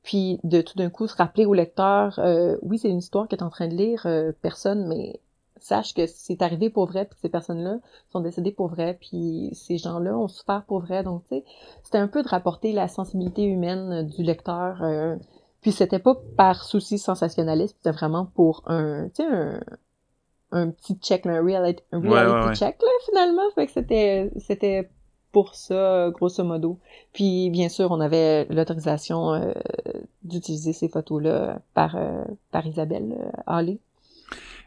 puis 0.03 0.41
de 0.45 0.61
tout 0.61 0.77
d'un 0.77 0.91
coup 0.91 1.07
se 1.07 1.17
rappeler 1.17 1.47
au 1.47 1.55
lecteur, 1.55 2.19
euh, 2.19 2.57
oui, 2.63 2.79
c'est 2.79 2.89
une 2.89 2.99
histoire 2.99 3.29
que 3.29 3.37
tu 3.37 3.41
es 3.41 3.43
en 3.43 3.51
train 3.51 3.69
de 3.69 3.75
lire, 3.75 4.03
euh, 4.07 4.33
personne, 4.43 4.87
mais 4.87 5.21
sache 5.65 5.95
que 5.95 6.07
c'est 6.07 6.43
arrivé 6.43 6.69
pour 6.69 6.87
vrai, 6.87 7.07
puis 7.07 7.19
ces 7.21 7.29
personnes-là 7.29 7.79
sont 8.11 8.21
décédées 8.21 8.53
pour 8.53 8.69
vrai, 8.69 8.99
puis 9.01 9.51
ces 9.55 9.79
gens-là 9.79 10.17
ont 10.17 10.29
souffert 10.29 10.65
pour 10.67 10.81
vrai. 10.81 11.03
Donc, 11.03 11.23
tu 11.25 11.37
sais, 11.37 11.45
c'était 11.83 11.99
un 11.99 12.09
peu 12.09 12.23
de 12.23 12.29
rapporter 12.29 12.73
la 12.73 12.87
sensibilité 12.87 13.45
humaine 13.45 14.07
du 14.07 14.23
lecteur. 14.23 14.83
Euh, 14.83 15.17
puis 15.63 15.73
c'était 15.73 15.99
pas 15.99 16.15
par 16.37 16.65
souci 16.65 16.99
sensationnaliste, 16.99 17.77
c'était 17.79 17.97
vraiment 17.97 18.27
pour 18.27 18.63
un, 18.67 19.09
tu 19.09 19.23
sais, 19.23 19.25
un, 19.25 19.61
un 20.53 20.71
petit 20.71 20.97
check, 20.97 21.25
un 21.27 21.43
reality, 21.43 21.83
un 21.93 22.01
reality 22.01 22.59
check, 22.59 22.77
là, 22.83 22.89
finalement. 23.07 23.51
Fait 23.55 23.67
que 23.67 23.73
c'était, 23.73 24.31
c'était 24.37 24.91
pour 25.33 25.55
ça, 25.55 26.11
grosso 26.11 26.45
modo. 26.45 26.79
Puis, 27.15 27.49
bien 27.49 27.71
sûr, 27.71 27.91
on 27.91 28.01
avait 28.01 28.45
l'autorisation 28.51 29.33
euh, 29.33 29.53
d'utiliser 30.23 30.75
ces 30.75 30.91
photos-là 30.91 31.61
par, 31.73 31.97
euh, 31.97 32.23
par 32.53 32.67
Isabelle 32.67 33.33
Hallé 33.47 33.81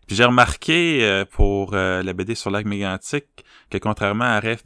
j'ai 0.08 0.26
remarqué 0.26 1.03
euh, 1.03 1.26
pour 1.26 1.74
euh, 1.74 2.01
la 2.01 2.14
BD 2.14 2.36
sur 2.36 2.49
l'arc 2.49 2.66
mégantique 2.66 3.45
que 3.70 3.78
contrairement 3.78 4.26
à 4.26 4.39
Rêve, 4.39 4.64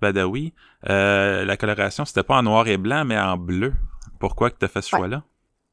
Badawi, 0.00 0.54
euh, 0.88 1.44
la 1.44 1.56
coloration 1.56 2.04
c'était 2.04 2.22
pas 2.22 2.38
en 2.38 2.42
noir 2.42 2.66
et 2.68 2.78
blanc 2.78 3.04
mais 3.04 3.18
en 3.18 3.36
bleu. 3.36 3.74
Pourquoi 4.18 4.50
que 4.50 4.58
tu 4.58 4.64
as 4.64 4.68
fait 4.68 4.82
ce 4.82 4.88
choix-là? 4.88 5.22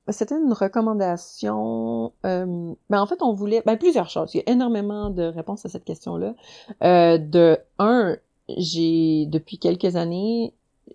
C'était 0.10 0.36
une 0.36 0.54
recommandation. 0.54 2.14
ben 2.24 2.76
en 2.92 3.06
fait, 3.06 3.22
on 3.22 3.34
voulait 3.34 3.62
ben, 3.66 3.76
plusieurs 3.78 4.10
choses. 4.10 4.34
Il 4.34 4.38
y 4.38 4.40
a 4.40 4.54
énormément 4.54 5.10
de 5.10 5.24
réponses 5.24 5.66
à 5.66 5.70
cette 5.70 5.84
question-là. 5.84 6.34
de 6.82 7.58
un, 7.78 8.16
j'ai 8.56 9.26
depuis 9.26 9.58
quelques 9.58 9.98
années 9.98 10.54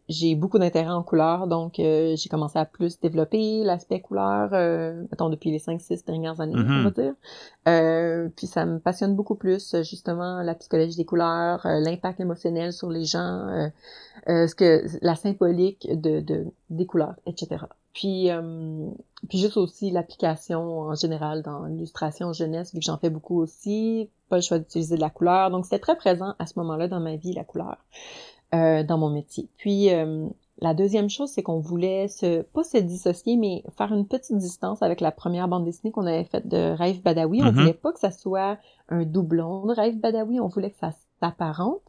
j'ai 0.08 0.34
beaucoup 0.34 0.58
d'intérêt 0.58 0.90
en 0.90 1.02
couleur, 1.02 1.46
donc 1.46 1.78
euh, 1.78 2.14
j'ai 2.16 2.28
commencé 2.28 2.58
à 2.58 2.64
plus 2.64 3.00
développer 3.00 3.62
l'aspect 3.64 4.00
couleur, 4.00 4.50
euh, 4.52 5.02
mettons 5.10 5.28
depuis 5.28 5.50
les 5.50 5.58
5-6 5.58 6.04
dernières 6.06 6.40
années, 6.40 6.54
on 6.56 6.62
va 6.62 6.90
mm-hmm. 6.90 6.94
dire. 6.94 7.14
Euh, 7.68 8.28
puis 8.36 8.46
ça 8.46 8.66
me 8.66 8.78
passionne 8.78 9.14
beaucoup 9.14 9.34
plus, 9.34 9.76
justement, 9.82 10.42
la 10.42 10.54
psychologie 10.54 10.96
des 10.96 11.04
couleurs, 11.04 11.64
euh, 11.66 11.80
l'impact 11.80 12.20
émotionnel 12.20 12.72
sur 12.72 12.90
les 12.90 13.04
gens, 13.04 13.70
ce 14.26 14.54
que 14.54 14.84
la 15.02 15.14
symbolique 15.14 15.88
de, 15.90 16.20
de 16.20 16.46
des 16.70 16.86
couleurs, 16.86 17.16
etc. 17.26 17.64
Puis, 17.92 18.30
puis 19.28 19.38
juste 19.38 19.56
aussi 19.58 19.90
l'application 19.90 20.80
en 20.80 20.94
général 20.94 21.42
dans 21.42 21.64
l'illustration 21.66 22.32
jeunesse, 22.32 22.72
vu 22.72 22.80
que 22.80 22.84
j'en 22.84 22.98
fais 22.98 23.10
beaucoup 23.10 23.40
aussi, 23.40 24.08
pas 24.28 24.36
le 24.36 24.42
choix 24.42 24.58
d'utiliser 24.58 24.96
de 24.96 25.00
la 25.00 25.10
couleur. 25.10 25.50
Donc 25.50 25.64
c'était 25.66 25.78
très 25.78 25.96
présent 25.96 26.34
à 26.38 26.46
ce 26.46 26.58
moment-là 26.58 26.88
dans 26.88 27.00
ma 27.00 27.16
vie, 27.16 27.34
la 27.34 27.44
couleur. 27.44 27.76
Euh, 28.54 28.82
dans 28.82 28.98
mon 28.98 29.08
métier. 29.08 29.48
Puis 29.56 29.90
euh, 29.94 30.28
la 30.58 30.74
deuxième 30.74 31.08
chose, 31.08 31.30
c'est 31.30 31.42
qu'on 31.42 31.58
voulait 31.58 32.06
se 32.08 32.42
pas 32.42 32.62
se 32.62 32.76
dissocier, 32.76 33.38
mais 33.38 33.64
faire 33.78 33.94
une 33.94 34.06
petite 34.06 34.36
distance 34.36 34.82
avec 34.82 35.00
la 35.00 35.10
première 35.10 35.48
bande 35.48 35.64
dessinée 35.64 35.90
qu'on 35.90 36.04
avait 36.04 36.24
faite 36.24 36.46
de 36.48 36.76
Rêve 36.76 37.00
Badawi. 37.00 37.40
On 37.40 37.46
mm-hmm. 37.46 37.54
voulait 37.54 37.72
pas 37.72 37.92
que 37.92 37.98
ça 37.98 38.10
soit 38.10 38.58
un 38.90 39.04
doublon 39.04 39.64
de 39.64 39.72
Rêve 39.72 39.98
Badawi, 39.98 40.38
on 40.38 40.48
voulait 40.48 40.70
que 40.70 40.76
ça 40.76 40.90
s'apparente 41.18 41.80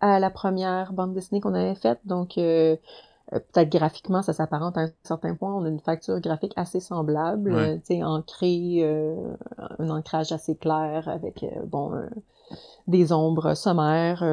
à 0.00 0.18
la 0.18 0.30
première 0.30 0.94
bande 0.94 1.12
dessinée 1.12 1.42
qu'on 1.42 1.52
avait 1.52 1.74
faite. 1.74 2.00
Donc 2.06 2.38
euh, 2.38 2.76
peut-être 3.30 3.68
graphiquement, 3.68 4.22
ça 4.22 4.32
s'apparente 4.32 4.78
à 4.78 4.84
un 4.84 4.90
certain 5.02 5.34
point. 5.34 5.54
On 5.54 5.66
a 5.66 5.68
une 5.68 5.80
facture 5.80 6.18
graphique 6.20 6.54
assez 6.56 6.80
semblable, 6.80 7.78
tu 7.80 7.96
sais, 7.96 8.02
ancrée, 8.02 8.82
un 9.78 9.90
ancrage 9.90 10.32
assez 10.32 10.56
clair 10.56 11.10
avec 11.10 11.44
bon 11.66 11.92
des 12.86 13.12
ombres 13.12 13.52
sommaires. 13.52 14.24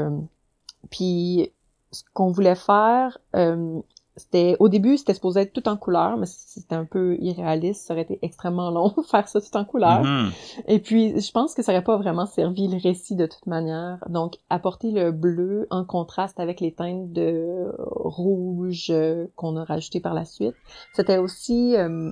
puis 0.90 1.52
ce 1.94 2.04
qu'on 2.14 2.32
voulait 2.32 2.56
faire, 2.56 3.18
euh, 3.36 3.80
c'était 4.16 4.56
au 4.60 4.70
début 4.70 4.98
c'était 4.98 5.14
supposé 5.14 5.42
être 5.42 5.54
tout 5.54 5.68
en 5.68 5.76
couleur, 5.76 6.18
mais 6.18 6.28
c'était 6.28 6.76
un 6.76 6.86
peu 6.86 7.18
irréaliste, 7.20 7.86
ça 7.86 7.94
aurait 7.94 8.04
été 8.04 8.20
extrêmement 8.22 8.70
long 8.70 8.94
faire 9.10 9.28
ça 9.28 9.42
tout 9.42 9.56
en 9.58 9.66
couleur. 9.66 10.04
Mm-hmm. 10.04 10.32
Et 10.68 10.80
puis 10.80 11.20
je 11.20 11.32
pense 11.32 11.54
que 11.54 11.64
ça 11.64 11.72
aurait 11.72 11.84
pas 11.84 11.98
vraiment 11.98 12.26
servi 12.26 12.68
le 12.68 12.78
récit 12.78 13.16
de 13.16 13.26
toute 13.26 13.48
manière. 13.48 14.04
Donc 14.10 14.36
apporter 14.50 14.92
le 14.92 15.12
bleu 15.12 15.68
en 15.72 15.84
contraste 15.84 16.40
avec 16.40 16.60
les 16.60 16.74
teintes 16.74 17.12
de 17.12 17.74
rouge 17.80 18.88
euh, 18.92 19.28
qu'on 19.36 19.58
a 19.58 19.64
rajouté 19.64 20.00
par 20.00 20.14
la 20.14 20.26
suite, 20.26 20.56
c'était 20.94 21.18
aussi 21.18 21.76
euh, 21.76 22.12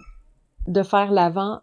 de 0.68 0.84
faire 0.84 1.12
l'avant 1.12 1.60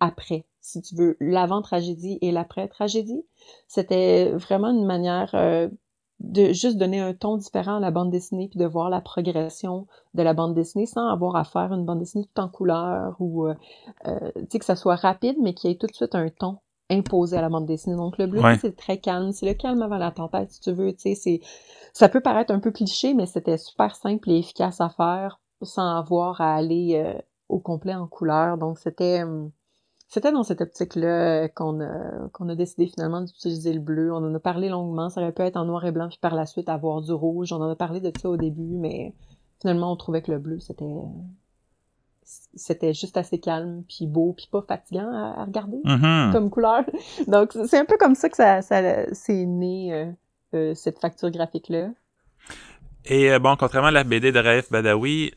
après 0.00 0.46
si 0.64 0.80
tu 0.80 0.94
veux, 0.94 1.18
l'avant 1.20 1.60
tragédie 1.60 2.18
et 2.22 2.32
l'après 2.32 2.68
tragédie. 2.68 3.22
C'était 3.68 4.30
vraiment 4.30 4.70
une 4.70 4.86
manière 4.86 5.34
de 6.24 6.52
juste 6.52 6.76
donner 6.76 7.00
un 7.00 7.14
ton 7.14 7.36
différent 7.36 7.76
à 7.76 7.80
la 7.80 7.90
bande 7.90 8.10
dessinée 8.10 8.48
puis 8.48 8.58
de 8.58 8.66
voir 8.66 8.90
la 8.90 9.00
progression 9.00 9.86
de 10.14 10.22
la 10.22 10.34
bande 10.34 10.54
dessinée 10.54 10.86
sans 10.86 11.06
avoir 11.08 11.36
à 11.36 11.44
faire 11.44 11.72
une 11.72 11.84
bande 11.84 12.00
dessinée 12.00 12.24
tout 12.24 12.40
en 12.40 12.48
couleur 12.48 13.16
ou 13.20 13.46
euh, 13.46 13.54
euh 14.06 14.30
tu 14.34 14.46
sais 14.50 14.58
que 14.58 14.64
ça 14.64 14.76
soit 14.76 14.96
rapide 14.96 15.36
mais 15.40 15.54
qu'il 15.54 15.70
y 15.70 15.72
ait 15.72 15.76
tout 15.76 15.86
de 15.86 15.94
suite 15.94 16.14
un 16.14 16.28
ton 16.28 16.58
imposé 16.90 17.36
à 17.36 17.40
la 17.40 17.48
bande 17.48 17.66
dessinée. 17.66 17.96
Donc 17.96 18.18
le 18.18 18.26
bleu 18.26 18.42
c'est 18.60 18.76
très 18.76 18.98
calme, 18.98 19.32
c'est 19.32 19.46
le 19.46 19.54
calme 19.54 19.82
avant 19.82 19.98
la 19.98 20.10
tempête 20.10 20.50
si 20.50 20.60
tu 20.60 20.72
veux, 20.72 20.92
tu 20.92 21.00
sais 21.00 21.14
c'est 21.14 21.40
ça 21.92 22.08
peut 22.08 22.20
paraître 22.20 22.52
un 22.52 22.60
peu 22.60 22.70
cliché 22.70 23.14
mais 23.14 23.26
c'était 23.26 23.58
super 23.58 23.94
simple 23.94 24.30
et 24.30 24.38
efficace 24.38 24.80
à 24.80 24.88
faire 24.88 25.40
sans 25.62 25.96
avoir 25.96 26.40
à 26.40 26.54
aller 26.54 27.02
euh, 27.02 27.18
au 27.48 27.58
complet 27.58 27.94
en 27.94 28.06
couleur. 28.06 28.58
Donc 28.58 28.78
c'était 28.78 29.22
hum, 29.22 29.50
c'était 30.14 30.30
dans 30.30 30.44
cette 30.44 30.60
optique-là 30.60 31.48
qu'on 31.48 31.80
a, 31.80 32.28
qu'on 32.32 32.48
a 32.48 32.54
décidé 32.54 32.86
finalement 32.86 33.22
d'utiliser 33.22 33.72
le 33.72 33.80
bleu. 33.80 34.12
On 34.12 34.18
en 34.18 34.32
a 34.32 34.38
parlé 34.38 34.68
longuement. 34.68 35.10
Ça 35.10 35.20
aurait 35.20 35.32
pu 35.32 35.42
être 35.42 35.56
en 35.56 35.64
noir 35.64 35.84
et 35.86 35.90
blanc, 35.90 36.08
puis 36.08 36.18
par 36.20 36.36
la 36.36 36.46
suite 36.46 36.68
avoir 36.68 37.02
du 37.02 37.10
rouge. 37.10 37.52
On 37.52 37.56
en 37.56 37.68
a 37.68 37.74
parlé 37.74 37.98
de 37.98 38.12
ça 38.16 38.28
au 38.28 38.36
début, 38.36 38.76
mais 38.76 39.12
finalement, 39.60 39.90
on 39.90 39.96
trouvait 39.96 40.22
que 40.22 40.30
le 40.30 40.38
bleu, 40.38 40.60
c'était 40.60 40.84
c'était 42.54 42.94
juste 42.94 43.16
assez 43.16 43.40
calme, 43.40 43.82
puis 43.88 44.06
beau, 44.06 44.34
puis 44.34 44.48
pas 44.50 44.62
fatigant 44.62 45.10
à, 45.12 45.44
regarder 45.44 45.78
mm-hmm. 45.84 46.30
comme 46.30 46.48
couleur. 46.48 46.84
Donc, 47.26 47.50
c'est 47.66 47.78
un 47.78 47.84
peu 47.84 47.96
comme 47.98 48.14
ça 48.14 48.28
que 48.28 48.36
ça, 48.36 48.62
ça 48.62 49.12
c'est 49.12 49.44
né, 49.44 49.92
euh, 49.92 50.06
euh, 50.54 50.74
cette 50.74 51.00
facture 51.00 51.30
graphique-là. 51.32 51.88
Et 53.04 53.32
euh, 53.32 53.40
bon, 53.40 53.56
contrairement 53.56 53.88
à 53.88 53.90
la 53.90 54.04
BD 54.04 54.30
de 54.30 54.38
Raif 54.38 54.70
Badawi, 54.70 55.32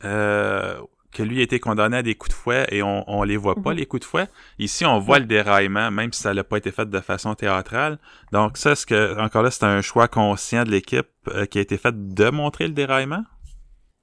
que 1.17 1.23
lui 1.23 1.39
a 1.39 1.43
été 1.43 1.59
condamné 1.59 1.97
à 1.97 2.03
des 2.03 2.15
coups 2.15 2.29
de 2.29 2.35
fouet 2.35 2.67
et 2.71 2.83
on, 2.83 3.03
on 3.07 3.23
les 3.23 3.37
voit 3.37 3.55
pas, 3.55 3.71
mhm. 3.71 3.77
les 3.77 3.85
coups 3.85 4.01
de 4.01 4.05
fouet. 4.05 4.27
Ici, 4.59 4.85
on 4.85 4.99
voit 4.99 5.19
le 5.19 5.25
déraillement, 5.25 5.91
même 5.91 6.13
si 6.13 6.21
ça 6.21 6.33
n'a 6.33 6.43
pas 6.43 6.57
été 6.57 6.71
fait 6.71 6.89
de 6.89 6.99
façon 6.99 7.33
théâtrale. 7.35 7.97
Donc 8.31 8.57
ça, 8.57 8.75
ce 8.75 8.85
que 8.85 9.19
encore 9.19 9.43
là, 9.43 9.51
c'est 9.51 9.65
un 9.65 9.81
choix 9.81 10.07
conscient 10.07 10.63
de 10.63 10.71
l'équipe 10.71 11.07
qui 11.51 11.57
a 11.57 11.61
été 11.61 11.77
fait 11.77 12.13
de 12.13 12.29
montrer 12.29 12.67
le 12.67 12.73
déraillement? 12.73 13.23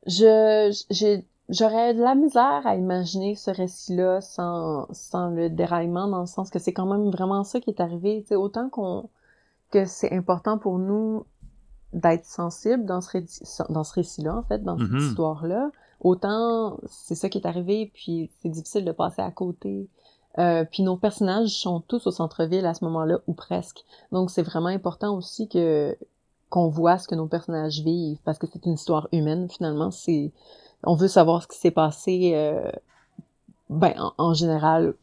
Je 0.06 0.76
j'ai 0.90 1.24
J'aurais 1.50 1.92
de 1.92 2.00
la 2.00 2.14
misère 2.14 2.62
à 2.66 2.74
imaginer 2.74 3.34
ce 3.34 3.50
récit-là 3.50 4.22
sans, 4.22 4.86
sans 4.92 5.28
le 5.28 5.50
déraillement, 5.50 6.08
dans 6.08 6.20
le 6.20 6.26
sens 6.26 6.48
que 6.48 6.58
c'est 6.58 6.72
quand 6.72 6.86
même 6.86 7.10
vraiment 7.10 7.44
ça 7.44 7.60
qui 7.60 7.68
est 7.68 7.80
arrivé. 7.80 8.24
sais 8.26 8.34
autant 8.34 8.70
qu'on 8.70 9.10
que 9.70 9.84
c'est 9.84 10.12
important 10.12 10.56
pour 10.56 10.78
nous 10.78 11.26
d'être 11.92 12.24
sensible 12.24 12.86
dans 12.86 13.00
ce, 13.00 13.18
dans 13.72 13.84
ce 13.84 13.94
récit-là, 13.94 14.36
en 14.36 14.42
fait, 14.42 14.62
dans 14.62 14.78
cette 14.78 14.88
mm-hmm. 14.88 15.08
histoire-là, 15.08 15.70
autant 16.04 16.78
c'est 16.86 17.16
ça 17.16 17.28
qui 17.28 17.38
est 17.38 17.46
arrivé, 17.46 17.90
puis 17.92 18.30
c'est 18.40 18.48
difficile 18.48 18.84
de 18.84 18.92
passer 18.92 19.22
à 19.22 19.30
côté. 19.32 19.88
Euh, 20.38 20.64
puis 20.64 20.82
nos 20.82 20.96
personnages 20.96 21.50
sont 21.50 21.80
tous 21.80 22.06
au 22.06 22.10
centre-ville 22.10 22.66
à 22.66 22.74
ce 22.74 22.84
moment-là, 22.84 23.18
ou 23.26 23.34
presque. 23.34 23.84
Donc 24.12 24.30
c'est 24.30 24.42
vraiment 24.42 24.68
important 24.68 25.16
aussi 25.16 25.48
que 25.48 25.96
qu'on 26.50 26.68
voit 26.68 26.98
ce 26.98 27.08
que 27.08 27.16
nos 27.16 27.26
personnages 27.26 27.80
vivent, 27.80 28.18
parce 28.24 28.38
que 28.38 28.46
c'est 28.46 28.64
une 28.66 28.74
histoire 28.74 29.08
humaine, 29.10 29.48
finalement. 29.50 29.90
C'est 29.90 30.32
on 30.84 30.94
veut 30.94 31.08
savoir 31.08 31.42
ce 31.42 31.48
qui 31.48 31.58
s'est 31.58 31.70
passé, 31.70 32.32
euh, 32.34 32.70
ben, 33.70 33.94
en, 34.18 34.34
général, 34.34 34.94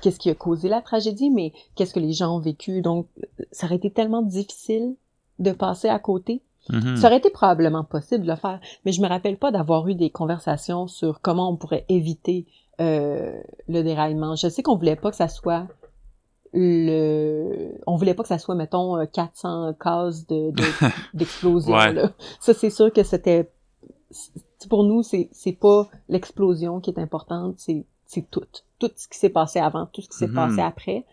qu'est-ce 0.00 0.18
qui 0.18 0.30
a 0.30 0.34
causé 0.34 0.68
la 0.68 0.80
tragédie, 0.80 1.30
mais 1.30 1.52
qu'est-ce 1.74 1.92
que 1.92 2.00
les 2.00 2.12
gens 2.12 2.36
ont 2.36 2.40
vécu. 2.40 2.80
Donc, 2.80 3.06
ça 3.52 3.66
aurait 3.66 3.76
été 3.76 3.90
tellement 3.90 4.22
difficile 4.22 4.94
de 5.40 5.52
passer 5.52 5.88
à 5.88 5.98
côté. 5.98 6.40
Mm-hmm. 6.70 6.96
Ça 6.96 7.08
aurait 7.08 7.18
été 7.18 7.30
probablement 7.30 7.84
possible 7.84 8.24
de 8.24 8.30
le 8.30 8.36
faire, 8.36 8.60
mais 8.84 8.92
je 8.92 9.00
me 9.00 9.08
rappelle 9.08 9.36
pas 9.36 9.50
d'avoir 9.50 9.86
eu 9.88 9.94
des 9.94 10.10
conversations 10.10 10.86
sur 10.86 11.20
comment 11.20 11.50
on 11.50 11.56
pourrait 11.56 11.84
éviter 11.88 12.46
euh, 12.80 13.32
le 13.68 13.82
déraillement. 13.82 14.34
Je 14.36 14.48
sais 14.48 14.62
qu'on 14.62 14.76
voulait 14.76 14.96
pas 14.96 15.10
que 15.10 15.16
ça 15.16 15.28
soit 15.28 15.66
le 16.56 17.72
on 17.86 17.96
voulait 17.96 18.14
pas 18.14 18.22
que 18.22 18.28
ça 18.28 18.38
soit 18.38 18.54
mettons 18.54 19.04
400 19.04 19.74
cases 19.74 20.24
de 20.28 20.52
d'explosion 21.14 21.74
ça 22.38 22.54
c'est 22.54 22.70
sûr 22.70 22.92
que 22.92 23.02
c'était 23.02 23.50
pour 24.68 24.84
nous, 24.84 25.02
c'est, 25.02 25.28
c'est 25.32 25.52
pas 25.52 25.88
l'explosion 26.08 26.80
qui 26.80 26.90
est 26.90 26.98
importante, 26.98 27.54
c'est, 27.58 27.84
c'est 28.06 28.30
tout. 28.30 28.46
Tout 28.78 28.90
ce 28.96 29.08
qui 29.08 29.18
s'est 29.18 29.30
passé 29.30 29.58
avant, 29.60 29.86
tout 29.86 30.02
ce 30.02 30.08
qui 30.08 30.16
s'est 30.16 30.26
mm-hmm. 30.26 30.34
passé 30.34 30.60
après. 30.60 31.04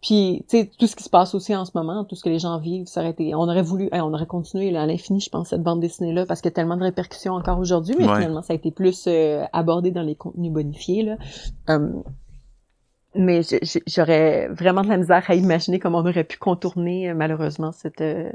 Puis, 0.00 0.44
tu 0.48 0.58
sais, 0.58 0.70
tout 0.78 0.86
ce 0.86 0.96
qui 0.96 1.02
se 1.02 1.08
passe 1.08 1.34
aussi 1.34 1.56
en 1.56 1.64
ce 1.64 1.72
moment, 1.74 2.04
tout 2.04 2.14
ce 2.14 2.22
que 2.22 2.28
les 2.28 2.38
gens 2.38 2.58
vivent, 2.58 2.86
ça 2.86 3.00
aurait 3.00 3.10
été... 3.10 3.34
On 3.34 3.42
aurait 3.42 3.62
voulu... 3.62 3.88
on 3.92 4.12
aurait 4.12 4.26
continué 4.26 4.76
à 4.76 4.84
l'infini, 4.84 5.20
je 5.20 5.30
pense, 5.30 5.48
cette 5.48 5.62
bande 5.62 5.80
dessinée-là, 5.80 6.26
parce 6.26 6.40
qu'il 6.42 6.50
y 6.50 6.52
a 6.52 6.54
tellement 6.54 6.76
de 6.76 6.82
répercussions 6.82 7.32
encore 7.32 7.58
aujourd'hui, 7.58 7.94
mais 7.98 8.04
finalement, 8.04 8.42
ça 8.42 8.52
a 8.52 8.56
été 8.56 8.70
plus 8.70 9.06
euh, 9.06 9.44
abordé 9.52 9.90
dans 9.90 10.02
les 10.02 10.14
contenus 10.14 10.52
bonifiés, 10.52 11.04
là. 11.04 11.16
Hum, 11.68 12.02
mais 13.14 13.42
j'aurais 13.86 14.48
vraiment 14.48 14.82
de 14.82 14.88
la 14.88 14.96
misère 14.96 15.24
à 15.26 15.34
imaginer 15.36 15.78
comment 15.78 15.98
on 15.98 16.06
aurait 16.06 16.24
pu 16.24 16.36
contourner, 16.36 17.10
euh, 17.10 17.14
malheureusement, 17.14 17.72
cette... 17.72 18.00
Euh, 18.00 18.30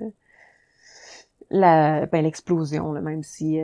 la 1.52 2.06
ben 2.06 2.24
l'explosion 2.24 2.92
même 2.92 3.24
si 3.24 3.60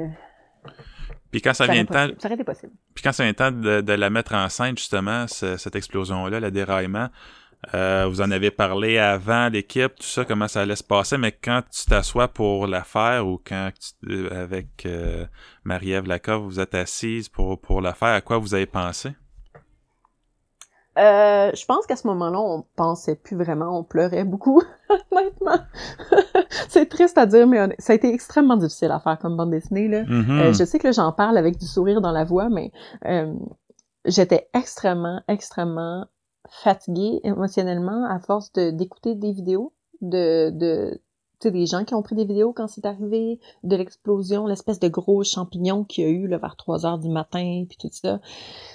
puis 1.36 1.42
quand 1.42 1.54
ça, 1.54 1.68
vient 1.68 1.84
de 1.84 1.90
temps, 1.90 2.08
ça 2.18 2.28
aurait 2.28 2.36
été 2.36 2.46
possible. 2.46 2.72
Puis 2.94 3.04
quand 3.04 3.12
ça 3.12 3.24
vient 3.26 3.34
temps 3.34 3.52
de, 3.52 3.82
de, 3.82 3.94
la 3.94 4.10
mettre 4.10 4.34
en 4.36 4.48
scène 4.48 4.78
justement 4.78 5.28
cette 5.28 5.76
explosion 5.76 6.28
là, 6.28 6.40
le 6.40 6.50
déraillement, 6.50 7.10
euh, 7.74 8.06
vous 8.08 8.22
en 8.22 8.32
avez 8.32 8.52
parlé 8.52 8.98
avant 8.98 9.50
l'équipe, 9.50 9.96
tout 9.96 10.08
ça, 10.08 10.24
comment 10.24 10.48
ça 10.48 10.62
allait 10.62 10.78
se 10.78 10.84
passer, 10.84 11.18
mais 11.18 11.34
quand 11.34 11.62
tu 11.70 11.88
t'assois 11.88 12.30
pour 12.30 12.68
la 12.68 12.86
faire 12.86 13.28
ou 13.28 13.42
quand 13.44 13.70
tu, 14.02 14.30
avec 14.30 14.86
euh, 14.86 15.26
Marie-Ève 15.66 16.08
Lacove, 16.08 16.44
vous 16.44 16.62
êtes 16.62 16.74
assise 16.74 17.28
pour, 17.28 17.60
pour 17.60 17.82
la 17.82 17.94
faire, 17.94 18.14
à 18.14 18.22
quoi 18.22 18.38
vous 18.38 18.54
avez 18.54 18.66
pensé? 18.66 19.10
Euh, 20.98 21.52
je 21.54 21.66
pense 21.66 21.86
qu'à 21.86 21.96
ce 21.96 22.08
moment-là, 22.08 22.40
on 22.40 22.64
pensait 22.76 23.16
plus 23.16 23.36
vraiment, 23.36 23.78
on 23.78 23.84
pleurait 23.84 24.24
beaucoup, 24.24 24.62
honnêtement. 25.12 25.60
c'est 26.70 26.88
triste 26.88 27.18
à 27.18 27.26
dire, 27.26 27.48
mais 27.48 27.76
ça 27.80 27.94
a 27.94 27.96
été 27.96 28.14
extrêmement 28.14 28.56
difficile 28.56 28.92
à 28.92 29.00
faire 29.00 29.20
comme 29.20 29.36
bande 29.36 29.52
dessinée. 29.52 29.88
Là. 29.88 30.04
Mm-hmm. 30.04 30.40
Euh, 30.40 30.54
je 30.54 30.64
sais 30.64 30.80
que 30.80 30.92
j'en 30.94 31.12
parle 31.12 31.38
avec 31.38 31.58
du 31.58 31.66
sourire 31.66 32.00
dans 32.00 32.12
la 32.14 32.24
voix, 32.24 32.50
mais 32.50 32.72
euh, 33.06 33.34
j'étais 34.06 34.48
extrêmement, 34.54 35.22
extrêmement 35.28 36.06
fatiguée 36.50 37.20
émotionnellement 37.24 38.06
à 38.10 38.20
force 38.20 38.54
de 38.54 38.70
d'écouter 38.70 39.16
des 39.16 39.32
vidéos 39.32 39.74
de, 40.02 40.52
de 40.52 41.02
tu 41.40 41.48
sais, 41.48 41.52
des 41.52 41.66
gens 41.66 41.84
qui 41.84 41.94
ont 41.94 42.02
pris 42.02 42.16
des 42.16 42.26
vidéos 42.26 42.54
quand 42.54 42.68
c'est 42.68 42.86
arrivé, 42.86 43.40
de 43.64 43.76
l'explosion, 43.76 44.48
l'espèce 44.48 44.80
de 44.80 44.88
gros 44.88 45.24
champignon 45.24 45.84
qu'il 45.84 46.04
y 46.04 46.08
a 46.08 46.10
eu 46.10 46.28
là, 46.28 46.38
vers 46.38 46.56
3 46.56 46.86
heures 46.86 47.00
du 47.00 47.10
matin, 47.10 47.66
puis 47.68 47.78
tout 47.80 47.90
ça. 47.92 48.20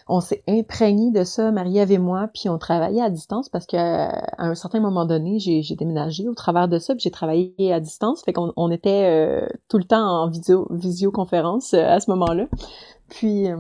On 0.09 0.21
s'est 0.21 0.43
imprégné 0.49 1.11
de 1.11 1.25
ça, 1.25 1.51
Marie-Ève 1.51 1.93
et 1.93 1.99
moi, 1.99 2.29
puis 2.33 2.49
on 2.49 2.59
travaillait 2.59 3.03
à 3.03 3.11
distance 3.11 3.49
parce 3.49 3.67
que 3.67 3.77
à 3.77 4.45
un 4.45 4.55
certain 4.55 4.81
moment 4.81 5.07
donné, 5.07 5.39
j'ai 5.39 5.77
déménagé 5.77 6.29
au 6.29 6.35
travers 6.35 6.69
de 6.69 6.79
ça, 6.79 6.95
puis 6.95 7.03
j'ai 7.03 7.11
travaillé 7.11 7.73
à 7.73 7.81
distance, 7.81 8.23
fait 8.23 8.33
qu'on 8.33 8.53
on 8.57 8.71
était 8.71 9.05
euh, 9.11 9.47
tout 9.69 9.79
le 9.79 9.85
temps 9.85 10.25
en 10.25 10.31
visioconférence 10.71 11.75
euh, 11.75 11.85
à 11.85 12.01
ce 12.01 12.11
moment-là. 12.11 12.47
Puis 13.09 13.51
euh, 13.51 13.57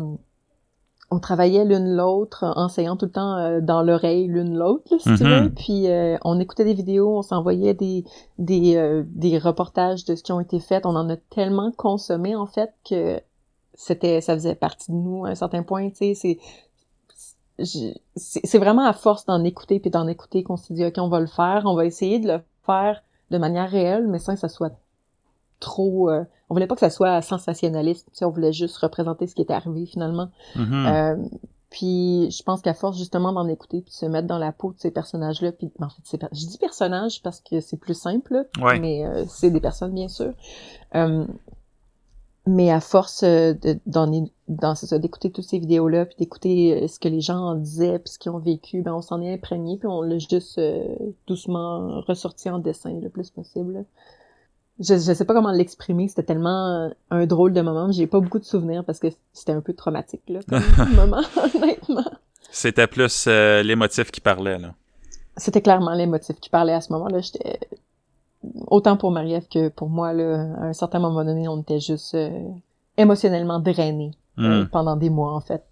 on 1.11 1.19
travaillait 1.19 1.65
l'une 1.65 1.97
l'autre, 1.97 2.45
enseignant 2.57 2.97
tout 2.97 3.07
le 3.07 3.13
temps 3.13 3.37
euh, 3.37 3.61
dans 3.61 3.83
l'oreille 3.83 4.29
l'une 4.29 4.57
l'autre, 4.57 4.97
si 4.99 5.15
tu 5.17 5.25
veux. 5.25 5.41
Mm-hmm. 5.41 5.55
Puis 5.55 5.89
euh, 5.89 6.17
on 6.25 6.39
écoutait 6.39 6.65
des 6.65 6.75
vidéos, 6.75 7.19
on 7.19 7.23
s'envoyait 7.23 7.75
des 7.75 8.05
des, 8.39 8.77
euh, 8.77 9.03
des 9.07 9.39
reportages 9.39 10.05
de 10.05 10.15
ce 10.15 10.23
qui 10.23 10.33
ont 10.33 10.41
été 10.41 10.61
fait. 10.61 10.87
On 10.87 10.95
en 10.95 11.09
a 11.11 11.17
tellement 11.17 11.73
consommé 11.73 12.37
en 12.37 12.47
fait 12.47 12.73
que 12.89 13.21
c'était 13.75 14.21
ça 14.21 14.35
faisait 14.35 14.55
partie 14.55 14.93
de 14.93 14.97
nous 14.97 15.25
à 15.25 15.31
un 15.31 15.35
certain 15.35 15.63
point. 15.63 15.91
Tu 15.91 16.15
sais, 16.15 16.15
c'est 16.15 16.39
c'est 18.17 18.59
vraiment 18.59 18.87
à 18.87 18.93
force 18.93 19.27
d'en 19.27 19.45
écouter 19.45 19.81
puis 19.81 19.91
d'en 19.91 20.07
écouter 20.07 20.43
qu'on 20.43 20.57
s'est 20.57 20.73
dit 20.73 20.85
ok 20.87 20.95
on 20.97 21.09
va 21.09 21.21
le 21.21 21.27
faire, 21.27 21.65
on 21.67 21.75
va 21.75 21.85
essayer 21.85 22.19
de 22.19 22.29
le 22.29 22.41
faire 22.65 23.03
de 23.31 23.37
manière 23.37 23.69
réelle, 23.69 24.07
mais 24.09 24.19
sans 24.19 24.35
que 24.35 24.41
ça 24.41 24.49
soit 24.49 24.73
trop 25.61 26.11
on 26.51 26.55
voulait 26.55 26.67
pas 26.67 26.75
que 26.75 26.81
ça 26.81 26.91
soit 26.91 27.23
sensationnaliste, 27.23 28.09
on 28.23 28.29
voulait 28.29 28.53
juste 28.53 28.77
représenter 28.79 29.29
ce 29.29 29.37
qui 29.37 29.43
était 29.43 29.55
arrivé 29.55 29.87
finalement. 29.87 30.29
Mm-hmm. 30.57 31.15
Euh, 31.15 31.29
puis 31.71 32.29
je 32.33 32.43
pense 32.43 32.61
qu'à 32.61 32.75
force 32.75 32.99
justement 32.99 33.33
d'en 33.33 33.47
écouter 33.47 33.83
puis 33.83 33.93
de 33.93 33.95
se 33.95 34.07
mettre 34.07 34.27
dans 34.27 34.39
la 34.39 34.51
peau 34.51 34.73
de 34.73 34.81
ces 34.81 34.91
personnages-là, 34.91 35.53
puis 35.53 35.71
en 35.79 35.89
fait, 35.89 36.27
je 36.33 36.47
dis 36.47 36.59
personnages 36.59 37.23
parce 37.23 37.41
que 37.41 37.61
c'est 37.61 37.77
plus 37.77 37.95
simple, 37.95 38.49
mais 38.81 39.07
euh, 39.07 39.25
c'est 39.29 39.51
des 39.51 39.61
personnes 39.61 39.95
bien 39.95 40.09
sûr. 40.09 40.33
Euh, 40.97 41.25
mais 42.47 42.73
à 42.73 42.81
force 42.81 43.23
d'en 43.87 44.09
d'écouter 44.09 45.31
toutes 45.31 45.45
ces 45.45 45.61
vidéos-là, 45.61 46.07
puis 46.07 46.17
d'écouter 46.19 46.89
ce 46.89 46.99
que 46.99 47.07
les 47.07 47.21
gens 47.21 47.39
en 47.39 47.55
disaient, 47.55 48.01
puis 48.01 48.15
ce 48.15 48.19
qu'ils 48.19 48.33
ont 48.33 48.39
vécu, 48.39 48.83
ben 48.83 48.95
on 48.95 49.03
s'en 49.03 49.23
est 49.23 49.33
imprégné, 49.33 49.77
puis 49.77 49.87
on 49.87 50.03
l'a 50.03 50.19
juste 50.19 50.61
doucement 51.29 52.01
ressorti 52.01 52.51
en 52.51 52.59
dessin 52.59 52.99
le 52.99 53.09
plus 53.09 53.31
possible 53.31 53.85
je, 54.81 54.95
je 54.95 55.12
sais 55.12 55.24
pas 55.24 55.35
comment 55.35 55.53
l'exprimer, 55.53 56.09
c'était 56.09 56.22
tellement 56.22 56.91
un 57.11 57.26
drôle 57.26 57.53
de 57.53 57.61
moment. 57.61 57.93
J'ai 57.93 58.07
pas 58.07 58.18
beaucoup 58.18 58.39
de 58.39 58.45
souvenirs 58.45 58.83
parce 58.85 58.99
que 58.99 59.09
c'était 59.33 59.53
un 59.53 59.61
peu 59.61 59.74
traumatique, 59.74 60.22
là, 60.28 60.41
comme 60.49 60.95
moment, 60.95 61.22
honnêtement. 61.55 62.11
C'était 62.51 62.87
plus 62.87 63.26
euh, 63.28 63.62
l'émotif 63.62 64.11
qui 64.11 64.20
parlait, 64.20 64.59
là. 64.59 64.74
C'était 65.37 65.61
clairement 65.61 65.93
l'émotif 65.95 66.41
qui 66.41 66.51
parlait 66.51 66.72
à 66.72 66.81
ce 66.81 66.93
moment-là. 66.95 67.20
J'étais 67.20 67.61
autant 68.66 68.97
pour 68.97 69.11
Marie-Ève 69.11 69.47
que 69.49 69.68
pour 69.68 69.89
moi, 69.89 70.12
là, 70.12 70.47
à 70.59 70.64
un 70.64 70.72
certain 70.72 70.99
moment 70.99 71.24
donné, 71.24 71.47
on 71.47 71.61
était 71.61 71.81
juste 71.81 72.14
euh, 72.14 72.31
émotionnellement 72.97 73.61
drainés 73.61 74.12
euh, 74.39 74.64
hmm. 74.64 74.68
pendant 74.68 74.97
des 74.97 75.11
mois, 75.11 75.35
en 75.35 75.41
fait. 75.41 75.64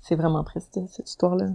C'est 0.00 0.16
vraiment 0.16 0.44
triste, 0.44 0.78
cette 0.88 1.08
histoire-là. 1.08 1.46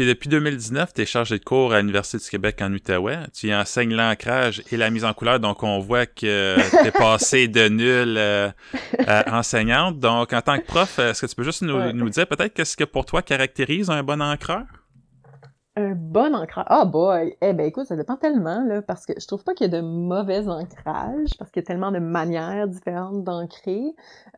Puis 0.00 0.08
depuis 0.08 0.30
2019, 0.30 0.94
tu 0.94 1.02
es 1.02 1.04
chargé 1.04 1.38
de 1.38 1.44
cours 1.44 1.74
à 1.74 1.80
l'Université 1.80 2.16
du 2.16 2.30
Québec 2.30 2.58
en 2.62 2.72
Outaouais. 2.72 3.18
Tu 3.34 3.52
enseignes 3.52 3.94
l'ancrage 3.94 4.62
et 4.72 4.78
la 4.78 4.88
mise 4.88 5.04
en 5.04 5.12
couleur, 5.12 5.40
donc 5.40 5.62
on 5.62 5.78
voit 5.78 6.06
que 6.06 6.56
tu 6.70 6.88
es 6.88 6.90
passé 6.90 7.48
de 7.48 7.68
nul 7.68 8.14
euh, 8.16 8.48
à 9.06 9.38
enseignante. 9.38 9.98
Donc 9.98 10.32
en 10.32 10.40
tant 10.40 10.56
que 10.56 10.64
prof, 10.64 10.98
est-ce 11.00 11.20
que 11.20 11.26
tu 11.26 11.34
peux 11.34 11.42
juste 11.42 11.60
nous, 11.60 11.92
nous 11.92 12.08
dire 12.08 12.26
peut-être 12.26 12.54
qu'est-ce 12.54 12.78
que 12.78 12.84
pour 12.84 13.04
toi 13.04 13.20
caractérise 13.20 13.90
un 13.90 14.02
bon 14.02 14.22
encreur? 14.22 14.62
Un 15.76 15.92
bon 15.94 16.34
ancrage. 16.34 16.64
Ah 16.70 16.86
boy! 16.86 17.36
Eh 17.42 17.52
ben 17.52 17.66
écoute, 17.66 17.84
ça 17.84 17.94
dépend 17.94 18.16
tellement, 18.16 18.64
là, 18.64 18.80
parce 18.80 19.04
que 19.04 19.12
je 19.20 19.26
trouve 19.26 19.44
pas 19.44 19.52
qu'il 19.52 19.70
y 19.70 19.76
a 19.76 19.82
de 19.82 19.86
mauvais 19.86 20.48
ancrage, 20.48 21.28
parce 21.38 21.50
qu'il 21.50 21.60
y 21.60 21.64
a 21.64 21.66
tellement 21.66 21.92
de 21.92 21.98
manières 21.98 22.68
différentes 22.68 23.22
d'ancrer. 23.22 23.82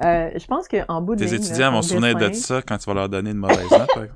Euh, 0.05 0.29
je 0.35 0.47
pense 0.49 0.67
qu'en 0.67 1.01
bout 1.03 1.15
de 1.15 1.25
Tes 1.25 1.35
étudiants 1.35 1.71
vont 1.71 1.83
se 1.83 1.91
souvenir 1.91 2.17
de 2.17 2.33
ça 2.33 2.63
quand 2.63 2.79
tu 2.79 2.87
vas 2.87 2.95
leur 2.95 3.09
donner 3.09 3.31
une 3.31 3.39
mauvaise 3.39 3.71
note, 3.71 4.11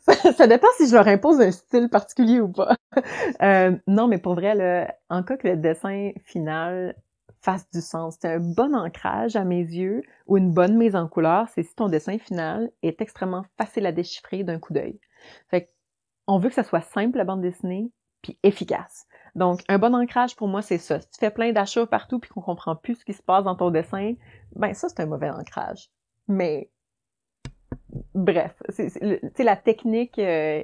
ça 0.36 0.46
dépend 0.46 0.68
si 0.76 0.88
je 0.88 0.94
leur 0.94 1.06
impose 1.08 1.40
un 1.40 1.50
style 1.50 1.88
particulier 1.88 2.40
ou 2.40 2.48
pas. 2.48 2.76
Euh, 3.40 3.76
non, 3.86 4.06
mais 4.06 4.18
pour 4.18 4.34
vrai, 4.34 4.54
là, 4.54 4.94
en 5.08 5.22
cas 5.22 5.36
que 5.36 5.48
le 5.48 5.56
dessin 5.56 6.10
final 6.24 6.94
fasse 7.40 7.68
du 7.70 7.80
sens, 7.80 8.18
c'est 8.20 8.28
un 8.28 8.38
bon 8.38 8.74
ancrage 8.74 9.34
à 9.34 9.44
mes 9.44 9.62
yeux 9.62 10.02
ou 10.26 10.36
une 10.36 10.52
bonne 10.52 10.76
mise 10.76 10.94
en 10.94 11.08
couleur, 11.08 11.48
c'est 11.48 11.62
si 11.62 11.74
ton 11.74 11.88
dessin 11.88 12.18
final 12.18 12.70
est 12.82 13.00
extrêmement 13.00 13.44
facile 13.58 13.86
à 13.86 13.92
déchiffrer 13.92 14.44
d'un 14.44 14.58
coup 14.58 14.72
d'œil. 14.72 15.00
Fait 15.48 15.72
on 16.26 16.38
veut 16.38 16.50
que 16.50 16.54
ça 16.54 16.62
soit 16.62 16.82
simple 16.82 17.18
la 17.18 17.24
bande 17.24 17.40
dessinée 17.40 17.90
puis 18.22 18.38
efficace. 18.42 19.06
Donc, 19.34 19.60
un 19.68 19.78
bon 19.78 19.94
ancrage 19.94 20.36
pour 20.36 20.46
moi, 20.46 20.62
c'est 20.62 20.78
ça. 20.78 21.00
Si 21.00 21.10
tu 21.10 21.18
fais 21.18 21.30
plein 21.30 21.52
d'achats 21.52 21.86
partout 21.86 22.18
puis 22.20 22.30
qu'on 22.30 22.42
comprend 22.42 22.76
plus 22.76 22.96
ce 22.96 23.04
qui 23.04 23.14
se 23.14 23.22
passe 23.22 23.44
dans 23.44 23.56
ton 23.56 23.70
dessin, 23.70 24.14
ben 24.54 24.74
ça, 24.74 24.88
c'est 24.88 25.00
un 25.00 25.06
mauvais 25.06 25.30
ancrage. 25.30 25.90
Mais 26.28 26.70
bref, 28.14 28.52
c'est 28.68 29.44
la 29.44 29.56
technique 29.56 30.18
euh, 30.18 30.62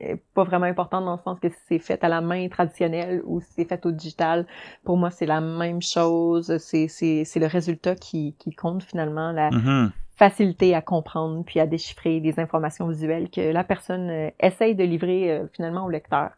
est 0.00 0.22
pas 0.34 0.44
vraiment 0.44 0.66
importante 0.66 1.04
dans 1.04 1.16
le 1.16 1.22
sens 1.22 1.38
que 1.40 1.48
si 1.48 1.56
c'est 1.68 1.78
fait 1.78 2.04
à 2.04 2.08
la 2.08 2.20
main 2.20 2.48
traditionnelle 2.48 3.22
ou 3.24 3.40
si 3.40 3.48
c'est 3.56 3.64
fait 3.64 3.84
au 3.86 3.92
digital. 3.92 4.46
Pour 4.84 4.96
moi, 4.96 5.10
c'est 5.10 5.26
la 5.26 5.40
même 5.40 5.82
chose. 5.82 6.56
C'est 6.58 6.88
le 6.88 7.46
résultat 7.46 7.94
qui, 7.94 8.34
qui 8.38 8.50
compte 8.52 8.82
finalement, 8.82 9.32
la 9.32 9.50
mm-hmm. 9.50 9.90
facilité 10.16 10.74
à 10.74 10.82
comprendre 10.82 11.44
puis 11.44 11.60
à 11.60 11.66
déchiffrer 11.66 12.20
des 12.20 12.38
informations 12.40 12.88
visuelles 12.88 13.30
que 13.30 13.40
la 13.40 13.64
personne 13.64 14.10
euh, 14.10 14.30
essaye 14.40 14.74
de 14.74 14.84
livrer 14.84 15.30
euh, 15.30 15.46
finalement 15.52 15.84
au 15.84 15.90
lecteur. 15.90 16.30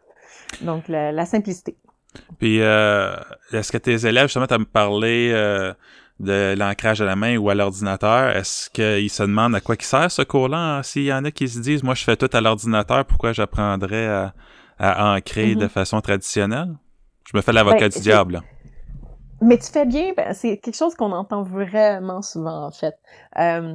Donc, 0.61 0.89
la, 0.89 1.12
la 1.12 1.25
simplicité. 1.25 1.77
Puis, 2.39 2.59
est-ce 2.59 3.71
que 3.71 3.79
tes 3.79 4.07
élèves, 4.07 4.25
justement, 4.25 4.47
me 4.59 4.64
parlé 4.64 5.33
de 6.19 6.55
l'ancrage 6.57 7.03
à 7.03 7.05
la 7.05 7.17
main 7.17 7.37
ou 7.37 7.51
à 7.51 7.55
l'ordinateur, 7.55 8.35
est-ce 8.37 8.71
qu'ils 8.71 9.11
se 9.11 9.23
demandent 9.23 9.55
à 9.55 9.61
quoi 9.61 9.77
qui 9.77 9.87
sert 9.87 10.11
ce 10.11 10.23
cours-là? 10.23 10.83
S'il 10.83 11.05
y 11.05 11.12
en 11.12 11.25
a 11.25 11.31
qui 11.31 11.49
se 11.49 11.59
disent, 11.61 11.83
moi, 11.83 11.95
je 11.95 12.05
fais 12.05 12.17
tout 12.17 12.31
à 12.33 12.41
l'ordinateur, 12.41 13.05
pourquoi 13.05 13.33
j'apprendrais 13.33 14.07
à, 14.07 15.14
ancrer 15.14 15.55
de 15.55 15.67
mm-hmm. 15.67 15.69
façon 15.69 16.01
traditionnelle? 16.01 16.75
Je 17.31 17.37
me 17.37 17.43
fais 17.43 17.53
l'avocat 17.53 17.81
ben, 17.81 17.89
du 17.89 18.01
diable. 18.01 18.43
Mais 19.43 19.59
tu 19.59 19.71
fais 19.71 19.85
bien, 19.85 20.12
ben, 20.17 20.33
c'est 20.33 20.59
quelque 20.59 20.77
chose 20.77 20.95
qu'on 20.95 21.12
entend 21.12 21.43
vraiment 21.43 22.23
souvent, 22.23 22.67
en 22.67 22.71
fait. 22.71 22.95
Euh, 23.39 23.75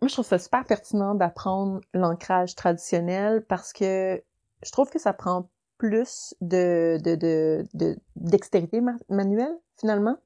moi, 0.00 0.08
je 0.08 0.12
trouve 0.12 0.24
ça 0.24 0.38
super 0.38 0.64
pertinent 0.64 1.14
d'apprendre 1.14 1.80
l'ancrage 1.92 2.54
traditionnel 2.54 3.44
parce 3.48 3.72
que 3.72 4.22
je 4.64 4.72
trouve 4.72 4.90
que 4.90 4.98
ça 4.98 5.12
prend 5.12 5.50
plus 5.78 6.34
de, 6.40 6.98
de, 7.02 7.64
de, 7.72 7.96
dextérité 8.16 8.82
manuelle, 9.08 9.56
finalement. 9.78 10.16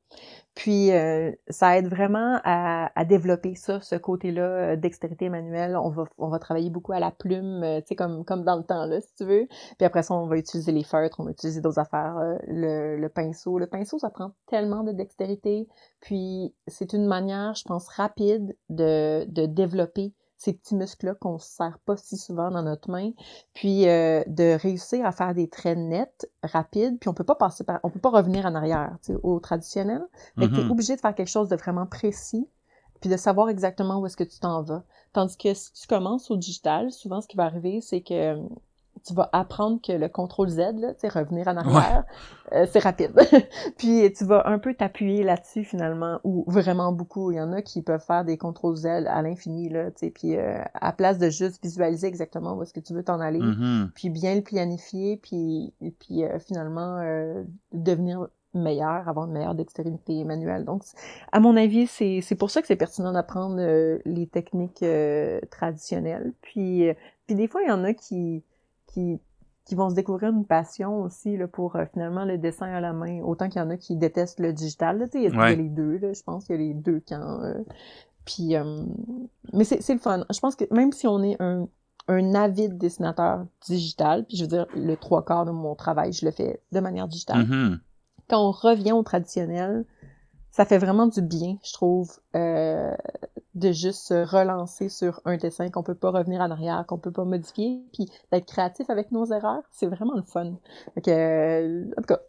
Puis 0.55 0.91
euh, 0.93 1.31
ça 1.49 1.79
aide 1.79 1.87
vraiment 1.89 2.41
à, 2.45 2.91
à, 2.99 3.05
développer 3.05 3.55
ça, 3.55 3.81
ce 3.81 3.95
côté-là 3.95 4.43
euh, 4.43 4.77
dextérité 4.77 5.29
manuelle. 5.29 5.77
On 5.77 5.91
va, 5.91 6.05
on 6.19 6.29
va 6.29 6.39
travailler 6.39 6.71
beaucoup 6.71 6.93
à 6.93 7.01
la 7.01 7.11
plume, 7.11 7.63
euh, 7.63 7.81
tu 7.81 7.89
sais, 7.89 7.97
comme, 7.97 8.25
comme 8.25 8.45
dans 8.45 8.57
le 8.57 8.65
temps, 8.65 8.87
là, 8.87 9.01
si 9.01 9.15
tu 9.15 9.25
veux. 9.25 9.47
Puis 9.79 9.87
après 9.87 10.03
ça, 10.03 10.15
on 10.15 10.27
va 10.27 10.37
utiliser 10.37 10.73
les 10.73 10.85
feutres, 10.85 11.21
on 11.21 11.25
va 11.25 11.31
utiliser 11.31 11.61
d'autres 11.61 11.79
affaires, 11.79 12.17
le, 12.49 12.97
le 12.97 13.09
pinceau. 13.09 13.59
Le 13.59 13.67
pinceau, 13.67 13.99
ça 13.99 14.11
prend 14.11 14.33
tellement 14.47 14.83
de 14.85 14.93
dextérité. 14.93 15.69
Puis 16.01 16.55
c'est 16.67 16.93
une 16.93 17.07
manière, 17.07 17.55
je 17.55 17.65
pense, 17.65 17.89
rapide 17.89 18.57
de, 18.69 19.25
de 19.29 19.47
développer 19.47 20.13
ces 20.43 20.55
petits 20.55 20.75
muscles-là 20.75 21.15
qu'on 21.15 21.35
ne 21.35 21.39
sert 21.39 21.79
pas 21.85 21.97
si 21.97 22.17
souvent 22.17 22.51
dans 22.51 22.65
notre 22.65 22.91
main, 22.91 23.13
puis 23.55 23.89
euh, 23.89 24.25
de 24.27 24.59
réussir 24.61 25.07
à 25.07 25.13
faire 25.13 25.35
des 25.35 25.49
traits 25.49 25.79
nets, 25.79 26.29
rapides, 26.43 26.99
puis 26.99 27.09
on 27.09 27.15
peut 27.15 27.23
pas 27.23 27.37
passer 27.37 27.63
par, 27.63 27.79
on 27.85 27.91
peut 27.91 28.01
pas 28.01 28.11
revenir 28.11 28.45
en 28.45 28.57
arrière, 28.57 28.97
au 29.23 29.39
traditionnel. 29.39 30.03
Fait 30.37 30.49
que 30.49 30.55
es 30.55 30.59
mm-hmm. 30.59 30.71
obligé 30.71 30.97
de 30.97 31.01
faire 31.01 31.15
quelque 31.15 31.29
chose 31.29 31.49
de 31.49 31.55
vraiment 31.55 31.87
précis, 31.87 32.49
puis 33.01 33.09
de 33.09 33.17
savoir 33.17 33.51
exactement 33.51 34.01
où 34.01 34.07
est-ce 34.07 34.17
que 34.17 34.25
tu 34.25 34.41
t'en 34.41 34.63
vas. 34.63 34.83
Tandis 35.13 35.37
que 35.37 35.55
si 35.55 35.73
tu 35.75 35.87
commences 35.87 36.29
au 36.31 36.37
digital, 36.37 36.91
souvent 36.91 37.21
ce 37.21 37.29
qui 37.29 37.37
va 37.37 37.45
arriver, 37.45 37.81
c'est 37.81 38.01
que 38.01 38.37
tu 39.05 39.15
vas 39.15 39.29
apprendre 39.33 39.81
que 39.81 39.93
le 39.93 40.09
contrôle 40.09 40.49
Z, 40.49 40.59
là, 40.79 40.93
revenir 41.11 41.49
en 41.49 41.57
arrière, 41.57 42.05
euh, 42.53 42.67
c'est 42.71 42.79
rapide. 42.79 43.13
puis 43.79 44.13
tu 44.13 44.25
vas 44.25 44.47
un 44.47 44.59
peu 44.59 44.75
t'appuyer 44.75 45.23
là-dessus 45.23 45.65
finalement, 45.65 46.21
ou 46.25 46.45
vraiment 46.47 46.93
beaucoup. 46.93 47.31
Il 47.31 47.37
y 47.37 47.41
en 47.41 47.53
a 47.53 47.63
qui 47.63 47.83
peuvent 47.83 48.05
faire 48.05 48.25
des 48.25 48.39
contrôles 48.39 48.77
Z 48.77 48.87
à 48.87 49.23
l'infini, 49.23 49.69
là, 49.69 49.91
tu 49.91 50.07
sais, 50.07 50.11
puis 50.11 50.37
euh, 50.37 50.63
à 50.75 50.93
place 50.93 51.19
de 51.19 51.31
juste 51.31 51.63
visualiser 51.63 52.07
exactement 52.07 52.55
où 52.55 52.63
est-ce 52.63 52.73
que 52.73 52.81
tu 52.81 52.95
veux 52.95 53.03
t'en 53.03 53.21
aller, 53.21 53.41
mm-hmm. 53.41 53.91
puis 53.95 54.11
bien 54.11 54.35
le 54.35 54.43
planifier, 54.43 55.17
puis, 55.17 55.75
puis 55.99 56.25
euh, 56.25 56.39
finalement 56.39 57.01
devenir 57.73 58.29
meilleur, 58.55 59.09
avoir 59.09 59.27
une 59.27 59.33
meilleure 59.33 59.55
dextérité 59.55 60.25
manuelle. 60.25 60.65
Donc, 60.65 60.83
à 61.33 61.41
mon 61.41 61.57
avis, 61.57 61.87
c'est, 61.87 62.21
c'est 62.21 62.35
pour 62.35 62.51
ça 62.51 62.61
que 62.61 62.67
c'est 62.67 62.77
pertinent 62.77 63.13
d'apprendre 63.13 63.57
les 64.05 64.27
techniques 64.27 64.85
traditionnelles. 65.51 66.33
Puis, 66.43 66.87
puis 67.27 67.35
des 67.35 67.49
fois, 67.49 67.63
il 67.63 67.69
y 67.69 67.73
en 67.73 67.85
a 67.85 67.95
qui 67.95 68.45
qui, 68.93 69.21
qui 69.65 69.75
vont 69.75 69.91
se 69.91 69.95
découvrir 69.95 70.31
une 70.31 70.45
passion 70.45 71.03
aussi 71.03 71.37
là, 71.37 71.47
pour 71.47 71.77
euh, 71.77 71.85
finalement 71.93 72.25
le 72.25 72.39
dessin 72.39 72.67
à 72.67 72.81
la 72.81 72.93
main. 72.93 73.21
Autant 73.23 73.49
qu'il 73.49 73.61
y 73.61 73.65
en 73.65 73.71
a 73.71 73.77
qui 73.77 73.97
détestent 73.97 74.41
le 74.41 74.53
digital. 74.53 74.99
Là, 74.99 75.07
il, 75.15 75.23
y 75.23 75.27
a, 75.27 75.55
les 75.55 75.69
deux, 75.69 75.99
là, 75.99 76.13
je 76.13 76.23
pense 76.23 76.45
qu'il 76.45 76.57
y 76.57 76.59
a 76.59 76.63
les 76.63 76.75
deux 76.75 77.01
camps. 77.01 77.43
Euh. 77.43 77.55
puis, 78.25 78.57
euh, 78.57 78.85
mais 79.53 79.65
c'est, 79.65 79.83
c'est 79.83 79.95
le 79.95 80.01
fun. 80.01 80.25
Je 80.33 80.41
pense 80.41 80.57
que 80.57 80.65
même 80.73 80.93
si 80.93 81.07
on 81.07 81.23
est 81.23 81.41
un, 81.41 81.69
un 82.09 82.35
avide 82.35 82.79
dessinateur 82.79 83.47
digital, 83.67 84.25
puis 84.27 84.37
je 84.37 84.43
veux 84.43 84.49
dire, 84.49 84.67
le 84.75 84.95
trois 84.97 85.25
quarts 85.25 85.45
de 85.45 85.53
mon 85.53 85.75
travail, 85.75 86.13
je 86.13 86.25
le 86.25 86.33
fais 86.33 86.61
de 86.73 86.81
manière 86.81 87.09
digitale. 87.09 87.45
Mm-hmm. 87.45 87.79
Quand 88.29 88.49
on 88.49 88.51
revient 88.51 88.93
au 88.93 89.03
traditionnel, 89.03 89.85
ça 90.51 90.65
fait 90.65 90.79
vraiment 90.79 91.07
du 91.07 91.23
bien, 91.23 91.57
je 91.65 91.73
trouve, 91.73 92.11
euh, 92.37 92.95
de 93.55 93.73
juste 93.73 94.03
se 94.05 94.15
relancer 94.15 94.89
sur 94.89 95.21
un 95.25 95.37
dessin 95.37 95.71
qu'on 95.71 95.83
peut 95.83 95.95
pas 95.95 96.11
revenir 96.11 96.41
en 96.41 96.51
arrière, 96.51 96.85
qu'on 96.87 96.99
peut 96.99 97.11
pas 97.11 97.25
modifier, 97.25 97.83
puis 97.93 98.07
d'être 98.31 98.47
créatif 98.47 98.89
avec 98.91 99.13
nos 99.13 99.27
erreurs, 99.27 99.63
c'est 99.71 99.87
vraiment 99.87 100.15
le 100.15 100.23
fun. 100.23 100.45
Donc, 100.97 101.09
euh, 101.09 101.85
en 101.97 102.01
tout 102.01 102.07
cas, 102.15 102.21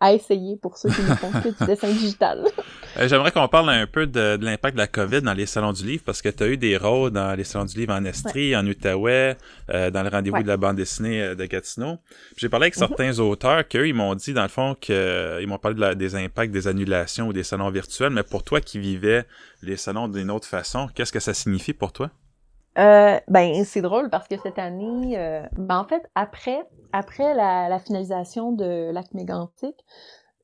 à 0.00 0.12
essayer 0.12 0.56
pour 0.56 0.76
ceux 0.76 0.90
qui 0.90 1.02
ne 1.02 1.14
font 1.14 1.30
que 1.30 1.48
du 1.48 1.66
dessin 1.66 1.88
digital. 1.88 2.44
Euh, 2.98 3.08
j'aimerais 3.08 3.32
qu'on 3.32 3.48
parle 3.48 3.70
un 3.70 3.86
peu 3.86 4.06
de, 4.06 4.38
l'impact 4.40 4.76
de 4.76 4.80
la 4.80 4.86
COVID 4.86 5.22
dans 5.22 5.32
les 5.32 5.46
salons 5.46 5.72
du 5.72 5.84
livre, 5.84 6.02
parce 6.04 6.20
que 6.20 6.28
tu 6.28 6.42
as 6.42 6.48
eu 6.48 6.56
des 6.56 6.76
rôles 6.76 7.10
dans 7.10 7.34
les 7.36 7.44
salons 7.44 7.64
du 7.64 7.78
livre 7.78 7.94
en 7.94 8.04
Estrie, 8.04 8.54
en 8.56 8.66
Outaouais, 8.66 9.36
euh, 9.70 9.90
dans 9.90 10.02
le 10.02 10.08
rendez-vous 10.08 10.42
de 10.42 10.48
la 10.48 10.56
bande 10.56 10.76
dessinée 10.76 11.22
euh, 11.22 11.34
de 11.34 11.44
Gatineau. 11.46 11.98
J'ai 12.36 12.48
parlé 12.48 12.64
avec 12.64 12.76
mhm. 12.76 12.86
certains 12.88 13.18
auteurs 13.18 13.66
qu'eux, 13.66 13.88
ils 13.88 13.94
m'ont 13.94 14.14
dit, 14.14 14.32
dans 14.32 14.42
le 14.42 14.48
fond, 14.48 14.74
qu'ils 14.74 15.46
m'ont 15.46 15.58
parlé 15.58 15.94
des 15.94 16.16
impacts 16.16 16.52
des 16.52 16.68
annulations 16.68 17.28
ou 17.28 17.32
des 17.32 17.44
salons 17.44 17.70
virtuels, 17.70 18.10
mais 18.10 18.22
pour 18.22 18.42
toi 18.42 18.60
qui 18.60 18.78
vivais 18.78 19.24
les 19.62 19.76
salons 19.76 20.08
d'une 20.08 20.30
autre 20.30 20.46
façon, 20.46 20.88
qu'est-ce 20.94 21.12
que 21.12 21.20
ça 21.20 21.34
signifie 21.34 21.72
pour 21.72 21.92
toi? 21.92 22.10
Euh, 22.78 23.20
ben 23.28 23.64
c'est 23.64 23.82
drôle 23.82 24.10
parce 24.10 24.26
que 24.26 24.36
cette 24.42 24.58
année, 24.58 25.16
euh, 25.16 25.42
ben 25.56 25.78
en 25.78 25.84
fait 25.84 26.02
après 26.14 26.60
après 26.92 27.34
la, 27.34 27.68
la 27.68 27.78
finalisation 27.78 28.52
de 28.52 28.90
l'acte 28.92 29.14
mégantique, 29.14 29.84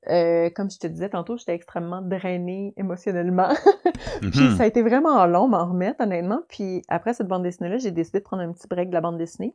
euh, 0.09 0.49
comme 0.51 0.71
je 0.71 0.79
te 0.79 0.87
disais 0.87 1.09
tantôt, 1.09 1.37
j'étais 1.37 1.55
extrêmement 1.55 2.03
drainée 2.03 2.73
émotionnellement. 2.77 3.49
puis 4.21 4.31
mm-hmm. 4.31 4.57
ça 4.57 4.63
a 4.63 4.67
été 4.67 4.83
vraiment 4.83 5.27
long 5.27 5.49
m'en 5.49 5.67
remettre 5.67 6.03
honnêtement. 6.03 6.41
Puis 6.49 6.83
après 6.89 7.15
cette 7.15 7.29
bande 7.29 7.43
dessinée 7.43 7.69
là, 7.69 7.79
j'ai 7.79 7.91
décidé 7.91 8.21
de 8.21 8.25
prendre 8.25 8.43
un 8.43 8.53
petit 8.53 8.69
break 8.69 8.89
de 8.91 8.95
la 8.95 9.01
bande 9.01 9.19
dessinée. 9.19 9.53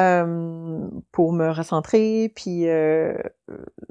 Euh, 0.00 0.88
pour 1.12 1.32
me 1.32 1.50
recentrer, 1.50 2.32
puis 2.34 2.68
euh, 2.68 3.16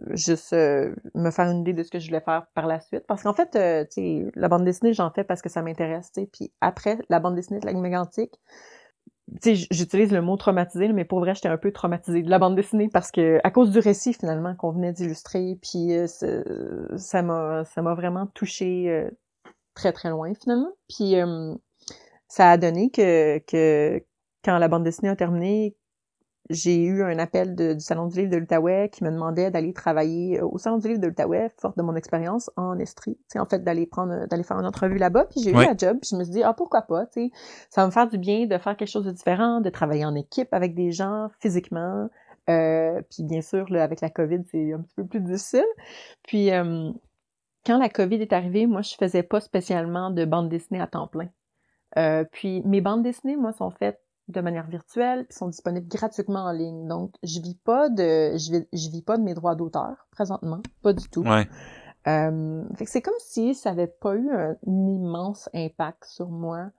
juste 0.10 0.52
euh, 0.52 0.94
me 1.16 1.32
faire 1.32 1.50
une 1.50 1.62
idée 1.62 1.72
de 1.72 1.82
ce 1.82 1.90
que 1.90 1.98
je 1.98 2.08
voulais 2.08 2.20
faire 2.20 2.46
par 2.54 2.68
la 2.68 2.82
suite. 2.82 3.06
Parce 3.08 3.24
qu'en 3.24 3.34
fait, 3.34 3.56
euh, 3.56 3.86
tu 3.86 4.02
sais, 4.02 4.32
la 4.36 4.50
bande 4.50 4.66
dessinée, 4.66 4.94
j'en 4.94 5.12
fais 5.12 5.24
parce 5.24 5.42
que 5.42 5.48
ça 5.48 5.62
m'intéresse. 5.62 6.12
Puis 6.34 6.52
après, 6.60 6.98
la 7.08 7.22
bande 7.22 7.36
dessinée 7.36 7.62
de 7.62 7.66
la 7.66 7.72
mégantique, 7.72 8.34
tu 9.42 9.56
sais, 9.56 9.68
j'utilise 9.72 10.12
le 10.12 10.22
mot 10.22 10.36
traumatisé, 10.36 10.90
mais 10.92 11.06
pour 11.06 11.22
vrai, 11.22 11.36
j'étais 11.36 11.48
un 11.48 11.58
peu 11.58 11.72
traumatisée 11.72 12.22
de 12.22 12.30
la 12.30 12.38
bande 12.38 12.58
dessinée 12.58 12.90
parce 12.92 13.10
que 13.10 13.40
à 13.46 13.50
cause 13.50 13.72
du 13.72 13.80
récit 13.80 14.14
finalement 14.14 14.56
qu'on 14.56 14.72
venait 14.72 14.92
d'illustrer, 14.92 15.58
puis 15.62 15.94
ça 16.98 17.22
m'a 17.22 17.64
ça 17.64 17.82
m'a 17.82 17.94
vraiment 17.94 18.28
touché 18.28 19.08
très 19.74 19.94
très 19.94 20.10
loin 20.10 20.34
finalement. 20.36 20.74
Puis 20.90 21.16
ça 22.28 22.52
a 22.52 22.58
donné 22.58 22.92
que 22.92 23.38
que 23.40 24.04
quand 24.44 24.58
la 24.58 24.68
bande 24.68 24.84
dessinée 24.84 25.10
a 25.10 25.16
terminé, 25.16 25.78
j'ai 26.50 26.84
eu 26.84 27.04
un 27.04 27.20
appel 27.20 27.56
du 27.56 27.80
Salon 27.80 28.08
du 28.08 28.20
livre 28.20 28.32
de 28.32 28.38
l'Outaouais 28.38 28.90
qui 28.90 29.04
me 29.04 29.12
demandait 29.12 29.50
d'aller 29.50 29.74
travailler 29.74 30.40
euh, 30.40 30.48
au 30.48 30.58
Salon 30.58 30.78
du 30.78 30.88
livre 30.88 31.00
de 31.00 31.08
l'Outaouais, 31.08 31.52
forte 31.58 31.78
de 31.78 31.84
mon 31.84 31.96
expérience 31.96 32.52
en 32.58 32.78
Estrie. 32.80 33.18
sais, 33.28 33.40
en 33.40 33.46
fait, 33.46 33.64
d'aller 33.64 33.86
prendre, 33.86 34.28
d'aller 34.28 34.44
faire 34.44 34.60
une 34.60 34.66
entrevue 34.66 34.98
là-bas. 34.98 35.26
Puis 35.26 35.42
j'ai 35.42 35.52
eu 35.52 35.54
la 35.54 35.76
job, 35.78 36.00
puis 36.02 36.10
je 36.12 36.16
me 36.16 36.24
suis 36.24 36.34
dit, 36.34 36.44
ah, 36.44 36.54
pourquoi 36.54 36.82
pas, 36.82 37.06
tu 37.06 37.28
sais, 37.28 37.32
ça 37.70 37.82
va 37.82 37.88
me 37.88 37.92
faire 37.92 38.08
du 38.08 38.18
bien 38.18 38.46
de 38.46 38.58
faire 38.58 38.76
quelque 38.76 38.90
chose 38.90 39.06
de 39.06 39.12
différent, 39.12 39.62
de 39.62 39.70
travailler 39.70 40.06
en 40.06 40.16
équipe 40.16 40.54
avec 40.54 40.76
des 40.76 40.92
gens 40.92 41.30
physiquement. 41.40 42.10
Euh, 42.50 43.02
puis 43.10 43.24
bien 43.24 43.42
sûr, 43.42 43.70
là, 43.70 43.84
avec 43.84 44.02
la 44.02 44.10
COVID, 44.10 44.42
c'est 44.52 44.74
un 44.74 44.82
petit 44.82 44.96
peu 44.96 45.06
plus 45.06 45.22
difficile. 45.22 45.66
Puis 46.24 46.52
euh, 46.52 46.92
quand 47.66 47.78
la 47.78 47.90
COVID 47.90 48.18
est 48.18 48.34
arrivée, 48.34 48.68
moi, 48.68 48.82
je 48.82 48.96
faisais 48.96 49.24
pas 49.24 49.40
spécialement 49.40 50.10
de 50.12 50.26
bande 50.26 50.50
dessinée 50.50 50.82
à 50.82 50.88
temps 50.88 51.08
plein. 51.08 51.30
Euh, 51.98 52.26
puis 52.32 52.62
mes 52.66 52.82
bandes 52.82 53.04
dessinées, 53.04 53.38
moi, 53.38 53.54
sont 53.54 53.72
faites 53.72 54.03
de 54.28 54.42
manière 54.42 54.68
virtuelle, 54.68 55.26
puis 55.26 55.38
sont 55.38 55.48
disponibles 55.48 55.88
gratuitement 55.88 56.46
en 56.46 56.52
ligne. 56.52 56.88
Donc, 56.88 57.14
je 57.24 57.40
vis 57.40 57.56
pas 57.56 57.90
de, 57.90 58.38
je 58.38 58.52
vis, 58.52 58.68
je 58.72 58.90
vis 58.90 59.02
pas 59.02 59.18
de 59.18 59.24
mes 59.24 59.34
droits 59.34 59.56
d'auteur 59.56 60.08
présentement, 60.12 60.62
pas 60.82 60.94
du 60.94 61.10
tout. 61.10 61.24
Ouais. 61.24 61.48
Euh, 62.08 62.64
fait 62.76 62.86
que 62.86 62.92
c'est 62.92 63.02
comme 63.02 63.14
si 63.20 63.56
ça 63.56 63.72
avait 63.72 63.88
pas 63.88 64.16
eu 64.16 64.30
un, 64.32 64.56
immense 64.66 65.50
impact 65.54 66.06
sur 66.06 66.30
moi. 66.30 66.70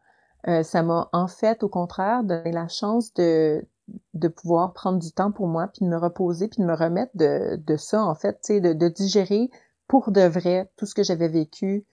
Euh, 0.49 0.63
ça 0.63 0.83
m'a 0.83 1.09
en 1.13 1.27
fait, 1.27 1.63
au 1.63 1.69
contraire, 1.69 2.25
donné 2.25 2.53
la 2.53 2.69
chance 2.69 3.13
de 3.15 3.67
de 4.15 4.29
pouvoir 4.29 4.73
prendre 4.73 4.99
du 4.99 5.13
temps 5.13 5.31
pour 5.31 5.47
moi, 5.47 5.69
puis 5.69 5.85
de 5.85 5.91
me 5.91 5.99
reposer, 5.99 6.49
puis 6.49 6.63
de 6.63 6.67
me 6.67 6.75
remettre 6.75 7.13
de, 7.15 7.57
de 7.57 7.77
ça, 7.77 8.03
en 8.03 8.15
fait, 8.15 8.33
tu 8.43 8.55
sais, 8.55 8.61
de, 8.61 8.73
de 8.73 8.89
digérer 8.89 9.51
pour 9.89 10.11
de 10.11 10.23
vrai 10.23 10.71
tout 10.79 10.87
ce 10.87 10.95
que 10.95 11.03
j'avais 11.03 11.29
vécu 11.29 11.85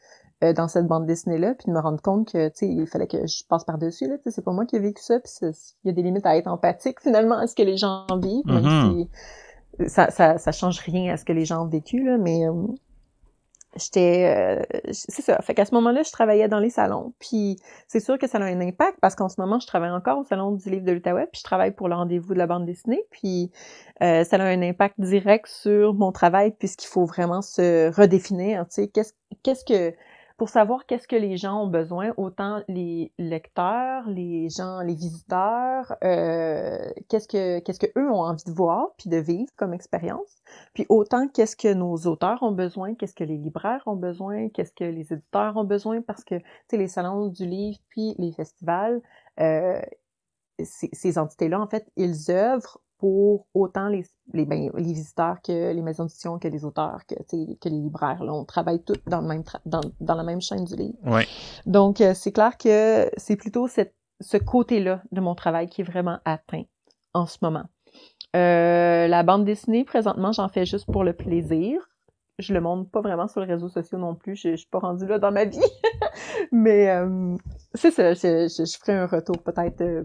euh, 0.43 0.53
dans 0.53 0.67
cette 0.67 0.87
bande 0.87 1.05
dessinée-là, 1.05 1.53
puis 1.53 1.67
de 1.67 1.71
me 1.71 1.79
rendre 1.79 2.01
compte 2.01 2.31
que, 2.31 2.47
tu 2.47 2.53
sais, 2.55 2.67
il 2.67 2.87
fallait 2.87 3.07
que 3.07 3.27
je 3.27 3.43
passe 3.47 3.63
par-dessus, 3.63 4.07
là, 4.07 4.17
tu 4.17 4.23
sais, 4.23 4.31
c'est 4.31 4.41
pas 4.43 4.51
moi 4.51 4.65
qui 4.65 4.75
ai 4.75 4.79
vécu 4.79 5.01
ça, 5.01 5.19
puis 5.19 5.31
il 5.41 5.87
y 5.87 5.89
a 5.89 5.93
des 5.93 6.01
limites 6.01 6.25
à 6.25 6.35
être 6.35 6.47
empathique, 6.47 6.99
finalement, 7.03 7.37
à 7.37 7.45
ce 7.45 7.55
que 7.55 7.63
les 7.63 7.77
gens 7.77 8.07
vivent, 8.21 8.45
même 8.45 8.63
mm-hmm. 8.63 9.07
si 9.77 9.89
ça, 9.89 10.09
ça, 10.09 10.37
ça 10.37 10.51
change 10.51 10.79
rien 10.79 11.13
à 11.13 11.17
ce 11.17 11.25
que 11.25 11.33
les 11.33 11.45
gens 11.45 11.65
ont 11.65 11.69
vécu, 11.69 12.03
là, 12.03 12.17
mais 12.17 12.47
euh, 12.47 12.53
j'étais 13.77 14.63
euh, 14.73 14.79
c'est 14.91 15.21
ça 15.21 15.39
fait 15.41 15.53
qu'à 15.53 15.63
ce 15.63 15.73
moment-là 15.75 16.03
je 16.03 16.11
travaillais 16.11 16.49
dans 16.49 16.59
les 16.59 16.69
salons 16.69 17.13
puis 17.19 17.55
c'est 17.87 18.01
sûr 18.01 18.17
que 18.17 18.27
ça 18.27 18.37
a 18.37 18.43
un 18.43 18.59
impact 18.59 18.97
parce 18.99 19.15
qu'en 19.15 19.29
ce 19.29 19.39
moment 19.39 19.61
je 19.61 19.67
travaille 19.67 19.91
encore 19.91 20.17
au 20.17 20.23
salon 20.25 20.51
du 20.51 20.69
livre 20.69 20.83
de 20.83 20.91
l'Outaouais 20.91 21.27
puis 21.31 21.39
je 21.39 21.43
travaille 21.45 21.71
pour 21.71 21.87
le 21.87 21.95
rendez-vous 21.95 22.33
de 22.33 22.37
la 22.37 22.47
bande 22.47 22.65
dessinée 22.65 23.01
puis 23.11 23.49
ça 24.01 24.23
a 24.29 24.43
un 24.43 24.61
impact 24.61 24.99
direct 24.99 25.47
sur 25.47 25.93
mon 25.93 26.11
travail 26.11 26.51
puisqu'il 26.51 26.87
faut 26.87 27.05
vraiment 27.05 27.41
se 27.41 27.95
redéfinir 27.95 28.65
tu 28.67 28.73
sais 28.81 28.87
qu'est-ce 28.89 29.13
qu'est-ce 29.41 29.63
que 29.63 29.95
pour 30.41 30.49
savoir 30.49 30.87
qu'est-ce 30.87 31.07
que 31.07 31.15
les 31.15 31.37
gens 31.37 31.65
ont 31.65 31.67
besoin, 31.67 32.15
autant 32.17 32.63
les 32.67 33.13
lecteurs, 33.19 34.09
les 34.09 34.49
gens, 34.49 34.81
les 34.81 34.95
visiteurs, 34.95 35.95
euh, 36.03 36.79
qu'est-ce 37.09 37.27
que 37.27 37.59
qu'est-ce 37.59 37.79
que 37.79 37.91
eux 37.95 38.09
ont 38.09 38.23
envie 38.23 38.43
de 38.45 38.51
voir 38.51 38.87
puis 38.97 39.07
de 39.07 39.17
vivre 39.17 39.51
comme 39.55 39.71
expérience, 39.71 40.41
puis 40.73 40.87
autant 40.89 41.27
qu'est-ce 41.27 41.55
que 41.55 41.71
nos 41.71 41.95
auteurs 42.07 42.41
ont 42.41 42.53
besoin, 42.53 42.95
qu'est-ce 42.95 43.13
que 43.13 43.23
les 43.23 43.37
libraires 43.37 43.83
ont 43.85 43.95
besoin, 43.95 44.49
qu'est-ce 44.49 44.73
que 44.73 44.83
les 44.83 45.13
éditeurs 45.13 45.57
ont 45.57 45.63
besoin, 45.63 46.01
parce 46.01 46.23
que 46.23 46.39
tu 46.39 46.43
sais 46.71 46.77
les 46.77 46.87
salons 46.87 47.27
du 47.27 47.45
livre 47.45 47.77
puis 47.89 48.15
les 48.17 48.31
festivals, 48.31 48.99
euh, 49.39 49.79
ces, 50.63 50.89
ces 50.91 51.19
entités-là 51.19 51.61
en 51.61 51.67
fait, 51.67 51.85
ils 51.97 52.31
œuvrent 52.31 52.81
pour 53.01 53.47
autant 53.55 53.87
les, 53.87 54.05
les, 54.31 54.45
ben, 54.45 54.69
les 54.75 54.93
visiteurs 54.93 55.41
que 55.41 55.73
les 55.73 55.81
maisons 55.81 56.03
d'édition, 56.03 56.37
que 56.37 56.47
les 56.47 56.63
auteurs, 56.63 56.99
que, 57.07 57.15
que 57.15 57.67
les 57.67 57.79
libraires. 57.79 58.23
Là, 58.23 58.31
on 58.31 58.45
travaille 58.45 58.83
tous 58.83 58.99
dans, 59.07 59.21
le 59.21 59.27
même 59.27 59.43
dans, 59.65 59.81
dans 59.99 60.13
la 60.13 60.23
même 60.23 60.39
chaîne 60.39 60.65
du 60.65 60.75
livre. 60.75 60.97
Ouais. 61.03 61.25
Donc, 61.65 61.99
euh, 61.99 62.13
c'est 62.13 62.31
clair 62.31 62.59
que 62.59 63.09
c'est 63.17 63.37
plutôt 63.37 63.67
cette, 63.67 63.95
ce 64.19 64.37
côté-là 64.37 65.01
de 65.11 65.19
mon 65.19 65.33
travail 65.33 65.67
qui 65.67 65.81
est 65.81 65.83
vraiment 65.83 66.19
atteint 66.25 66.65
en 67.15 67.25
ce 67.25 67.39
moment. 67.41 67.65
Euh, 68.35 69.07
la 69.07 69.23
bande 69.23 69.45
dessinée, 69.45 69.83
présentement, 69.83 70.31
j'en 70.31 70.47
fais 70.47 70.67
juste 70.67 70.85
pour 70.85 71.03
le 71.03 71.13
plaisir. 71.13 71.81
Je 72.37 72.53
le 72.53 72.61
montre 72.61 72.87
pas 72.91 73.01
vraiment 73.01 73.27
sur 73.27 73.41
les 73.41 73.51
réseaux 73.51 73.69
sociaux 73.69 73.97
non 73.97 74.13
plus. 74.13 74.35
Je, 74.35 74.51
je 74.51 74.55
suis 74.57 74.69
pas 74.69 74.79
rendue 74.79 75.07
là 75.07 75.17
dans 75.17 75.31
ma 75.31 75.45
vie. 75.45 75.59
Mais 76.51 76.87
euh, 76.91 77.35
c'est 77.73 77.89
ça, 77.89 78.13
je, 78.13 78.47
je, 78.47 78.63
je, 78.63 78.77
ferai 78.77 78.93
un 78.93 79.07
retour 79.07 79.41
peut-être 79.41 79.81
euh, 79.81 80.03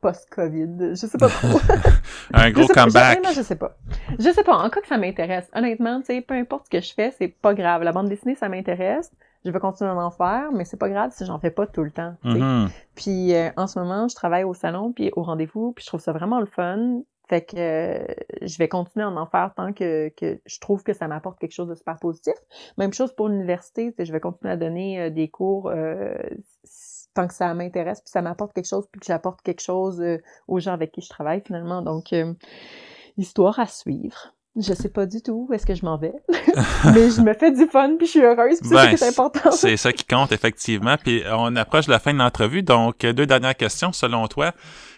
post-COVID. 0.00 0.90
Je 0.90 1.06
sais 1.06 1.18
pas 1.18 1.28
trop. 1.28 1.58
un 2.32 2.50
gros 2.50 2.66
comeback. 2.66 3.20
je 3.34 3.42
sais 3.42 3.56
pas. 3.56 3.76
Je 4.18 4.30
sais 4.30 4.44
pas. 4.44 4.56
En 4.56 4.70
cas 4.70 4.80
que 4.80 4.86
ça 4.86 4.98
m'intéresse. 4.98 5.48
Honnêtement, 5.54 6.00
tu 6.00 6.06
sais, 6.06 6.20
peu 6.20 6.34
importe 6.34 6.66
ce 6.66 6.70
que 6.70 6.80
je 6.80 6.92
fais, 6.94 7.10
c'est 7.18 7.28
pas 7.28 7.54
grave. 7.54 7.82
La 7.82 7.92
bande 7.92 8.08
dessinée, 8.08 8.34
ça 8.34 8.48
m'intéresse. 8.48 9.10
Je 9.44 9.50
vais 9.50 9.60
continuer 9.60 9.90
à 9.90 9.96
en 9.96 10.10
faire, 10.10 10.50
mais 10.52 10.64
c'est 10.64 10.76
pas 10.76 10.88
grave 10.88 11.12
si 11.14 11.24
j'en 11.24 11.38
fais 11.38 11.50
pas 11.50 11.66
tout 11.66 11.84
le 11.84 11.90
temps. 11.90 12.14
Mm-hmm. 12.24 12.68
Puis 12.96 13.34
euh, 13.34 13.50
en 13.56 13.66
ce 13.66 13.78
moment, 13.78 14.08
je 14.08 14.14
travaille 14.14 14.44
au 14.44 14.54
salon 14.54 14.92
puis 14.92 15.10
au 15.14 15.22
rendez-vous, 15.22 15.72
puis 15.72 15.84
je 15.84 15.88
trouve 15.88 16.00
ça 16.00 16.12
vraiment 16.12 16.40
le 16.40 16.46
fun. 16.46 17.02
Fait 17.28 17.44
que 17.44 17.56
euh, 17.56 18.06
je 18.42 18.58
vais 18.58 18.68
continuer 18.68 19.04
à 19.04 19.10
en 19.10 19.26
faire 19.26 19.52
tant 19.54 19.72
que, 19.72 20.08
que 20.16 20.40
je 20.46 20.60
trouve 20.60 20.82
que 20.82 20.94
ça 20.94 21.08
m'apporte 21.08 21.38
quelque 21.38 21.52
chose 21.52 21.68
de 21.68 21.74
super 21.74 21.98
positif. 21.98 22.34
Même 22.78 22.92
chose 22.92 23.12
pour 23.14 23.28
l'université, 23.28 23.94
je 23.98 24.12
vais 24.12 24.20
continuer 24.20 24.52
à 24.52 24.56
donner 24.56 25.00
euh, 25.00 25.10
des 25.10 25.28
cours 25.28 25.70
tant 27.18 27.26
que 27.26 27.34
ça 27.34 27.52
m'intéresse, 27.52 28.00
puis 28.00 28.10
ça 28.10 28.22
m'apporte 28.22 28.52
quelque 28.52 28.68
chose, 28.68 28.86
puis 28.92 29.00
que 29.00 29.06
j'apporte 29.06 29.42
quelque 29.42 29.60
chose 29.60 30.00
euh, 30.00 30.18
aux 30.46 30.60
gens 30.60 30.72
avec 30.72 30.92
qui 30.92 31.00
je 31.00 31.08
travaille 31.08 31.42
finalement. 31.44 31.82
Donc, 31.82 32.12
euh, 32.12 32.32
histoire 33.16 33.58
à 33.58 33.66
suivre. 33.66 34.34
Je 34.56 34.72
sais 34.72 34.88
pas 34.88 35.04
du 35.04 35.20
tout 35.20 35.46
où 35.48 35.52
est-ce 35.52 35.66
que 35.66 35.74
je 35.74 35.84
m'en 35.84 35.98
vais, 35.98 36.14
mais 36.94 37.10
je 37.10 37.20
me 37.20 37.32
fais 37.34 37.50
du 37.50 37.66
fun 37.66 37.96
puis 37.96 38.06
je 38.06 38.12
suis 38.12 38.22
heureuse, 38.22 38.60
puis 38.60 38.70
c'est 38.70 39.00
ben, 39.00 39.08
important. 39.08 39.50
C'est 39.50 39.76
ça 39.76 39.92
qui 39.92 40.04
compte 40.04 40.32
effectivement. 40.32 40.96
Puis 40.96 41.22
on 41.30 41.54
approche 41.56 41.86
de 41.86 41.92
la 41.92 41.98
fin 41.98 42.12
de 42.12 42.18
l'entrevue, 42.18 42.62
donc 42.62 43.00
deux 43.00 43.26
dernières 43.26 43.56
questions 43.56 43.92
selon 43.92 44.26
toi. 44.26 44.52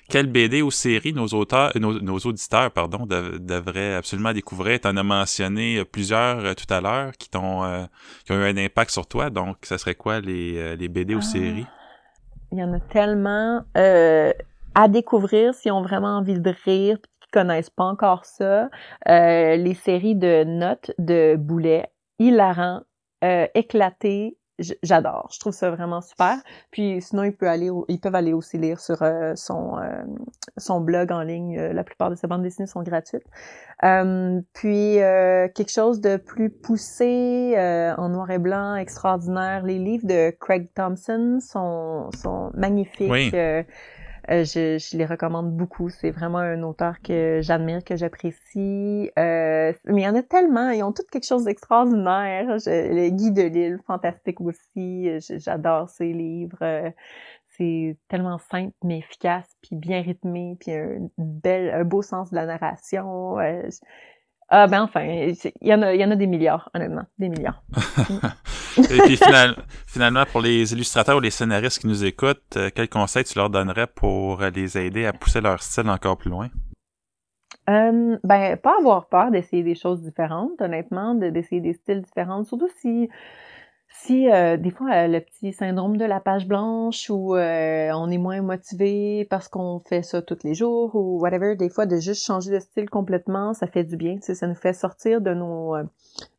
Quelle 0.09 0.27
BD 0.27 0.62
ou 0.62 0.71
série 0.71 1.12
nos 1.12 1.29
auteurs, 1.29 1.73
nos, 1.77 2.18
auditeurs, 2.18 2.71
pardon, 2.71 3.07
devraient 3.07 3.95
absolument 3.95 4.33
découvrir? 4.33 4.81
Tu 4.81 4.89
en 4.89 4.97
as 4.97 5.03
mentionné 5.03 5.85
plusieurs 5.85 6.45
euh, 6.45 6.55
tout 6.55 6.73
à 6.73 6.81
l'heure 6.81 7.12
qui 7.18 7.29
t'ont 7.29 7.87
qui 8.25 8.33
ont 8.33 8.37
eu 8.37 8.45
un 8.45 8.57
impact 8.57 8.91
sur 8.91 9.07
toi. 9.07 9.31
Donc, 9.31 9.59
ça 9.62 9.79
serait 9.79 9.95
quoi 9.95 10.21
les, 10.21 10.77
les 10.77 10.89
BD 10.89 11.14
ou 11.14 11.18
ah. 11.18 11.23
séries? 11.23 11.66
Il 12.53 12.59
y 12.59 12.65
en 12.65 12.73
a 12.73 12.81
tellement 12.81 13.63
euh, 13.77 14.33
à 14.75 14.89
découvrir 14.89 15.55
si 15.55 15.71
on 15.71 15.83
vraiment 15.83 16.19
envie 16.19 16.39
de 16.39 16.55
rire, 16.65 16.99
qui 17.21 17.31
connaissent 17.33 17.71
pas 17.71 17.85
encore 17.85 18.25
ça. 18.25 18.69
Euh, 19.09 19.57
les 19.57 19.75
séries 19.75 20.17
de 20.17 20.45
notes 20.45 20.91
de 20.99 21.37
Boulet, 21.37 21.91
hilarant, 22.19 22.83
euh, 23.23 23.47
éclaté, 23.55 24.37
j'adore. 24.83 25.29
Je 25.33 25.41
trouve 25.41 25.53
ça 25.53 25.71
vraiment 25.71 26.01
super. 26.01 26.37
Puis 26.71 27.01
sinon, 27.01 27.25
il 27.25 27.33
peut 27.33 27.49
aller, 27.49 27.71
ils 27.89 28.01
peuvent 28.01 28.15
aller 28.15 28.33
aussi 28.33 28.59
lire 28.59 28.81
sur 28.81 29.03
euh, 29.03 29.33
son 29.37 29.79
euh, 29.79 30.03
son 30.57 30.81
blog 30.81 31.13
en 31.13 31.23
ligne. 31.23 31.59
Euh, 31.59 31.73
la 31.73 31.85
plupart 31.85 32.11
de 32.11 32.15
ses 32.15 32.27
bandes 32.27 32.43
dessinées 32.43 32.67
sont 32.67 32.83
gratuites. 32.83 33.27
puis 34.53 34.97
quelque 35.55 35.71
chose 35.71 36.01
de 36.01 36.17
plus 36.17 36.51
poussé 36.51 37.55
en 37.97 38.09
noir 38.09 38.31
et 38.31 38.39
blanc, 38.39 38.75
extraordinaire. 38.77 39.65
Les 39.65 39.79
livres 39.79 40.07
de 40.07 40.31
Craig 40.31 40.69
Thompson 40.75 41.39
sont 41.41 42.11
sont 42.13 42.51
magnifiques. 42.55 43.11
Oui. 43.11 43.31
Euh, 44.31 44.45
je, 44.45 44.78
je, 44.78 44.97
les 44.97 45.07
recommande 45.07 45.57
beaucoup. 45.57 45.91
C'est 45.91 46.12
vraiment 46.12 46.39
un 46.39 46.62
auteur 46.62 47.01
que 47.03 47.41
j'admire, 47.43 47.83
que 47.83 47.97
j'apprécie. 47.97 49.11
Euh, 49.18 49.72
mais 49.87 50.03
il 50.03 50.05
y 50.05 50.09
en 50.09 50.14
a 50.14 50.22
tellement. 50.22 50.70
Ils 50.70 50.85
ont 50.85 50.93
tous 50.93 51.07
quelque 51.11 51.26
chose 51.26 51.45
d'extraordinaire. 51.45 52.47
Le 52.66 53.09
Guy 53.11 53.33
de 53.33 53.43
Lille, 53.43 53.78
fantastique 53.87 54.41
aussi. 54.41 55.11
J'adore 55.20 55.89
ses 55.89 56.12
livres. 56.12 56.59
Euh, 56.62 56.91
c'est 57.57 57.97
tellement 58.09 58.39
simple 58.39 58.72
mais 58.85 58.99
efficace, 58.99 59.47
puis 59.62 59.76
bien 59.76 60.01
rythmé, 60.01 60.57
puis 60.61 60.72
un, 60.72 61.09
bel, 61.18 61.70
un 61.74 61.85
beau 61.85 62.01
sens 62.01 62.31
de 62.31 62.37
la 62.37 62.47
narration. 62.47 63.37
Ah 64.53 64.67
ben 64.67 64.83
enfin, 64.83 65.03
il 65.05 65.37
y 65.63 65.73
en 65.73 65.81
a, 65.83 65.95
y 65.95 66.05
en 66.05 66.11
a 66.11 66.17
des 66.17 66.27
milliards, 66.27 66.71
honnêtement, 66.75 67.05
des 67.19 67.29
milliards. 67.29 67.63
Et 68.79 68.99
puis 69.03 69.17
finalement, 69.87 70.25
pour 70.33 70.41
les 70.41 70.73
illustrateurs 70.73 71.19
ou 71.19 71.21
les 71.21 71.31
scénaristes 71.31 71.79
qui 71.79 71.87
nous 71.87 72.05
écoutent, 72.05 72.57
euh, 72.57 72.69
quel 72.75 72.89
conseil 72.89 73.23
tu 73.23 73.39
leur 73.39 73.49
donnerais 73.49 73.87
pour 73.87 74.43
les 74.43 74.77
aider 74.77 75.07
à 75.07 75.13
pousser 75.13 75.41
leur 75.41 75.63
style 75.63 75.89
encore 75.89 76.17
plus 76.17 76.31
loin? 76.31 76.49
Euh, 77.69 78.19
ben, 78.25 78.57
pas 78.57 78.77
avoir 78.79 79.09
peur 79.09 79.31
d'essayer 79.31 79.63
des 79.63 79.77
choses 79.77 80.03
différentes, 80.03 80.61
honnêtement, 80.61 81.15
d'essayer 81.15 81.61
des 81.61 81.75
styles 81.75 82.03
différents, 82.03 82.43
surtout 82.43 82.71
si 82.81 83.09
si 83.93 84.30
euh, 84.30 84.57
des 84.57 84.70
fois 84.70 84.93
euh, 84.93 85.07
le 85.09 85.20
petit 85.20 85.53
syndrome 85.53 85.97
de 85.97 86.05
la 86.05 86.20
page 86.20 86.47
blanche 86.47 87.11
ou 87.11 87.34
euh, 87.34 87.91
on 87.93 88.11
est 88.11 88.18
moins 88.18 88.41
motivé 88.41 89.26
parce 89.28 89.49
qu'on 89.49 89.80
fait 89.80 90.03
ça 90.03 90.22
tous 90.22 90.38
les 90.45 90.55
jours 90.55 90.95
ou 90.95 91.20
whatever, 91.20 91.57
des 91.57 91.68
fois 91.68 91.86
de 91.86 91.97
juste 91.97 92.24
changer 92.24 92.53
de 92.53 92.61
style 92.61 92.88
complètement, 92.88 93.53
ça 93.53 93.66
fait 93.66 93.84
du 93.84 93.97
bien, 93.97 94.18
ça 94.20 94.47
nous 94.47 94.55
fait 94.55 94.72
sortir 94.72 95.20
de 95.20 95.34
nos 95.34 95.76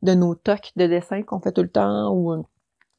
de 0.01 0.13
nos 0.13 0.35
tocs 0.35 0.71
de 0.75 0.87
dessin 0.87 1.23
qu'on 1.23 1.39
fait 1.39 1.51
tout 1.51 1.61
le 1.61 1.69
temps 1.69 2.13
ou 2.15 2.45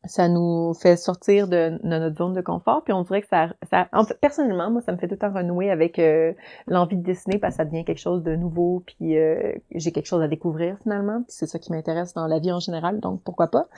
ça 0.04 0.28
nous 0.28 0.74
fait 0.74 0.96
sortir 0.96 1.46
de, 1.46 1.78
notre 1.84 2.16
zone 2.16 2.32
de 2.32 2.40
confort 2.40 2.82
puis 2.82 2.92
on 2.92 3.02
dirait 3.02 3.22
que 3.22 3.28
ça, 3.28 3.50
ça 3.70 3.88
en 3.92 4.04
personnellement 4.04 4.70
moi 4.70 4.80
ça 4.80 4.92
me 4.92 4.96
fait 4.96 5.06
tout 5.06 5.14
le 5.14 5.18
temps 5.18 5.32
renouer 5.32 5.70
avec 5.70 5.98
euh, 5.98 6.32
l'envie 6.66 6.96
de 6.96 7.02
dessiner 7.02 7.38
parce 7.38 7.54
que 7.54 7.56
ça 7.58 7.64
devient 7.64 7.84
quelque 7.84 8.00
chose 8.00 8.22
de 8.22 8.34
nouveau 8.34 8.82
puis 8.84 9.16
euh, 9.16 9.52
j'ai 9.72 9.92
quelque 9.92 10.06
chose 10.06 10.22
à 10.22 10.28
découvrir 10.28 10.76
finalement 10.82 11.22
puis 11.22 11.32
c'est 11.36 11.46
ça 11.46 11.58
qui 11.58 11.70
m'intéresse 11.70 12.14
dans 12.14 12.26
la 12.26 12.40
vie 12.40 12.52
en 12.52 12.58
général 12.60 13.00
donc 13.00 13.22
pourquoi 13.22 13.48
pas. 13.48 13.68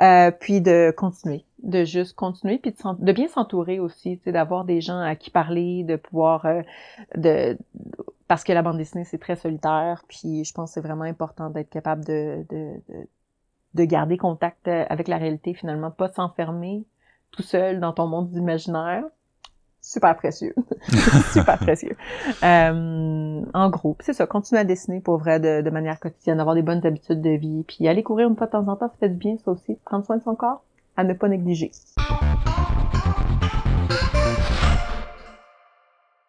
Euh, 0.00 0.30
puis 0.30 0.60
de 0.60 0.92
continuer 0.96 1.44
de 1.62 1.84
juste 1.84 2.14
continuer 2.14 2.58
puis 2.58 2.72
de, 2.72 3.04
de 3.04 3.12
bien 3.12 3.28
s'entourer 3.28 3.80
aussi 3.80 4.20
d'avoir 4.26 4.64
des 4.64 4.80
gens 4.80 5.00
à 5.00 5.16
qui 5.16 5.30
parler 5.30 5.84
de 5.84 5.96
pouvoir 5.96 6.46
de 7.16 7.56
parce 8.28 8.44
que 8.44 8.52
la 8.52 8.62
bande 8.62 8.78
dessinée 8.78 9.04
c'est 9.04 9.18
très 9.18 9.36
solitaire 9.36 10.04
puis 10.08 10.44
je 10.44 10.52
pense 10.54 10.70
que 10.70 10.74
c'est 10.74 10.80
vraiment 10.80 11.04
important 11.04 11.50
d'être 11.50 11.70
capable 11.70 12.04
de, 12.04 12.44
de, 12.48 12.80
de 13.74 13.82
de 13.82 13.84
garder 13.84 14.16
contact 14.16 14.68
euh, 14.68 14.84
avec 14.88 15.08
la 15.08 15.18
réalité 15.18 15.54
finalement, 15.54 15.90
pas 15.90 16.08
s'enfermer 16.08 16.84
tout 17.30 17.42
seul 17.42 17.80
dans 17.80 17.92
ton 17.92 18.06
monde 18.06 18.32
imaginaire. 18.34 19.04
Super 19.80 20.16
précieux. 20.16 20.54
Super 21.32 21.58
précieux. 21.58 21.96
Euh, 22.44 23.42
en 23.52 23.70
gros, 23.70 23.96
c'est 23.98 24.12
ça, 24.12 24.26
continuer 24.26 24.60
à 24.60 24.64
dessiner 24.64 25.00
pour 25.00 25.18
vrai 25.18 25.40
de, 25.40 25.68
manière 25.70 25.98
quotidienne, 25.98 26.38
avoir 26.38 26.54
des 26.54 26.62
bonnes 26.62 26.86
habitudes 26.86 27.20
de 27.20 27.30
vie, 27.30 27.64
puis 27.66 27.88
aller 27.88 28.04
courir 28.04 28.28
une 28.28 28.36
fois 28.36 28.46
de 28.46 28.52
temps 28.52 28.68
en 28.68 28.76
temps, 28.76 28.88
ça 28.88 28.94
fait 29.00 29.08
du 29.08 29.16
bien, 29.16 29.36
ça 29.44 29.50
aussi. 29.50 29.76
Prendre 29.84 30.06
soin 30.06 30.18
de 30.18 30.22
son 30.22 30.36
corps, 30.36 30.62
à 30.96 31.02
ne 31.02 31.14
pas 31.14 31.26
négliger. 31.26 31.72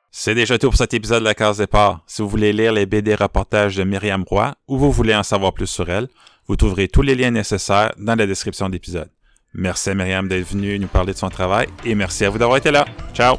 C'est 0.10 0.34
déjà 0.34 0.58
tout 0.58 0.68
pour 0.68 0.78
cet 0.78 0.96
épisode 0.96 1.20
de 1.20 1.26
la 1.26 1.36
case 1.36 1.58
départ. 1.58 2.02
Si 2.08 2.24
vous 2.24 2.30
voulez 2.30 2.54
lire 2.54 2.72
les 2.72 2.88
BD 2.88 3.14
reportages 3.14 3.76
de 3.76 3.84
Myriam 3.84 4.24
Roy 4.28 4.56
ou 4.68 4.78
vous 4.78 4.92
voulez 4.92 5.14
en 5.14 5.22
savoir 5.22 5.54
plus 5.54 5.68
sur 5.68 5.90
elle, 5.90 6.08
vous 6.48 6.56
trouverez 6.56 6.88
tous 6.88 7.02
les 7.02 7.16
liens 7.16 7.32
nécessaires 7.32 7.92
dans 7.98 8.16
la 8.16 8.26
description 8.26 8.68
de 8.68 8.74
l'épisode. 8.74 9.10
Merci 9.54 9.92
à 9.92 9.94
Myriam 9.94 10.28
d'être 10.28 10.48
venue 10.48 10.80
nous 10.80 10.88
parler 10.88 11.14
de 11.14 11.18
son 11.18 11.30
travail 11.30 11.68
et 11.86 11.94
merci 11.96 12.26
à 12.26 12.30
vous 12.30 12.40
d'avoir 12.40 12.58
été 12.58 12.72
là. 12.72 12.86
Ciao! 13.14 13.38